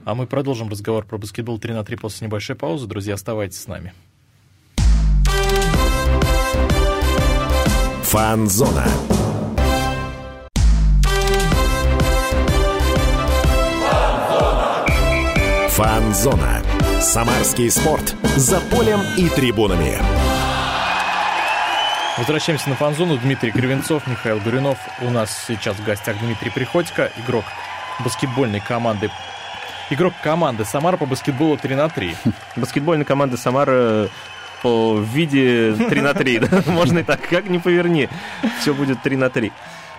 А 0.07 0.14
мы 0.14 0.29
продолжим 0.29 0.69
разговор 0.69 1.05
про 1.05 1.19
баскетбол 1.19 1.59
3 1.59 1.75
на 1.75 1.83
3 1.83 1.97
после 1.97 2.29
небольшой 2.29 2.55
паузы. 2.55 2.87
Друзья, 2.87 3.14
оставайтесь 3.14 3.61
с 3.61 3.66
нами. 3.66 3.92
Фанзона. 8.05 8.85
Фанзона. 15.71 16.62
Самарский 17.01 17.69
спорт. 17.69 18.14
За 18.37 18.61
полем 18.61 19.01
и 19.16 19.29
трибунами. 19.29 19.99
Возвращаемся 22.16 22.71
на 22.71 22.77
фан-зону. 22.77 23.19
Дмитрий 23.19 23.51
Кривенцов, 23.51 24.07
Михаил 24.07 24.38
Гуринов. 24.38 24.79
У 25.03 25.11
нас 25.11 25.47
сейчас 25.49 25.77
в 25.77 25.85
гостях 25.85 26.16
Дмитрий 26.21 26.51
Приходько, 26.51 27.11
игрок 27.16 27.45
баскетбольной 28.05 28.61
команды 28.61 29.11
игрок 29.90 30.14
команды 30.22 30.64
Самара 30.64 30.96
по 30.96 31.07
баскетболу 31.07 31.57
3 31.57 31.75
на 31.75 31.88
3. 31.88 32.14
Баскетбольная 32.57 33.05
команда 33.05 33.37
Самара 33.37 34.08
по 34.63 34.94
в 34.94 35.04
виде 35.04 35.75
3 35.75 36.00
на 36.00 36.15
3, 36.15 36.38
да? 36.38 36.63
можно 36.67 37.00
и 37.00 37.02
так, 37.02 37.21
как 37.29 37.48
ни 37.48 37.58
поверни, 37.58 38.08
все 38.61 38.75
будет 38.75 39.02
3 39.02 39.17
на 39.17 39.31
3. 39.31 39.52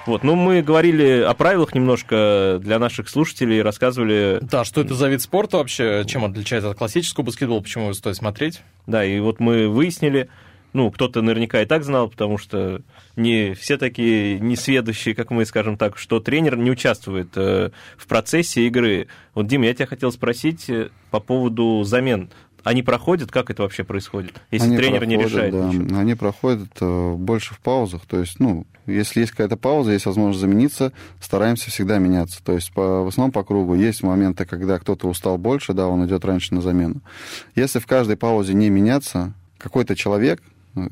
Вот, 0.07 0.23
ну 0.23 0.35
мы 0.35 0.61
говорили 0.61 1.19
о 1.19 1.33
правилах 1.33 1.75
немножко 1.75 2.59
для 2.61 2.79
наших 2.79 3.09
слушателей, 3.09 3.61
рассказывали... 3.61 4.39
Да, 4.41 4.63
что 4.63 4.79
это 4.79 4.95
за 4.95 5.09
вид 5.09 5.21
спорта 5.21 5.57
вообще, 5.57 6.05
чем 6.07 6.23
отличается 6.23 6.69
от 6.69 6.77
классического 6.77 7.25
баскетбола, 7.25 7.59
почему 7.59 7.85
его 7.85 7.93
стоит 7.93 8.15
смотреть? 8.15 8.61
Да, 8.85 9.03
и 9.03 9.19
вот 9.19 9.41
мы 9.41 9.67
выяснили, 9.67 10.29
ну, 10.77 10.91
кто-то 10.91 11.23
наверняка 11.23 11.63
и 11.63 11.65
так 11.65 11.83
знал, 11.83 12.07
потому 12.07 12.37
что 12.37 12.83
не 13.15 13.55
все 13.55 13.77
такие 13.77 14.39
несведущие, 14.39 15.15
как 15.15 15.31
мы, 15.31 15.43
скажем 15.43 15.75
так, 15.75 15.97
что 15.97 16.19
тренер 16.19 16.55
не 16.55 16.69
участвует 16.69 17.35
э, 17.35 17.71
в 17.97 18.05
процессе 18.05 18.67
игры. 18.67 19.07
Вот, 19.33 19.47
Дим, 19.47 19.63
я 19.63 19.73
тебя 19.73 19.87
хотел 19.87 20.11
спросить 20.11 20.69
э, 20.69 20.89
по 21.09 21.19
поводу 21.19 21.83
замен 21.83 22.29
они 22.63 22.83
проходят, 22.83 23.31
как 23.31 23.49
это 23.49 23.61
вообще 23.61 23.85
происходит, 23.85 24.41
если 24.51 24.67
они 24.67 24.77
тренер 24.77 24.99
проходят, 24.99 25.19
не 25.19 25.23
решает? 25.23 25.53
Да, 25.53 25.67
ничего? 25.67 25.99
они 25.99 26.15
проходят 26.15 26.69
э, 26.81 27.13
больше 27.13 27.53
в 27.53 27.59
паузах, 27.59 28.01
то 28.05 28.19
есть, 28.19 28.41
ну, 28.41 28.67
если 28.85 29.21
есть 29.21 29.31
какая-то 29.31 29.55
пауза, 29.55 29.93
есть 29.93 30.05
возможность 30.05 30.41
замениться, 30.41 30.91
стараемся 31.21 31.71
всегда 31.71 31.97
меняться. 31.97 32.43
То 32.43 32.53
есть 32.53 32.73
по, 32.73 33.03
в 33.03 33.07
основном 33.07 33.31
по 33.31 33.43
кругу 33.43 33.75
есть 33.75 34.03
моменты, 34.03 34.45
когда 34.45 34.79
кто-то 34.79 35.07
устал 35.07 35.37
больше, 35.37 35.73
да, 35.73 35.87
он 35.87 36.05
идет 36.05 36.25
раньше 36.25 36.53
на 36.53 36.61
замену. 36.61 37.01
Если 37.55 37.79
в 37.79 37.87
каждой 37.87 38.17
паузе 38.17 38.53
не 38.53 38.69
меняться, 38.69 39.33
какой-то 39.57 39.95
человек, 39.95 40.41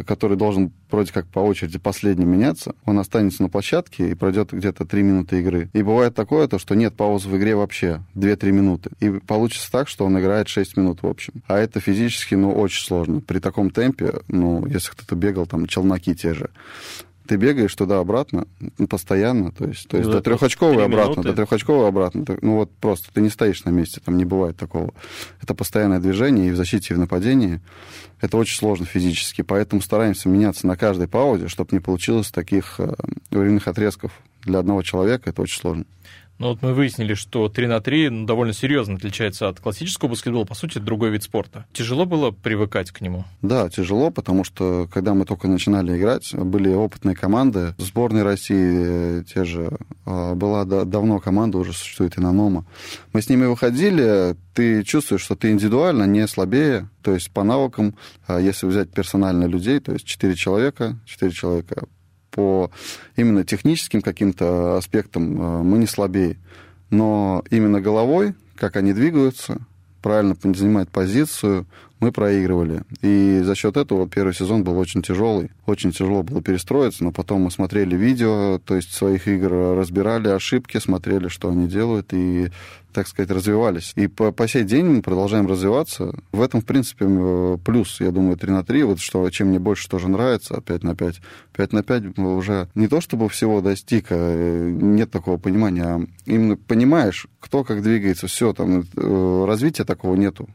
который 0.05 0.37
должен 0.37 0.71
вроде 0.89 1.11
как 1.11 1.27
по 1.27 1.39
очереди 1.39 1.77
последним 1.77 2.29
меняться, 2.29 2.75
он 2.85 2.99
останется 2.99 3.43
на 3.43 3.49
площадке 3.49 4.09
и 4.09 4.13
пройдет 4.13 4.51
где-то 4.51 4.85
3 4.85 5.03
минуты 5.03 5.39
игры. 5.39 5.69
И 5.73 5.83
бывает 5.83 6.15
такое, 6.15 6.47
то, 6.47 6.59
что 6.59 6.75
нет 6.75 6.95
пауз 6.95 7.25
в 7.25 7.37
игре 7.37 7.55
вообще, 7.55 8.01
2-3 8.15 8.51
минуты. 8.51 8.89
И 8.99 9.09
получится 9.09 9.71
так, 9.71 9.87
что 9.87 10.05
он 10.05 10.19
играет 10.19 10.47
6 10.47 10.77
минут 10.77 11.03
в 11.03 11.07
общем. 11.07 11.33
А 11.47 11.57
это 11.57 11.79
физически, 11.79 12.35
ну, 12.35 12.51
очень 12.51 12.85
сложно. 12.85 13.21
При 13.21 13.39
таком 13.39 13.69
темпе, 13.69 14.13
ну, 14.27 14.65
если 14.65 14.91
кто-то 14.91 15.15
бегал, 15.15 15.45
там, 15.45 15.67
челноки 15.67 16.15
те 16.15 16.33
же, 16.33 16.49
ты 17.27 17.35
бегаешь 17.37 17.73
туда-обратно 17.75 18.47
постоянно, 18.89 19.51
то 19.51 19.65
есть, 19.65 19.87
то 19.87 19.97
есть 19.97 20.07
Ну, 20.07 20.13
до 20.15 20.21
трехочковой 20.21 20.85
обратно, 20.85 21.11
минуты. 21.11 21.29
до 21.29 21.35
трехочковой 21.35 21.87
обратно. 21.87 22.25
Ну 22.41 22.55
вот 22.55 22.71
просто 22.79 23.09
ты 23.13 23.21
не 23.21 23.29
стоишь 23.29 23.63
на 23.65 23.69
месте, 23.69 24.01
там 24.03 24.17
не 24.17 24.25
бывает 24.25 24.57
такого. 24.57 24.93
Это 25.41 25.53
постоянное 25.53 25.99
движение 25.99 26.49
и 26.49 26.51
в 26.51 26.55
защите, 26.55 26.93
и 26.93 26.97
в 26.97 26.99
нападении. 26.99 27.59
Это 28.21 28.37
очень 28.37 28.57
сложно 28.57 28.85
физически, 28.85 29.41
поэтому 29.41 29.81
стараемся 29.81 30.29
меняться 30.29 30.67
на 30.67 30.77
каждой 30.77 31.07
паузе, 31.07 31.47
чтобы 31.47 31.69
не 31.73 31.79
получилось 31.79 32.31
таких 32.31 32.75
э, 32.79 32.93
временных 33.29 33.67
отрезков. 33.67 34.11
Для 34.43 34.59
одного 34.59 34.81
человека 34.83 35.29
это 35.29 35.41
очень 35.41 35.59
сложно. 35.59 35.85
Ну 36.37 36.49
вот 36.49 36.61
мы 36.61 36.73
выяснили, 36.73 37.13
что 37.13 37.47
3 37.47 37.67
на 37.67 37.79
3 37.79 38.09
ну, 38.09 38.25
довольно 38.25 38.53
серьезно 38.53 38.95
отличается 38.95 39.47
от 39.47 39.59
классического 39.61 40.09
баскетбола. 40.09 40.43
По 40.43 40.53
сути, 40.53 40.79
другой 40.79 41.11
вид 41.11 41.23
спорта. 41.23 41.65
Тяжело 41.71 42.05
было 42.05 42.31
привыкать 42.31 42.91
к 42.91 42.99
нему? 42.99 43.23
Да, 43.41 43.69
тяжело, 43.69 44.11
потому 44.11 44.43
что 44.43 44.89
когда 44.91 45.13
мы 45.13 45.25
только 45.25 45.47
начинали 45.47 45.97
играть, 45.97 46.33
были 46.33 46.73
опытные 46.73 47.15
команды. 47.15 47.73
Сборной 47.77 48.23
России 48.23 49.19
э, 49.19 49.23
те 49.23 49.45
же 49.45 49.77
э, 50.05 50.33
была 50.33 50.65
да- 50.65 50.83
давно 50.83 51.19
команда, 51.19 51.57
уже 51.57 51.71
существует 51.71 52.19
Инанома. 52.19 52.65
Мы 53.13 53.21
с 53.21 53.29
ними 53.29 53.45
выходили, 53.45 54.35
ты 54.53 54.83
чувствуешь, 54.83 55.21
что 55.21 55.35
ты 55.35 55.51
индивидуально 55.51 56.03
не 56.03 56.27
слабее, 56.27 56.89
то 57.01 57.13
есть 57.13 57.31
по 57.31 57.43
навыкам, 57.43 57.95
а 58.27 58.39
если 58.39 58.65
взять 58.67 58.91
персонально 58.91 59.45
людей, 59.45 59.79
то 59.79 59.93
есть 59.93 60.05
4 60.05 60.35
человека, 60.35 60.97
4 61.05 61.31
человека 61.31 61.85
по 62.35 62.69
именно 63.15 63.45
техническим 63.45 64.01
каким-то 64.01 64.75
аспектам 64.75 65.41
э, 65.41 65.63
мы 65.63 65.77
не 65.77 65.87
слабее. 65.87 66.35
Но 66.89 67.43
именно 67.49 67.79
головой, 67.79 68.35
как 68.55 68.75
они 68.75 68.93
двигаются, 68.93 69.61
правильно 70.01 70.35
занимают 70.43 70.89
позицию, 70.91 71.65
мы 72.05 72.11
проигрывали. 72.11 72.83
И 73.01 73.41
за 73.43 73.55
счет 73.55 73.77
этого 73.77 74.07
первый 74.07 74.35
сезон 74.35 74.63
был 74.63 74.77
очень 74.77 75.01
тяжелый. 75.01 75.49
Очень 75.65 75.91
тяжело 75.91 76.21
было 76.21 76.39
перестроиться, 76.39 77.03
но 77.03 77.11
потом 77.11 77.41
мы 77.41 77.49
смотрели 77.49 77.95
видео, 77.95 78.59
то 78.63 78.75
есть 78.75 78.93
своих 78.93 79.27
игр 79.27 79.75
разбирали 79.75 80.27
ошибки, 80.27 80.77
смотрели, 80.77 81.29
что 81.29 81.49
они 81.49 81.67
делают, 81.67 82.13
и, 82.13 82.51
так 82.93 83.07
сказать, 83.07 83.31
развивались. 83.31 83.91
И 83.95 84.05
по, 84.05 84.31
по 84.31 84.47
сей 84.47 84.63
день 84.65 84.85
мы 84.85 85.01
продолжаем 85.01 85.47
развиваться. 85.47 86.13
В 86.31 86.43
этом, 86.43 86.61
в 86.61 86.65
принципе, 86.65 87.07
э, 87.09 87.57
плюс, 87.65 87.99
я 87.99 88.11
думаю, 88.11 88.37
3 88.37 88.51
на 88.51 88.63
3, 88.63 88.83
вот 88.83 88.99
что, 88.99 89.27
чем 89.31 89.47
мне 89.47 89.57
больше 89.57 89.89
тоже 89.89 90.07
нравится, 90.07 90.57
а 90.57 90.61
5 90.61 90.83
на 90.83 90.95
5. 90.95 91.21
5 91.57 91.73
на 91.73 91.81
5 91.81 92.19
уже 92.19 92.67
не 92.75 92.87
то, 92.87 93.01
чтобы 93.01 93.29
всего 93.29 93.61
достиг, 93.61 94.07
а 94.11 94.69
нет 94.69 95.09
такого 95.09 95.37
понимания, 95.37 95.83
а 95.83 96.01
именно 96.27 96.55
понимаешь, 96.55 97.25
кто 97.39 97.63
как 97.63 97.81
двигается, 97.81 98.27
все, 98.27 98.53
там 98.53 98.83
э, 98.95 99.45
развития 99.47 99.85
такого 99.85 100.15
нету. 100.15 100.47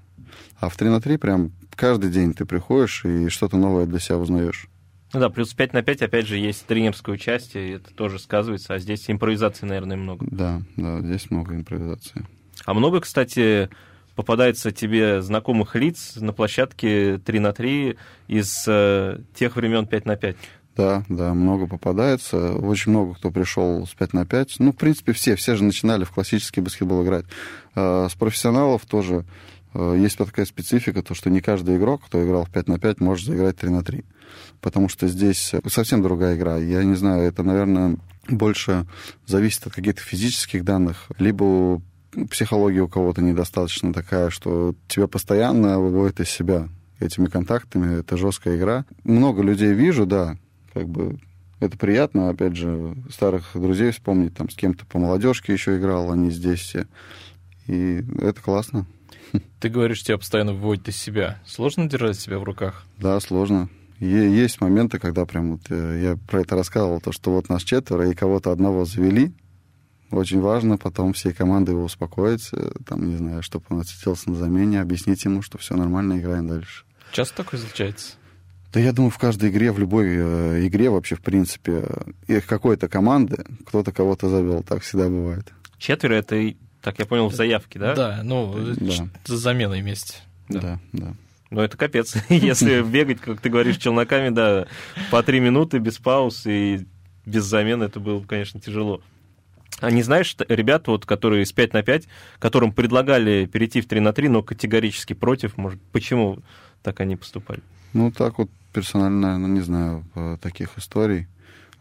А 0.61 0.69
в 0.69 0.77
3 0.77 0.91
на 0.91 1.01
3 1.01 1.17
прям 1.17 1.53
каждый 1.75 2.11
день 2.11 2.35
ты 2.35 2.45
приходишь 2.45 3.05
и 3.05 3.29
что-то 3.29 3.57
новое 3.57 3.87
для 3.87 3.99
себя 3.99 4.19
узнаешь. 4.19 4.69
Ну 5.13 5.19
да, 5.19 5.29
плюс 5.29 5.53
5 5.55 5.73
на 5.73 5.83
5, 5.83 6.03
опять 6.03 6.27
же, 6.27 6.37
есть 6.37 6.67
тренерское 6.67 7.15
участие, 7.15 7.69
и 7.69 7.73
это 7.73 7.93
тоже 7.93 8.21
сказывается, 8.21 8.75
а 8.75 8.79
здесь 8.79 9.11
импровизации, 9.11 9.67
наверное, 9.67 9.97
много. 9.97 10.25
Да, 10.31 10.63
да, 10.77 11.01
здесь 11.01 11.31
много 11.31 11.57
импровизации. 11.57 12.27
А 12.65 12.75
много, 12.75 13.01
кстати, 13.01 13.71
попадается 14.15 14.71
тебе 14.71 15.21
знакомых 15.23 15.75
лиц 15.75 16.17
на 16.17 16.33
площадке 16.33 17.19
3 17.19 17.39
на 17.41 17.53
3 17.53 17.97
из 18.29 18.65
э, 18.69 19.19
тех 19.35 19.57
времен 19.57 19.87
5 19.87 20.05
на 20.05 20.17
5? 20.17 20.37
Да, 20.77 21.05
да, 21.09 21.35
много 21.35 21.67
попадается. 21.67 22.55
Очень 22.55 22.93
много 22.93 23.15
кто 23.15 23.31
пришел 23.31 23.87
с 23.87 23.95
5 23.95 24.13
на 24.13 24.27
5. 24.27 24.57
Ну, 24.61 24.73
в 24.73 24.77
принципе, 24.77 25.13
все. 25.13 25.35
Все 25.35 25.57
же 25.57 25.65
начинали 25.65 26.05
в 26.05 26.11
классический 26.11 26.61
баскетбол 26.61 27.03
играть. 27.03 27.25
А 27.75 28.09
С 28.09 28.15
профессионалов 28.15 28.87
тоже 28.87 29.25
есть 29.75 30.19
такая 30.19 30.47
специфика, 30.47 31.03
то, 31.03 31.15
что 31.15 31.31
не 31.31 31.41
каждый 31.41 31.77
игрок, 31.77 32.03
кто 32.07 32.25
играл 32.25 32.45
в 32.45 32.51
5 32.51 32.69
на 32.69 32.79
5, 32.79 33.01
может 33.01 33.27
заиграть 33.27 33.57
3 33.57 33.71
на 33.71 33.85
3. 33.85 34.05
Потому 34.61 34.89
что 34.89 35.09
здесь 35.09 35.53
совсем 35.69 36.03
другая 36.03 36.37
игра. 36.37 36.57
Я 36.57 36.85
не 36.85 36.95
знаю, 36.95 37.23
это, 37.23 37.43
наверное, 37.43 37.97
больше 38.29 38.87
зависит 39.27 39.67
от 39.67 39.75
каких-то 39.75 40.01
физических 40.01 40.65
данных, 40.65 41.11
либо 41.19 41.83
психология 42.31 42.81
у 42.81 42.89
кого-то 42.89 43.23
недостаточно 43.23 43.93
такая, 43.93 44.31
что 44.31 44.75
тебя 44.89 45.07
постоянно 45.07 45.79
выводит 45.79 46.21
из 46.21 46.29
себя 46.29 46.69
этими 46.99 47.27
контактами. 47.27 48.01
Это 48.01 48.17
жесткая 48.17 48.57
игра. 48.57 48.85
Много 49.05 49.43
людей 49.43 49.73
вижу, 49.73 50.07
да, 50.07 50.37
как 50.73 50.89
бы 50.89 51.19
это 51.61 51.77
приятно, 51.77 52.31
опять 52.31 52.57
же, 52.57 52.97
старых 53.11 53.51
друзей 53.55 53.91
вспомнить, 53.91 54.35
там 54.35 54.49
с 54.49 54.55
кем-то 54.55 54.87
по 54.87 54.99
молодежке 54.99 55.53
еще 55.53 55.77
играл, 55.77 56.11
они 56.11 56.31
здесь 56.31 56.61
все. 56.61 56.87
И 57.67 58.03
это 58.21 58.41
классно. 58.41 58.87
Ты 59.61 59.69
говоришь, 59.69 60.03
тебя 60.03 60.19
постоянно 60.19 60.53
выводит 60.53 60.89
из 60.89 60.97
себя. 60.97 61.41
Сложно 61.47 61.89
держать 61.89 62.19
себя 62.19 62.39
в 62.39 62.45
руках? 62.45 62.85
Да, 62.99 63.19
сложно. 63.21 63.69
Е- 63.99 64.35
есть 64.35 64.61
моменты, 64.61 64.99
когда 64.99 65.27
прям 65.27 65.53
вот 65.53 65.63
э, 65.69 66.01
я 66.03 66.17
про 66.29 66.41
это 66.41 66.57
рассказывал, 66.57 67.01
то, 67.01 67.13
что 67.13 67.33
вот 67.33 67.49
нас 67.49 67.63
четверо, 67.63 68.11
и 68.11 68.15
кого-то 68.15 68.51
одного 68.51 68.85
завели. 68.85 69.33
Очень 70.11 70.41
важно 70.41 70.77
потом 70.77 71.13
всей 71.13 71.33
командой 71.33 71.71
его 71.71 71.85
успокоить, 71.85 72.49
э, 72.53 72.73
там, 72.87 73.09
не 73.09 73.17
знаю, 73.17 73.43
чтобы 73.43 73.67
он 73.69 73.81
отсиделся 73.81 74.31
на 74.31 74.37
замене, 74.37 74.81
объяснить 74.81 75.25
ему, 75.25 75.43
что 75.43 75.59
все 75.59 75.77
нормально, 75.77 76.19
играем 76.19 76.49
дальше. 76.49 76.85
Часто 77.13 77.39
такое 77.45 77.61
случается? 77.61 78.15
Да 78.73 78.81
я 78.81 78.93
думаю, 78.93 79.11
в 79.11 79.19
каждой 79.19 79.51
игре, 79.51 79.73
в 79.73 79.79
любой 79.79 80.07
э, 80.09 80.67
игре 80.67 80.91
вообще, 80.91 81.17
в 81.17 81.21
принципе, 81.21 81.85
их 82.27 82.47
какой-то 82.47 82.89
команды, 82.89 83.45
кто-то 83.67 83.93
кого-то 83.93 84.29
завел, 84.29 84.63
так 84.63 84.83
всегда 84.83 85.09
бывает. 85.09 85.53
Четверо 85.77 86.15
это, 86.15 86.37
и, 86.37 86.57
так 86.83 86.99
я 86.99 87.07
понял, 87.07 87.29
в 87.29 87.35
заявке, 87.35 87.79
да? 87.79 87.95
Да, 87.95 88.21
ну, 88.23 88.55
Да. 88.77 89.09
с 89.25 89.31
заменой 89.31 89.83
вместе. 89.83 90.17
Да, 90.49 90.81
да. 90.93 91.15
Ну, 91.51 91.61
это 91.61 91.77
капец. 91.77 92.17
Если 92.29 92.83
бегать, 92.83 93.21
как 93.21 93.41
ты 93.41 93.49
говоришь, 93.49 93.77
челноками, 93.77 94.31
да, 94.31 94.67
по 95.11 95.23
три 95.23 95.41
минуты 95.41 95.79
без 95.79 95.99
пауз 95.99 96.47
и 96.47 96.87
без 97.27 97.45
замены, 97.45 97.85
это 97.85 98.01
было, 98.01 98.23
конечно, 98.23 98.61
тяжело. 98.61 99.01
А 99.81 99.91
не 99.91 100.03
знаешь, 100.03 100.37
ребят, 100.49 100.89
вот, 100.89 101.07
которые 101.07 101.47
с 101.47 101.53
5 101.53 101.73
на 101.73 101.83
5, 101.83 102.07
которым 102.39 102.73
предлагали 102.73 103.47
перейти 103.47 103.81
в 103.81 103.87
3 103.87 104.01
на 104.01 104.13
3, 104.13 104.29
но 104.29 104.43
категорически 104.43 105.15
против, 105.15 105.57
может, 105.57 105.81
почему 105.93 106.39
так 106.83 107.01
они 107.01 107.17
поступали? 107.17 107.61
Ну, 107.93 108.11
так 108.13 108.39
вот, 108.39 108.51
персонально, 108.73 109.21
наверное, 109.21 109.49
не 109.49 109.61
знаю 109.61 110.05
э, 110.15 110.37
таких 110.41 110.77
историй. 110.79 111.27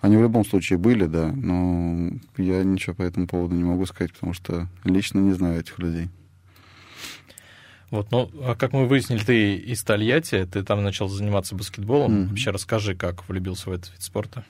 Они 0.02 0.16
в 0.16 0.22
любом 0.22 0.46
случае 0.46 0.80
были, 0.80 1.06
да, 1.06 1.32
но 1.32 2.12
я 2.38 2.64
ничего 2.64 2.96
по 2.96 3.02
этому 3.02 3.28
поводу 3.28 3.56
не 3.56 3.64
могу 3.64 3.86
сказать, 3.86 4.14
потому 4.14 4.34
что 4.34 4.68
лично 4.86 5.20
не 5.20 5.34
знаю 5.34 5.60
этих 5.60 5.78
людей. 5.80 6.10
Вот, 7.92 8.12
ну, 8.12 8.30
а 8.44 8.56
как 8.56 8.72
мы 8.72 8.88
выяснили, 8.88 9.24
ты 9.24 9.56
из 9.56 9.84
Тольятти, 9.84 10.46
ты 10.46 10.64
там 10.64 10.84
начал 10.84 11.10
заниматься 11.10 11.56
баскетболом. 11.56 12.14
Мгм. 12.14 12.28
Вообще 12.30 12.52
расскажи, 12.52 12.96
как 12.96 13.28
влюбился 13.28 13.70
в 13.70 13.74
этот 13.74 13.92
вид 13.92 14.02
спорта. 14.02 14.46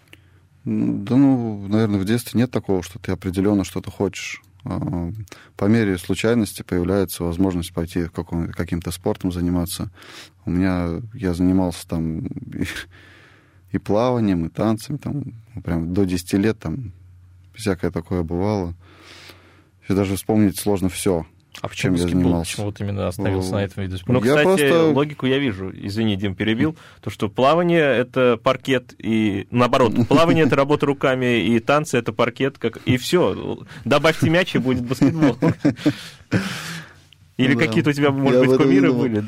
Да 0.66 1.16
ну, 1.16 1.68
наверное, 1.68 2.00
в 2.00 2.06
детстве 2.06 2.40
нет 2.40 2.52
такого, 2.52 2.84
что 2.84 3.00
ты 3.00 3.14
определенно 3.14 3.64
что-то 3.64 3.90
хочешь. 3.90 4.44
А, 4.66 5.10
По 5.56 5.66
мере 5.66 5.98
случайности 5.98 6.64
появляется 6.64 7.24
возможность 7.24 7.74
пойти 7.74 8.08
каким-то 8.08 8.92
спортом 8.92 9.32
заниматься. 9.32 9.90
У 10.46 10.52
меня, 10.52 11.02
я 11.14 11.34
занимался 11.34 11.88
там, 11.88 12.28
и 13.72 13.78
плаванием, 13.78 14.46
и 14.46 14.50
танцами, 14.50 14.98
там, 14.98 15.24
ну, 15.56 15.62
прям 15.62 15.94
до 15.94 16.06
10 16.06 16.34
лет 16.34 16.60
там 16.60 16.92
всякое 17.54 17.92
такое 17.92 18.24
бывало. 18.24 18.74
И 19.88 19.94
даже 19.94 20.16
вспомнить 20.16 20.58
сложно 20.60 20.90
все. 20.90 21.26
А 21.62 21.68
почему 21.68 21.98
чем 21.98 22.06
я 22.06 22.12
занимался. 22.12 22.52
Почему 22.52 22.66
вот 22.68 22.80
именно 22.80 23.08
остановился 23.08 23.50
Ну, 23.50 23.56
на 23.58 23.64
этом 23.64 23.84
виде? 23.84 23.98
Ну, 24.08 24.14
Я 24.24 24.38
кстати, 24.38 24.44
просто- 24.46 24.92
логику 24.94 25.26
я 25.26 25.40
вижу. 25.40 25.72
Извини, 25.74 26.16
Дим, 26.16 26.36
перебил. 26.36 26.78
То, 27.02 27.10
что 27.10 27.28
плавание— 27.28 27.82
это 27.98 28.38
паркет, 28.42 28.94
и 29.00 29.48
наоборот, 29.52 29.94
плавание— 30.08 30.44
это 30.46 30.56
работа 30.56 30.86
руками, 30.86 31.44
и 31.44 31.60
танцы— 31.60 31.98
это 32.00 32.14
паркет, 32.14 32.58
как... 32.60 32.78
и 32.86 32.98
все. 32.98 33.60
Добавьте 33.84 34.30
мяч, 34.30 34.56
и 34.56 34.60
будет 34.60 34.86
баскетбол. 34.86 35.38
Или 37.38 37.54
Да. 37.56 37.60
какие-то 37.66 37.90
у 37.90 37.94
тебя, 37.94 38.12
может 38.12 38.42
Я 38.44 38.48
быть, 38.48 38.60
не 38.60 38.64
кумиры 38.66 38.88
думал. 38.88 39.02
были? 39.02 39.24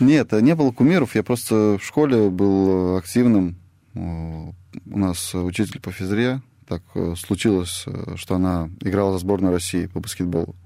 Нет, 0.00 0.32
не 0.32 0.54
было 0.54 0.72
кумиров. 0.72 1.14
Я 1.14 1.22
просто 1.22 1.78
в 1.80 1.84
школе 1.84 2.30
был 2.30 2.96
активным. 2.96 3.56
У 3.96 4.98
нас 4.98 5.34
учитель 5.34 5.80
по 5.80 5.90
физре. 5.90 6.42
Так 6.68 6.82
э, 6.94 7.14
случилось, 7.16 7.84
э, 7.86 8.16
что 8.16 8.34
она 8.34 8.68
играла 8.80 9.12
за 9.12 9.18
сборную 9.18 9.52
России 9.52 9.86
по 9.86 10.00
баскетболу. 10.00 10.56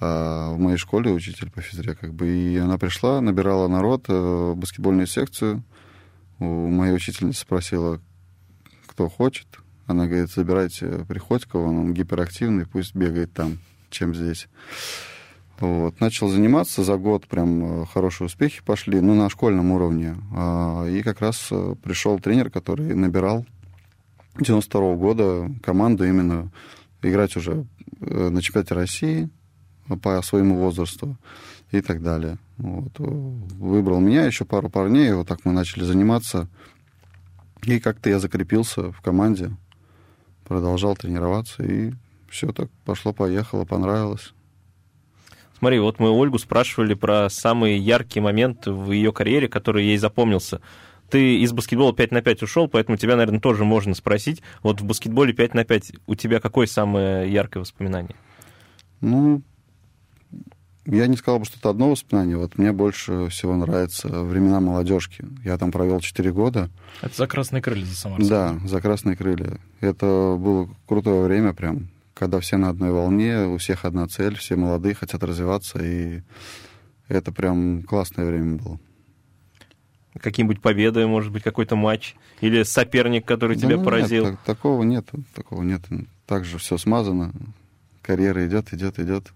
А 0.00 0.52
в 0.52 0.58
моей 0.58 0.76
школе 0.76 1.12
учитель 1.12 1.50
по 1.50 1.60
физре, 1.60 1.94
как 1.94 2.12
бы, 2.12 2.28
и 2.28 2.56
она 2.56 2.78
пришла, 2.78 3.20
набирала 3.20 3.68
народ, 3.68 4.06
э, 4.08 4.54
баскетбольную 4.56 5.06
секцию. 5.06 5.62
У 6.38 6.44
моей 6.44 6.94
учительницы 6.94 7.42
спросила, 7.42 8.00
кто 8.86 9.08
хочет. 9.08 9.46
Она 9.86 10.06
говорит, 10.06 10.30
забирайте 10.30 11.04
Приходькова, 11.06 11.66
он 11.66 11.94
гиперактивный, 11.94 12.66
пусть 12.66 12.94
бегает 12.94 13.32
там, 13.32 13.58
чем 13.90 14.14
здесь. 14.14 14.48
Вот. 15.60 16.00
Начал 16.00 16.28
заниматься 16.28 16.82
за 16.82 16.96
год, 16.96 17.26
прям 17.26 17.82
э, 17.82 17.86
хорошие 17.86 18.26
успехи 18.26 18.62
пошли, 18.64 19.00
ну, 19.00 19.14
на 19.14 19.28
школьном 19.28 19.72
уровне. 19.72 20.16
А, 20.34 20.86
И 20.86 21.02
как 21.02 21.20
раз 21.20 21.48
э, 21.50 21.74
пришел 21.82 22.18
тренер, 22.18 22.50
который 22.50 22.94
набирал 22.94 23.44
92 24.38 24.94
года 24.94 25.50
команду 25.62 26.06
именно 26.06 26.50
играть 27.02 27.36
уже 27.36 27.66
э, 28.00 28.28
на 28.30 28.40
чемпионате 28.40 28.74
России 28.74 29.28
по 30.02 30.22
своему 30.22 30.56
возрасту 30.56 31.16
и 31.72 31.82
так 31.82 32.02
далее. 32.02 32.38
Вот. 32.56 32.98
Выбрал 32.98 34.00
меня, 34.00 34.24
еще 34.24 34.46
пару 34.46 34.70
парней, 34.70 35.12
вот 35.12 35.28
так 35.28 35.44
мы 35.44 35.52
начали 35.52 35.84
заниматься. 35.84 36.48
И 37.64 37.80
как-то 37.80 38.08
я 38.08 38.18
закрепился 38.18 38.92
в 38.92 39.02
команде, 39.02 39.50
продолжал 40.44 40.96
тренироваться, 40.96 41.62
и 41.62 41.92
все 42.30 42.52
так 42.52 42.70
пошло-поехало, 42.86 43.66
понравилось. 43.66 44.32
Смотри, 45.60 45.78
вот 45.78 45.98
мы 45.98 46.08
Ольгу 46.08 46.38
спрашивали 46.38 46.94
про 46.94 47.28
самый 47.28 47.76
яркий 47.78 48.20
момент 48.20 48.66
в 48.66 48.92
ее 48.92 49.12
карьере, 49.12 49.46
который 49.46 49.84
ей 49.84 49.98
запомнился. 49.98 50.62
Ты 51.10 51.40
из 51.40 51.52
баскетбола 51.52 51.92
5 51.92 52.12
на 52.12 52.22
5 52.22 52.42
ушел, 52.44 52.66
поэтому 52.66 52.96
тебя, 52.96 53.14
наверное, 53.14 53.40
тоже 53.40 53.64
можно 53.64 53.94
спросить. 53.94 54.40
Вот 54.62 54.80
в 54.80 54.84
баскетболе 54.84 55.34
5 55.34 55.52
на 55.52 55.64
5 55.64 55.92
у 56.06 56.14
тебя 56.14 56.40
какое 56.40 56.66
самое 56.66 57.30
яркое 57.30 57.60
воспоминание? 57.60 58.16
Ну, 59.02 59.42
я 60.86 61.06
не 61.08 61.16
сказал 61.18 61.40
бы, 61.40 61.44
что 61.44 61.58
это 61.58 61.68
одно 61.68 61.90
воспоминание. 61.90 62.38
Вот 62.38 62.56
мне 62.56 62.72
больше 62.72 63.28
всего 63.28 63.54
нравятся 63.54 64.08
времена 64.22 64.60
молодежки. 64.60 65.26
Я 65.44 65.58
там 65.58 65.72
провел 65.72 66.00
4 66.00 66.32
года. 66.32 66.70
Это 67.02 67.14
за 67.14 67.26
красные 67.26 67.60
крылья 67.60 67.84
за 67.84 67.96
Самарском. 67.96 68.28
Да, 68.28 68.58
за 68.64 68.80
красные 68.80 69.14
крылья. 69.14 69.58
Это 69.80 70.36
было 70.38 70.70
крутое 70.86 71.22
время 71.22 71.52
прям, 71.52 71.90
когда 72.20 72.38
все 72.38 72.58
на 72.58 72.68
одной 72.68 72.90
волне, 72.90 73.46
у 73.46 73.56
всех 73.56 73.86
одна 73.86 74.06
цель, 74.06 74.36
все 74.36 74.54
молодые, 74.54 74.94
хотят 74.94 75.22
развиваться, 75.24 75.82
и 75.82 76.20
это 77.08 77.32
прям 77.32 77.82
классное 77.82 78.26
время 78.26 78.56
было. 78.58 78.78
Какие-нибудь 80.20 80.60
победы, 80.60 81.06
может 81.06 81.32
быть, 81.32 81.42
какой-то 81.42 81.76
матч? 81.76 82.14
Или 82.42 82.62
соперник, 82.64 83.24
который 83.24 83.56
Да 83.56 83.62
тебя 83.62 83.70
ну 83.70 83.76
нет, 83.76 83.84
поразил? 83.86 84.24
так- 84.26 84.42
такого 84.44 84.82
нет, 84.82 85.08
такого 85.34 85.62
нет. 85.62 85.80
Так 86.26 86.44
же 86.44 86.58
все 86.58 86.76
смазано, 86.76 87.32
карьера 88.02 88.46
идет, 88.46 88.74
идет, 88.74 88.98
идет. 88.98 89.32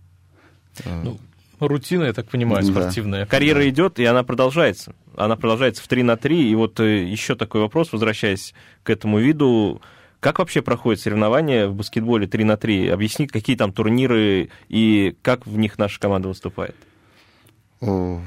Э, 0.84 1.02
Ну, 1.04 1.18
Рутина, 1.60 2.02
я 2.04 2.12
так 2.12 2.28
понимаю, 2.28 2.66
Да. 2.66 2.70
спортивная. 2.70 3.24
Карьера 3.24 3.66
идет, 3.66 3.98
и 3.98 4.04
она 4.04 4.24
продолжается. 4.24 4.94
Она 5.16 5.36
продолжается 5.36 5.82
в 5.82 5.88
3 5.88 6.02
на 6.02 6.18
3. 6.18 6.50
И 6.50 6.54
вот 6.54 6.78
э, 6.80 7.04
еще 7.04 7.34
такой 7.34 7.62
вопрос, 7.62 7.92
возвращаясь 7.92 8.52
к 8.82 8.90
этому 8.90 9.20
виду. 9.20 9.80
Как 10.24 10.38
вообще 10.38 10.62
проходят 10.62 11.02
соревнования 11.02 11.68
в 11.68 11.74
баскетболе 11.74 12.26
3 12.26 12.44
на 12.44 12.56
3? 12.56 12.88
Объясни, 12.88 13.26
какие 13.26 13.56
там 13.56 13.74
турниры 13.74 14.48
и 14.70 15.14
как 15.20 15.46
в 15.46 15.58
них 15.58 15.76
наша 15.76 16.00
команда 16.00 16.28
выступает? 16.28 16.74
Э, 17.82 18.18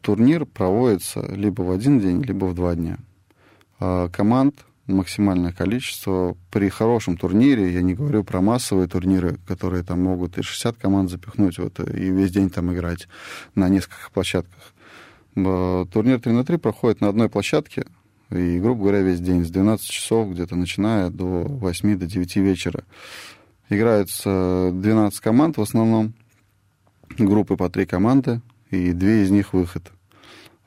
Турнир 0.00 0.46
проводится 0.46 1.26
либо 1.26 1.62
в 1.62 1.72
один 1.72 1.98
день, 1.98 2.22
либо 2.22 2.44
в 2.44 2.54
два 2.54 2.76
дня. 2.76 2.98
А 3.80 4.08
Команд 4.10 4.64
максимальное 4.86 5.50
количество. 5.50 6.36
При 6.52 6.68
хорошем 6.68 7.16
турнире, 7.16 7.72
я 7.72 7.82
не 7.82 7.94
говорю 7.94 8.22
про 8.22 8.40
массовые 8.40 8.86
турниры, 8.86 9.36
которые 9.48 9.82
там 9.82 10.04
могут 10.04 10.38
и 10.38 10.42
60 10.42 10.76
команд 10.76 11.10
запихнуть 11.10 11.58
вот, 11.58 11.80
и 11.80 12.12
весь 12.12 12.30
день 12.30 12.50
там 12.50 12.72
играть 12.72 13.08
на 13.56 13.68
нескольких 13.68 14.12
площадках. 14.12 14.72
Турнир 15.34 16.20
3 16.20 16.32
на 16.32 16.44
3 16.44 16.58
проходит 16.58 17.00
на 17.00 17.08
одной 17.08 17.28
площадке, 17.28 17.86
и, 18.30 18.58
грубо 18.60 18.82
говоря, 18.82 19.00
весь 19.00 19.20
день, 19.20 19.44
с 19.44 19.50
12 19.50 19.88
часов 19.88 20.30
где-то 20.30 20.56
начиная 20.56 21.10
до 21.10 21.24
8 21.24 21.98
до 21.98 22.06
9 22.06 22.36
вечера. 22.36 22.84
Играются 23.68 24.70
12 24.72 25.20
команд 25.20 25.56
в 25.56 25.62
основном, 25.62 26.14
группы 27.18 27.56
по 27.56 27.68
три 27.70 27.86
команды, 27.86 28.40
и 28.70 28.92
две 28.92 29.22
из 29.22 29.30
них 29.30 29.52
выход. 29.52 29.92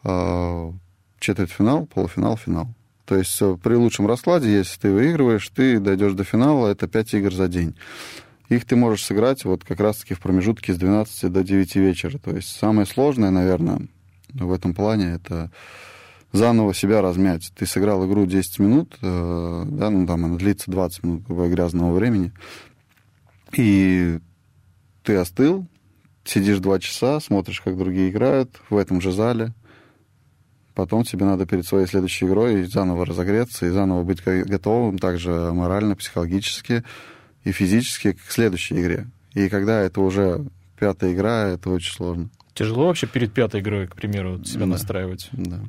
А, 0.03 0.73
Четвертьфинал, 1.19 1.85
полуфинал, 1.85 2.35
финал. 2.35 2.67
То 3.05 3.15
есть 3.15 3.37
при 3.63 3.75
лучшем 3.75 4.07
раскладе, 4.07 4.51
если 4.51 4.79
ты 4.79 4.91
выигрываешь, 4.91 5.47
ты 5.49 5.79
дойдешь 5.79 6.13
до 6.13 6.25
финала, 6.25 6.67
это 6.67 6.87
5 6.87 7.13
игр 7.13 7.33
за 7.33 7.47
день. 7.47 7.75
Их 8.49 8.65
ты 8.65 8.75
можешь 8.75 9.05
сыграть 9.05 9.45
вот 9.45 9.63
как 9.63 9.79
раз-таки 9.79 10.13
в 10.13 10.19
промежутке 10.19 10.73
с 10.73 10.77
12 10.77 11.31
до 11.31 11.43
9 11.43 11.75
вечера. 11.77 12.17
То 12.17 12.35
есть 12.35 12.49
самое 12.49 12.85
сложное, 12.85 13.29
наверное, 13.29 13.87
в 14.33 14.51
этом 14.51 14.73
плане, 14.73 15.13
это 15.13 15.49
заново 16.33 16.73
себя 16.73 17.01
размять. 17.01 17.51
Ты 17.55 17.65
сыграл 17.65 18.05
игру 18.07 18.25
10 18.25 18.59
минут, 18.59 18.97
э, 19.01 19.63
да, 19.67 19.89
ну 19.89 20.05
там 20.05 20.25
она 20.25 20.35
длится 20.37 20.69
20 20.69 21.03
минут 21.03 21.23
грубо 21.25 21.47
грязного 21.47 21.93
времени, 21.93 22.33
и 23.55 24.19
ты 25.03 25.15
остыл, 25.15 25.67
сидишь 26.23 26.59
два 26.59 26.79
часа, 26.79 27.19
смотришь, 27.19 27.61
как 27.61 27.77
другие 27.77 28.09
играют 28.09 28.59
в 28.69 28.77
этом 28.77 28.99
же 29.01 29.11
зале. 29.11 29.53
Потом 30.73 31.03
тебе 31.03 31.25
надо 31.25 31.45
перед 31.45 31.67
своей 31.67 31.85
следующей 31.85 32.25
игрой 32.25 32.63
заново 32.63 33.05
разогреться 33.05 33.67
и 33.67 33.69
заново 33.69 34.03
быть 34.03 34.23
го- 34.23 34.43
готовым 34.43 34.97
также 34.97 35.51
морально, 35.53 35.95
психологически 35.95 36.83
и 37.43 37.51
физически 37.51 38.13
к 38.13 38.31
следующей 38.31 38.81
игре. 38.81 39.07
И 39.35 39.49
когда 39.49 39.81
это 39.81 40.01
уже 40.01 40.45
пятая 40.79 41.13
игра, 41.13 41.49
это 41.49 41.69
очень 41.69 41.93
сложно. 41.93 42.29
Тяжело 42.55 42.87
вообще 42.87 43.05
перед 43.05 43.33
пятой 43.33 43.61
игрой, 43.61 43.87
к 43.87 43.95
примеру, 43.95 44.43
себя 44.45 44.61
Да. 44.61 44.65
настраивать? 44.67 45.29
Да. 45.33 45.59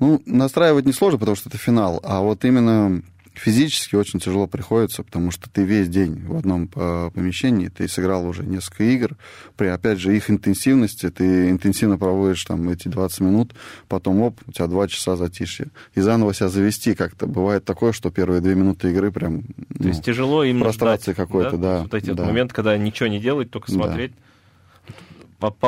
Ну, 0.00 0.22
настраивать 0.26 0.86
несложно, 0.86 1.18
потому 1.18 1.36
что 1.36 1.48
это 1.48 1.58
финал, 1.58 2.00
а 2.02 2.20
вот 2.20 2.44
именно 2.44 3.02
физически 3.34 3.96
очень 3.96 4.20
тяжело 4.20 4.46
приходится, 4.46 5.02
потому 5.02 5.30
что 5.30 5.50
ты 5.50 5.64
весь 5.64 5.88
день 5.88 6.24
в 6.24 6.36
одном 6.36 6.70
э, 6.74 7.10
помещении, 7.12 7.68
ты 7.68 7.88
сыграл 7.88 8.26
уже 8.26 8.44
несколько 8.44 8.84
игр, 8.84 9.16
при, 9.56 9.66
опять 9.66 9.98
же, 9.98 10.16
их 10.16 10.30
интенсивности, 10.30 11.10
ты 11.10 11.50
интенсивно 11.50 11.98
проводишь 11.98 12.44
там 12.44 12.68
эти 12.68 12.88
20 12.88 13.20
минут, 13.20 13.52
потом, 13.88 14.22
оп, 14.22 14.40
у 14.46 14.52
тебя 14.52 14.66
2 14.68 14.88
часа 14.88 15.16
затишья, 15.16 15.66
и 15.94 16.00
заново 16.00 16.32
себя 16.32 16.48
завести 16.48 16.94
как-то. 16.94 17.26
Бывает 17.26 17.64
такое, 17.64 17.92
что 17.92 18.10
первые 18.10 18.40
две 18.40 18.54
минуты 18.54 18.90
игры 18.90 19.10
прям... 19.10 19.42
То 19.42 19.48
ну, 19.80 19.88
есть 19.88 20.04
тяжело 20.04 20.44
именно 20.44 20.64
прострации 20.64 21.12
какой-то, 21.12 21.56
да, 21.58 21.82
Вот 21.82 21.94
эти 21.94 22.10
да. 22.10 22.24
моменты, 22.24 22.54
когда 22.54 22.76
ничего 22.78 23.08
не 23.08 23.18
делать, 23.18 23.50
только 23.50 23.72
Да. 23.72 23.78
смотреть. 23.78 24.12
По- 24.12 24.18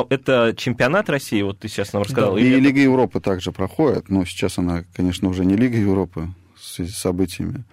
Это 0.09 0.53
чемпионат 0.55 1.09
России, 1.09 1.41
вот 1.41 1.59
ты 1.59 1.67
сейчас 1.67 1.93
нам 1.93 2.03
рассказал? 2.03 2.37
И 2.37 2.41
или 2.41 2.53
это- 2.53 2.63
Лига 2.63 2.81
Европы 2.81 3.19
также 3.19 3.51
проходит, 3.51 4.09
но 4.09 4.25
сейчас 4.25 4.57
она, 4.57 4.83
конечно, 4.95 5.29
уже 5.29 5.45
не 5.45 5.55
Лига 5.55 5.77
Европы 5.77 6.29
в 6.55 6.63
связи 6.63 6.91
с 6.91 6.97
событиями. 6.97 7.63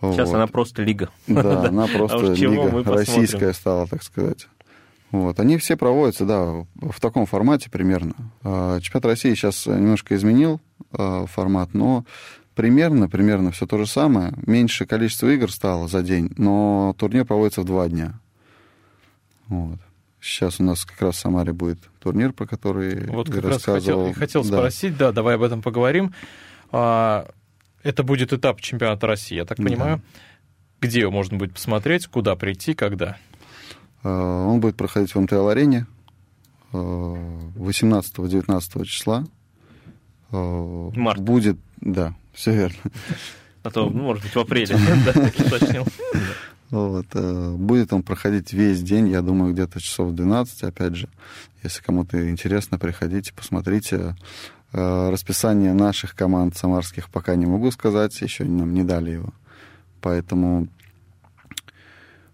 Сейчас 0.00 0.28
Вот. 0.28 0.36
она 0.36 0.46
просто 0.46 0.82
лига. 0.82 1.10
Да, 1.26 1.64
она 1.68 1.86
просто 1.88 2.18
А 2.18 2.34
лига 2.34 2.84
российская 2.84 3.52
стала, 3.52 3.86
так 3.88 4.02
сказать. 4.02 4.46
Вот. 5.10 5.40
Они 5.40 5.56
все 5.56 5.76
проводятся, 5.76 6.24
да, 6.24 6.64
в 6.76 7.00
таком 7.00 7.26
формате 7.26 7.70
примерно. 7.70 8.14
А, 8.44 8.78
Чемпионат 8.80 9.06
России 9.06 9.34
сейчас 9.34 9.66
немножко 9.66 10.14
изменил 10.14 10.60
а, 10.92 11.26
формат, 11.26 11.74
но 11.74 12.04
примерно, 12.54 13.08
примерно 13.08 13.50
все 13.50 13.66
то 13.66 13.78
же 13.78 13.86
самое. 13.86 14.34
Меньше 14.46 14.84
количество 14.86 15.28
игр 15.28 15.50
стало 15.50 15.88
за 15.88 16.02
день, 16.02 16.30
но 16.36 16.94
турнир 16.98 17.24
проводится 17.24 17.62
в 17.62 17.64
два 17.64 17.88
дня. 17.88 18.20
Вот. 19.48 19.78
Сейчас 20.20 20.58
у 20.60 20.64
нас 20.64 20.84
как 20.84 21.00
раз 21.00 21.16
в 21.16 21.18
Самаре 21.20 21.52
будет 21.52 21.78
турнир, 22.00 22.32
про 22.32 22.46
который 22.46 23.06
Вот 23.06 23.30
как 23.30 23.44
раз 23.44 23.62
хотел, 23.62 23.74
рассказывал. 23.74 24.12
хотел 24.14 24.42
Да. 24.42 24.48
спросить, 24.58 24.96
да, 24.96 25.12
давай 25.12 25.36
об 25.36 25.42
этом 25.42 25.62
поговорим. 25.62 26.12
А, 26.72 27.28
это 27.84 28.02
будет 28.02 28.32
этап 28.32 28.60
чемпионата 28.60 29.06
России, 29.06 29.36
я 29.36 29.44
так 29.44 29.58
Да. 29.58 29.64
понимаю. 29.64 30.02
Где 30.80 31.08
можно 31.08 31.38
будет 31.38 31.54
посмотреть, 31.54 32.06
куда 32.08 32.34
прийти, 32.36 32.74
когда? 32.74 33.16
А, 34.02 34.44
Он 34.46 34.60
будет 34.60 34.76
проходить 34.76 35.14
в 35.14 35.20
МТЛ-арене 35.20 35.86
18-19 36.72 38.84
числа. 38.84 39.24
А, 40.30 40.90
Марта. 40.94 41.22
Будет, 41.22 41.56
да, 41.80 42.14
Все 42.32 42.52
верно. 42.52 42.78
А 43.64 43.70
то, 43.70 43.90
ну, 43.90 44.02
может 44.02 44.22
быть, 44.22 44.34
в 44.34 44.38
апреле, 44.38 44.76
да, 45.04 45.10
уточнил. 45.46 45.84
Вот. 46.70 47.06
э, 47.14 47.50
Будет 47.56 47.92
он 47.92 48.02
проходить 48.02 48.52
весь 48.52 48.82
день, 48.82 49.08
я 49.08 49.22
думаю, 49.22 49.52
где-то 49.52 49.80
часов 49.80 50.12
12, 50.14 50.64
опять 50.64 50.96
же. 50.96 51.08
Если 51.62 51.82
кому-то 51.82 52.30
интересно, 52.30 52.78
приходите, 52.78 53.32
посмотрите. 53.32 54.16
Э, 54.72 55.10
Расписание 55.10 55.72
наших 55.72 56.14
команд 56.14 56.56
самарских 56.56 57.08
пока 57.10 57.36
не 57.36 57.46
могу 57.46 57.70
сказать, 57.70 58.20
еще 58.20 58.44
нам 58.44 58.74
не 58.74 58.84
дали 58.84 59.12
его. 59.12 59.32
Поэтому 60.00 60.68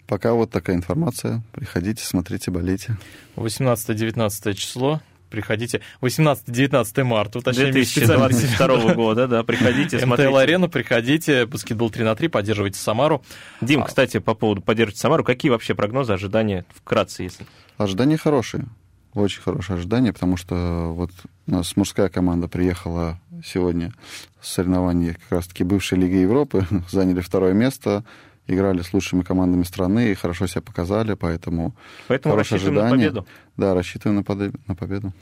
пока 0.07 0.33
вот 0.33 0.51
такая 0.51 0.77
информация. 0.77 1.43
Приходите, 1.53 2.05
смотрите, 2.05 2.51
болейте. 2.51 2.97
18-19 3.37 4.55
число. 4.55 5.01
Приходите. 5.35 5.81
18-19 6.01 7.03
марта, 7.05 7.41
уточняем. 7.41 7.73
2022 7.73 8.95
года, 8.95 9.27
да, 9.27 9.43
приходите, 9.43 9.99
смотрите. 9.99 10.29
МТЛ-арену, 10.31 10.69
приходите, 10.69 11.47
баскетбол 11.47 11.91
3 11.91 12.05
на 12.05 12.15
3, 12.15 12.29
поддерживайте 12.29 12.79
Самару. 12.79 13.23
Дим, 13.61 13.83
А. 13.83 13.87
кстати, 13.87 14.19
по 14.21 14.35
поводу 14.35 14.61
поддерживать 14.63 14.99
Самару, 15.01 15.25
какие 15.25 15.51
вообще 15.51 15.75
прогнозы, 15.75 16.13
ожидания, 16.13 16.65
вкратце, 16.73 17.25
если? 17.25 17.47
Ожидания 17.77 18.17
хорошие. 18.17 18.67
Очень 19.15 19.43
хорошие 19.43 19.77
ожидания, 19.77 20.13
потому 20.13 20.37
что 20.37 20.93
вот 20.93 21.11
у 21.47 21.51
нас 21.51 21.77
мужская 21.77 22.09
команда 22.09 22.49
приехала 22.49 23.21
сегодня 23.45 23.93
с 24.41 24.53
соревнований 24.53 25.15
как 25.15 25.31
раз-таки 25.31 25.65
бывшей 25.65 25.99
Лиги 25.99 26.17
Европы, 26.17 26.67
заняли 26.91 27.21
второе 27.21 27.53
место, 27.53 28.05
играли 28.47 28.83
с 28.83 28.93
лучшими 28.93 29.23
командами 29.23 29.63
страны 29.63 30.11
и 30.11 30.15
хорошо 30.15 30.47
себя 30.47 30.63
показали, 30.63 31.15
поэтому 31.15 31.75
Поэтому 32.09 32.35
хорошее 32.35 32.59
рассчитываем 32.59 32.75
на 32.83 32.87
ожидание. 32.89 33.09
победу. 33.11 33.27
Да, 33.57 33.75
рассчитываем 33.75 34.17
на, 34.17 34.23
подо- 34.23 34.55
на 34.67 34.75
победу. 34.75 35.13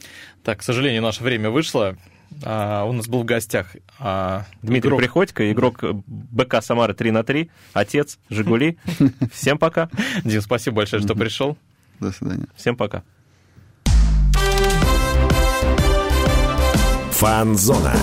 Так, 0.42 0.58
к 0.58 0.62
сожалению, 0.62 1.02
наше 1.02 1.22
время 1.22 1.50
вышло. 1.50 1.96
А, 2.44 2.84
у 2.84 2.92
нас 2.92 3.08
был 3.08 3.22
в 3.22 3.24
гостях 3.26 3.76
а, 3.98 4.46
Дмитрий 4.62 4.88
игрок- 4.90 4.98
Приходько, 5.00 5.52
игрок 5.52 5.82
БК 6.06 6.62
Самары 6.62 6.94
3 6.94 7.10
на 7.10 7.22
3, 7.24 7.50
отец 7.74 8.18
Жигули. 8.30 8.78
Всем 9.32 9.58
пока. 9.58 9.90
Дим, 10.24 10.40
спасибо 10.40 10.76
большое, 10.76 11.02
что 11.02 11.14
пришел. 11.14 11.58
До 12.00 12.10
свидания. 12.10 12.46
Всем 12.56 12.74
пока. 12.76 13.02
Фанзона. 17.12 17.94